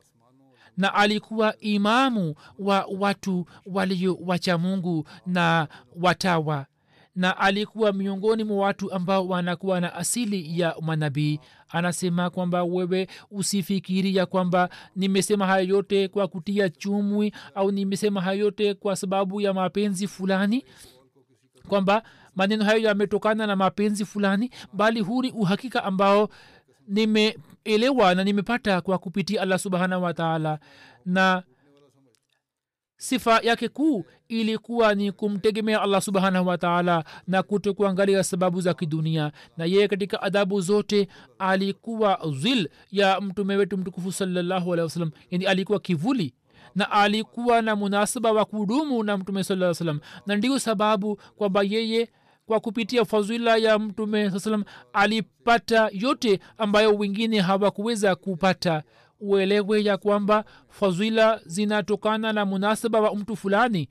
Na 0.77 0.95
alikuwa 0.95 1.59
imamu 1.61 2.35
wa 2.59 2.87
watu 2.99 3.47
walio 3.67 4.19
wacha 4.27 4.59
mungu 4.59 5.09
na 5.27 5.69
watawa. 6.01 6.67
Na 7.17 7.37
alikuwa 7.39 7.93
miongoni 7.93 8.45
mwa 8.45 8.57
watu 8.67 8.93
ambao 8.93 9.29
wanakuwa 9.29 9.81
na 9.81 9.95
asili 9.95 10.61
ya 10.61 10.77
manabii 10.81 11.41
anasema 11.73 12.31
kwamba 12.31 12.65
wewe 12.65 13.09
usifikiri 13.31 14.17
ya 14.17 14.27
kwamba 14.27 14.69
nimesema 14.97 15.47
hayo 15.47 15.67
yote 15.69 16.09
kwa 16.09 16.29
kutia 16.29 16.69
chumwi 16.69 17.33
au 17.55 17.71
nimesema 17.73 18.21
hayo 18.21 18.39
yote 18.41 18.75
kwa 18.75 18.97
sababu 18.97 19.41
ya 19.41 19.55
mapenzi 19.55 20.09
fulani. 20.09 20.65
Kwamba 21.69 22.03
maneno 22.37 22.65
hayo 22.65 22.79
yametokana 22.79 23.47
na 23.47 23.57
mapenzi 23.57 24.05
fulani 24.05 24.51
bali 24.73 25.01
huu 25.01 25.23
ni 25.23 25.31
uhakika 25.31 25.85
ambao 25.85 26.29
nimeelewa 26.89 28.15
na 28.15 28.25
nimepata 28.25 28.81
kwa 28.81 28.99
kupitia 28.99 29.43
allah 29.43 29.59
subhanahu 29.59 30.03
wataala 30.05 30.59
na 31.07 31.43
sifa 33.03 33.41
yake 33.43 33.69
kuu 33.69 34.05
ilikuwa 34.29 34.95
ni 34.95 35.13
kumtegemea 35.13 35.83
allah 35.83 36.03
subhanahu 36.03 36.49
wataala 36.49 37.05
na 37.27 37.43
kuto 37.43 37.75
kuangalia 37.75 38.25
sababu 38.25 38.61
za 38.61 38.75
kidunia. 38.75 39.33
Na 39.57 39.65
yeye 39.65 39.89
katika 39.89 40.23
adabu 40.23 40.61
zote 40.61 41.09
alikuwa 41.39 42.19
zil 42.39 42.69
ya 42.93 43.21
mtume 43.21 43.57
wetu 43.57 43.79
mtukufu 43.79 44.13
salallahu 44.13 44.73
alehi 44.73 45.11
yani 45.31 45.47
alikuwa 45.47 45.81
kivuli 45.81 46.35
na 46.75 46.91
alikuwa 46.91 47.63
na 47.63 47.77
munasaba 47.77 48.33
wa 48.33 48.45
kudumu 48.45 49.03
na 49.05 49.17
mtume 49.17 49.45
saa 49.45 49.75
salam 49.75 50.01
na 50.27 50.37
ndio 50.37 50.59
sababu 50.59 51.17
kwamba 51.37 51.63
yeye 51.63 52.09
kwa 52.47 52.61
kupitia 52.61 53.05
fadhila 53.05 53.57
ya 53.57 53.79
mtume 53.79 54.31
saa 54.31 54.39
salam 54.39 54.65
alipata 54.93 55.91
yote 55.93 56.41
ambayo 56.59 56.95
wengine 56.95 57.41
hawakuweza 57.41 58.15
kupata 58.15 58.83
uelewe 59.27 59.85
ya 59.85 59.97
kwamba 59.97 60.45
fadhila 60.69 61.41
zinatokana 61.47 62.33
na 62.33 62.45
munasaba 62.45 63.01
wa 63.01 63.15
mtu 63.17 63.37
fulani 63.37 63.89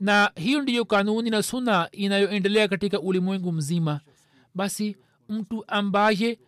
na 0.00 0.30
hiyo 0.36 0.62
ndiyo 0.62 0.84
kanuni 0.84 1.30
na 1.30 1.42
suna 1.42 1.88
inayoendelea 1.92 2.68
katika 2.68 3.00
ulimwengu 3.00 3.52
mzima. 3.52 4.00
Basi 4.54 4.96
mtu 5.28 5.64
ambaye 5.68 6.38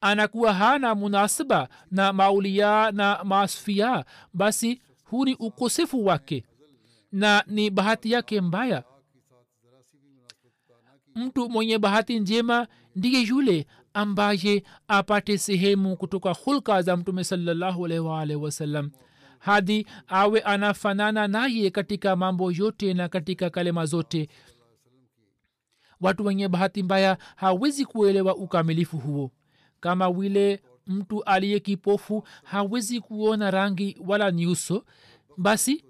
anakuwa 0.00 0.54
hana 0.54 0.94
munasaba 0.94 1.68
na 1.90 2.12
maulia 2.12 2.90
na 2.92 3.24
masfia 3.24 4.04
basi 4.34 4.82
huu 5.04 5.24
ni 5.24 5.34
ukosefu 5.34 6.06
wake 6.06 6.44
na 7.12 7.44
ni 7.46 7.70
bahati 7.70 8.10
yake 8.12 8.40
mbaya. 8.40 8.84
Mtu 11.14 11.48
mwenye 11.50 11.78
bahati 11.78 12.20
njema 12.20 12.66
ndiye 12.96 13.22
yule 13.22 13.66
ambaye 13.96 14.62
apate 14.88 15.38
sehemu 15.38 15.96
kutoka 15.96 16.32
hulka 16.32 16.82
za 16.82 16.96
mtume 16.96 17.24
salllahualwalh 17.24 18.42
wasallam 18.42 18.90
hadi 19.38 19.86
awe 20.08 20.40
anafanana 20.40 21.28
naye 21.28 21.70
katika 21.70 22.16
mambo 22.16 22.52
yote 22.52 22.94
na 22.94 23.08
katika 23.08 23.50
kalema 23.50 23.86
zote. 23.86 24.28
Watu 26.00 26.24
wenye 26.24 26.48
bahati 26.48 26.82
mbaya 26.82 27.18
hawezi 27.36 27.84
kuelewa 27.84 28.36
ukamilifu 28.36 28.98
huo. 28.98 29.30
Kama 29.80 30.12
vile 30.12 30.62
mtu 30.86 31.22
aliye 31.24 31.60
kipofu 31.60 32.24
hawezi 32.44 33.00
kuona 33.00 33.50
rangi 33.50 33.96
wala 34.06 34.30
nyuso 34.32 34.84
basi 35.36 35.84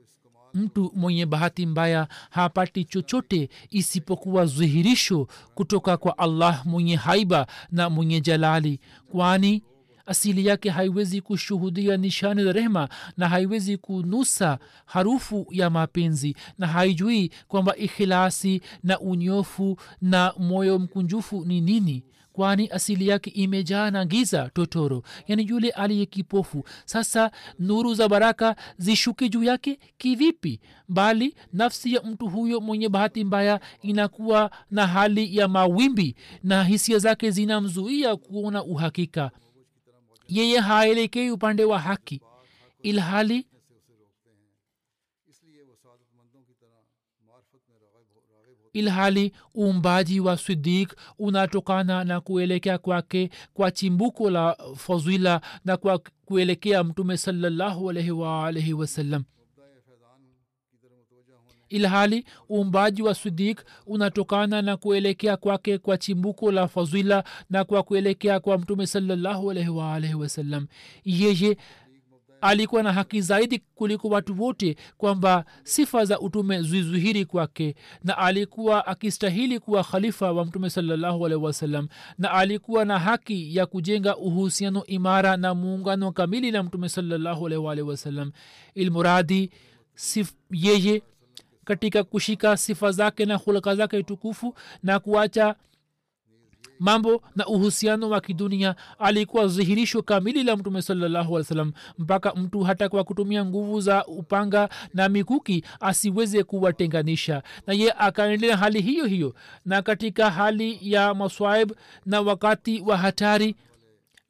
mtu 0.56 0.92
mwenye 0.94 1.26
bahati 1.26 1.66
mbaya 1.66 2.08
hapati 2.30 2.84
chochote 2.84 3.48
isipokuwa 3.70 4.44
dhihirisho 4.46 5.28
kutoka 5.54 5.96
kwa 5.96 6.18
allah 6.18 6.66
mwenye 6.66 6.96
haiba 6.96 7.46
na 7.70 7.90
mwenye 7.90 8.20
jalali. 8.20 8.80
Kwani 9.10 9.62
asili 10.06 10.46
yake 10.46 10.70
haiwezi 10.70 11.20
kushuhudia 11.20 11.96
nishani 11.96 12.44
za 12.44 12.52
rehma 12.52 12.88
na 13.16 13.28
haiwezi 13.28 13.76
kunusa 13.76 14.58
harufu 14.86 15.46
ya 15.50 15.70
mapenzi 15.70 16.36
na 16.58 16.66
haijui 16.66 17.30
kwamba 17.48 17.76
ikhilasi 17.76 18.60
na 18.82 19.00
unyofu 19.00 19.76
na 20.02 20.34
moyo 20.38 20.78
mkunjufu 20.78 21.44
ni 21.44 21.60
nini 21.60 22.02
kwani 22.36 22.68
asili 22.70 23.08
yake 23.08 23.30
imejaa 23.30 23.90
na 23.90 24.04
giza 24.04 24.50
totoro 24.54 25.02
yani 25.28 25.46
yule 25.48 25.70
aliye 25.70 26.06
kipofu. 26.06 26.64
Sasa 26.84 27.30
nuru 27.58 27.94
za 27.94 28.08
baraka 28.08 28.56
zishuke 28.78 29.28
juu 29.28 29.42
yake 29.44 29.78
kivipi? 29.98 30.60
Bali 30.88 31.34
nafsi 31.52 31.94
ya 31.94 32.02
mtu 32.02 32.28
huyo 32.28 32.60
mwenye 32.60 32.88
bahati 32.88 33.24
mbaya 33.24 33.60
inakuwa 33.82 34.50
na 34.70 34.86
hali 34.86 35.36
ya 35.36 35.48
mawimbi 35.48 36.14
na 36.42 36.64
hisia 36.64 36.98
zake 36.98 37.30
zinamzuia 37.30 38.16
kuona 38.16 38.64
uhakika. 38.64 39.30
Yeye 40.28 40.58
haelekei 40.60 41.30
upande 41.30 41.64
wa 41.64 41.78
haki 41.78 42.20
ilhali 42.82 43.46
ilhali 48.80 49.32
uumbaji 49.58 50.20
wa 50.20 50.36
sidik 50.36 50.94
unatokana 51.18 52.04
na 52.04 52.20
kuelekea 52.20 52.78
kwake 52.78 53.30
kwa 53.54 53.70
chimbuko 53.70 54.30
la 54.30 54.56
fadhila 54.76 55.40
na 55.64 55.76
kwa 55.76 56.00
kuelekea 56.24 56.84
mtume 56.84 57.16
salallahu 57.16 57.90
alaihi 57.90 58.10
waalaihi 58.10 58.72
wasallam 58.72 59.24
ilhali 61.68 62.24
uumbaji 62.50 63.02
wa 63.02 63.14
sidik 63.14 63.64
unatokana 63.86 64.62
na 64.62 64.76
kuelekea 64.76 65.36
kwake 65.36 65.78
kwa 65.78 65.98
chimbuko 65.98 66.52
la 66.52 66.68
fadhila 66.68 67.24
na 67.50 67.64
kwa 67.64 67.82
kuelekea 67.82 68.40
kwa 68.40 68.58
mtume 68.58 68.86
salallahu 68.86 69.50
alaihi 69.50 69.70
waalaihi 69.70 70.14
wasallam 70.14 70.66
yeye 71.04 71.56
alikuwa 72.46 72.82
na 72.82 72.92
haki 72.92 73.20
zaidi 73.20 73.62
kuliko 73.74 74.08
watu 74.08 74.42
wote 74.42 74.76
kwamba 74.96 75.44
sifa 75.64 76.04
za 76.04 76.20
utume 76.20 76.62
zizuhiri 76.62 77.24
kwake 77.24 77.74
na 78.04 78.18
alikuwa 78.18 78.86
akistahili 78.86 79.60
kuwa 79.60 79.84
khalifa 79.84 80.32
wa 80.32 80.44
mtume 80.44 80.70
salallahu 80.70 81.26
alaihi 81.26 81.88
na 82.18 82.30
alikuwa 82.30 82.84
na 82.84 82.98
haki 82.98 83.56
ya 83.56 83.66
kujenga 83.66 84.16
uhusiano 84.16 84.84
imara 84.86 85.36
na 85.36 85.54
muungano 85.54 86.12
kamili 86.12 86.50
na 86.50 86.62
mtume 86.62 86.88
salallahu 86.88 87.46
alaihi 87.46 88.32
ilmuradi 88.74 89.50
sif 89.94 90.32
yeye 90.50 91.02
katika 91.64 92.04
kushika 92.04 92.56
sifa 92.56 92.92
zake 92.92 93.24
na 93.24 93.34
hulka 93.36 93.74
zake 93.74 94.02
tukufu 94.02 94.54
na 94.82 94.98
kuacha 94.98 95.54
mambo 96.78 97.22
na 97.36 97.46
uhusiano 97.46 98.08
wa 98.10 98.20
kidunia 98.20 98.74
alikuwa 98.98 99.46
dhihirisho 99.46 100.02
kamili 100.02 100.42
la 100.44 100.56
mtume 100.56 100.82
salallahu 100.82 101.44
salam 101.44 101.72
mpaka 101.98 102.34
mtu 102.34 102.60
hata 102.60 102.88
kwa 102.88 103.04
kutumia 103.04 103.44
nguvu 103.44 103.80
za 103.80 104.06
upanga 104.06 104.68
na 104.94 105.08
mikuki 105.08 105.64
asiweze 105.80 106.42
kuwatenganisha. 106.42 107.42
Na 107.66 107.74
ye 107.74 107.92
akaendelea 107.98 108.56
hali 108.56 108.80
hiyo 108.82 109.04
hiyo. 109.04 109.34
Na 109.64 109.82
katika 109.82 110.30
hali 110.30 110.78
ya 110.82 111.14
maswaib 111.14 111.72
na 112.06 112.20
wakati 112.20 112.80
wa 112.80 112.96
hatari 112.96 113.54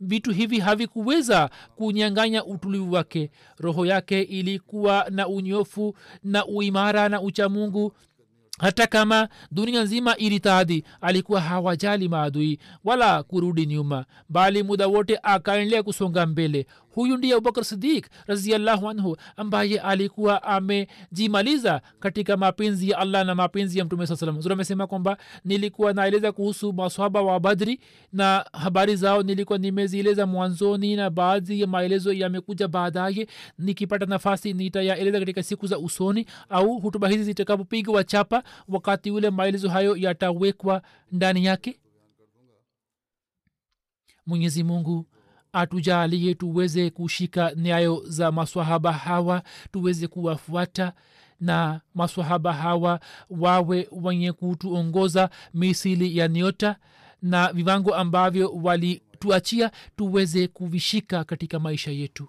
vitu 0.01 0.33
hivi 0.33 0.59
havikuweza 0.61 1.51
kunyanganya 1.77 2.45
utulivu 2.45 2.93
wake. 2.93 3.31
Roho 3.59 3.87
yake 3.87 4.23
ilikuwa 4.23 5.07
na 5.11 5.29
unyofu 5.29 5.95
na 6.25 6.47
uimara 6.47 7.09
na 7.09 7.21
uchamungu 7.23 7.93
hata 8.59 8.87
kama 8.87 9.29
dunia 9.51 9.83
nzima 9.83 10.17
ilitaadhi 10.17 10.85
alikuwa 11.01 11.41
hawajali 11.41 12.09
maadui 12.09 12.59
wala 12.85 13.23
kurudi 13.23 13.67
nyuma 13.67 14.05
bali 14.29 14.63
muda 14.63 14.87
wote 14.87 15.19
akaendelea 15.23 15.83
kusonga 15.83 16.27
mbele 16.27 16.67
huyu 16.97 17.17
ndiye 17.17 17.35
abubakar 17.35 17.65
sidik 17.65 18.09
raziallahu 18.27 18.89
anhu 18.89 19.17
ambaye 19.37 19.81
alikuwa 19.81 20.43
amejimaliza 20.43 21.81
katika 22.01 22.37
mapenzi 22.37 22.91
ya 22.91 22.99
allah 22.99 23.27
na 23.27 23.35
mapenzi 23.35 23.79
ya 23.79 23.85
mtume 23.85 24.07
saa 24.07 24.17
salam 24.17 24.41
amesema 24.51 24.87
kwamba 24.87 25.17
nilikuwa 25.45 25.93
naeleza 25.93 26.33
kuhusu 26.33 26.73
maswaba 26.73 27.23
wa 27.23 27.41
badri 27.41 27.81
na 28.13 28.45
habari 28.53 28.97
zao 28.97 29.23
nilikuwa 29.23 29.59
nimezieleza 29.59 30.27
mwanzoni 30.27 30.97
na 30.97 31.11
baadhi 31.11 31.61
ya 31.61 31.67
maelezo 31.67 32.13
yamekuja 32.13 32.69
baadaye. 32.69 33.27
Nikipata 33.59 34.07
nafasi 34.07 34.53
nitayaeleza 34.53 35.19
katika 35.19 35.43
siku 35.43 35.67
za 35.67 35.79
usoni 35.79 36.27
au 36.49 36.79
hutuba 36.79 37.09
hizi 37.09 37.25
zitakapopigwa 37.25 38.05
chapa 38.05 38.43
wakati 38.69 39.11
ule 39.11 39.31
maelezo 39.31 39.69
hayo 39.69 39.97
yatawekwa 39.97 40.83
ndani 41.13 41.45
yake. 41.45 41.81
Mwenyezi 44.27 44.65
mungu 44.65 45.07
atujalie 45.57 46.35
tuweze 46.35 46.91
kushika 46.91 47.53
nyayo 47.57 48.03
za 48.07 48.33
maswahaba 48.33 48.93
hawa 48.93 49.43
tuweze 49.73 50.07
kuwafuata 50.07 50.93
na 51.41 51.81
maswahaba 51.95 52.53
hawa 52.53 53.01
wawe 53.31 53.89
wenye 53.93 54.33
kutuongoza 54.33 55.31
misili 55.55 56.17
ya 56.19 56.29
nyota 56.29 56.77
na 57.23 57.53
viwango 57.53 57.95
ambavyo 57.95 58.49
walituachia 58.63 59.71
tuweze 59.97 60.49
kuvishika 60.49 61.25
katika 61.25 61.59
maisha 61.59 61.91
yetu 61.91 62.29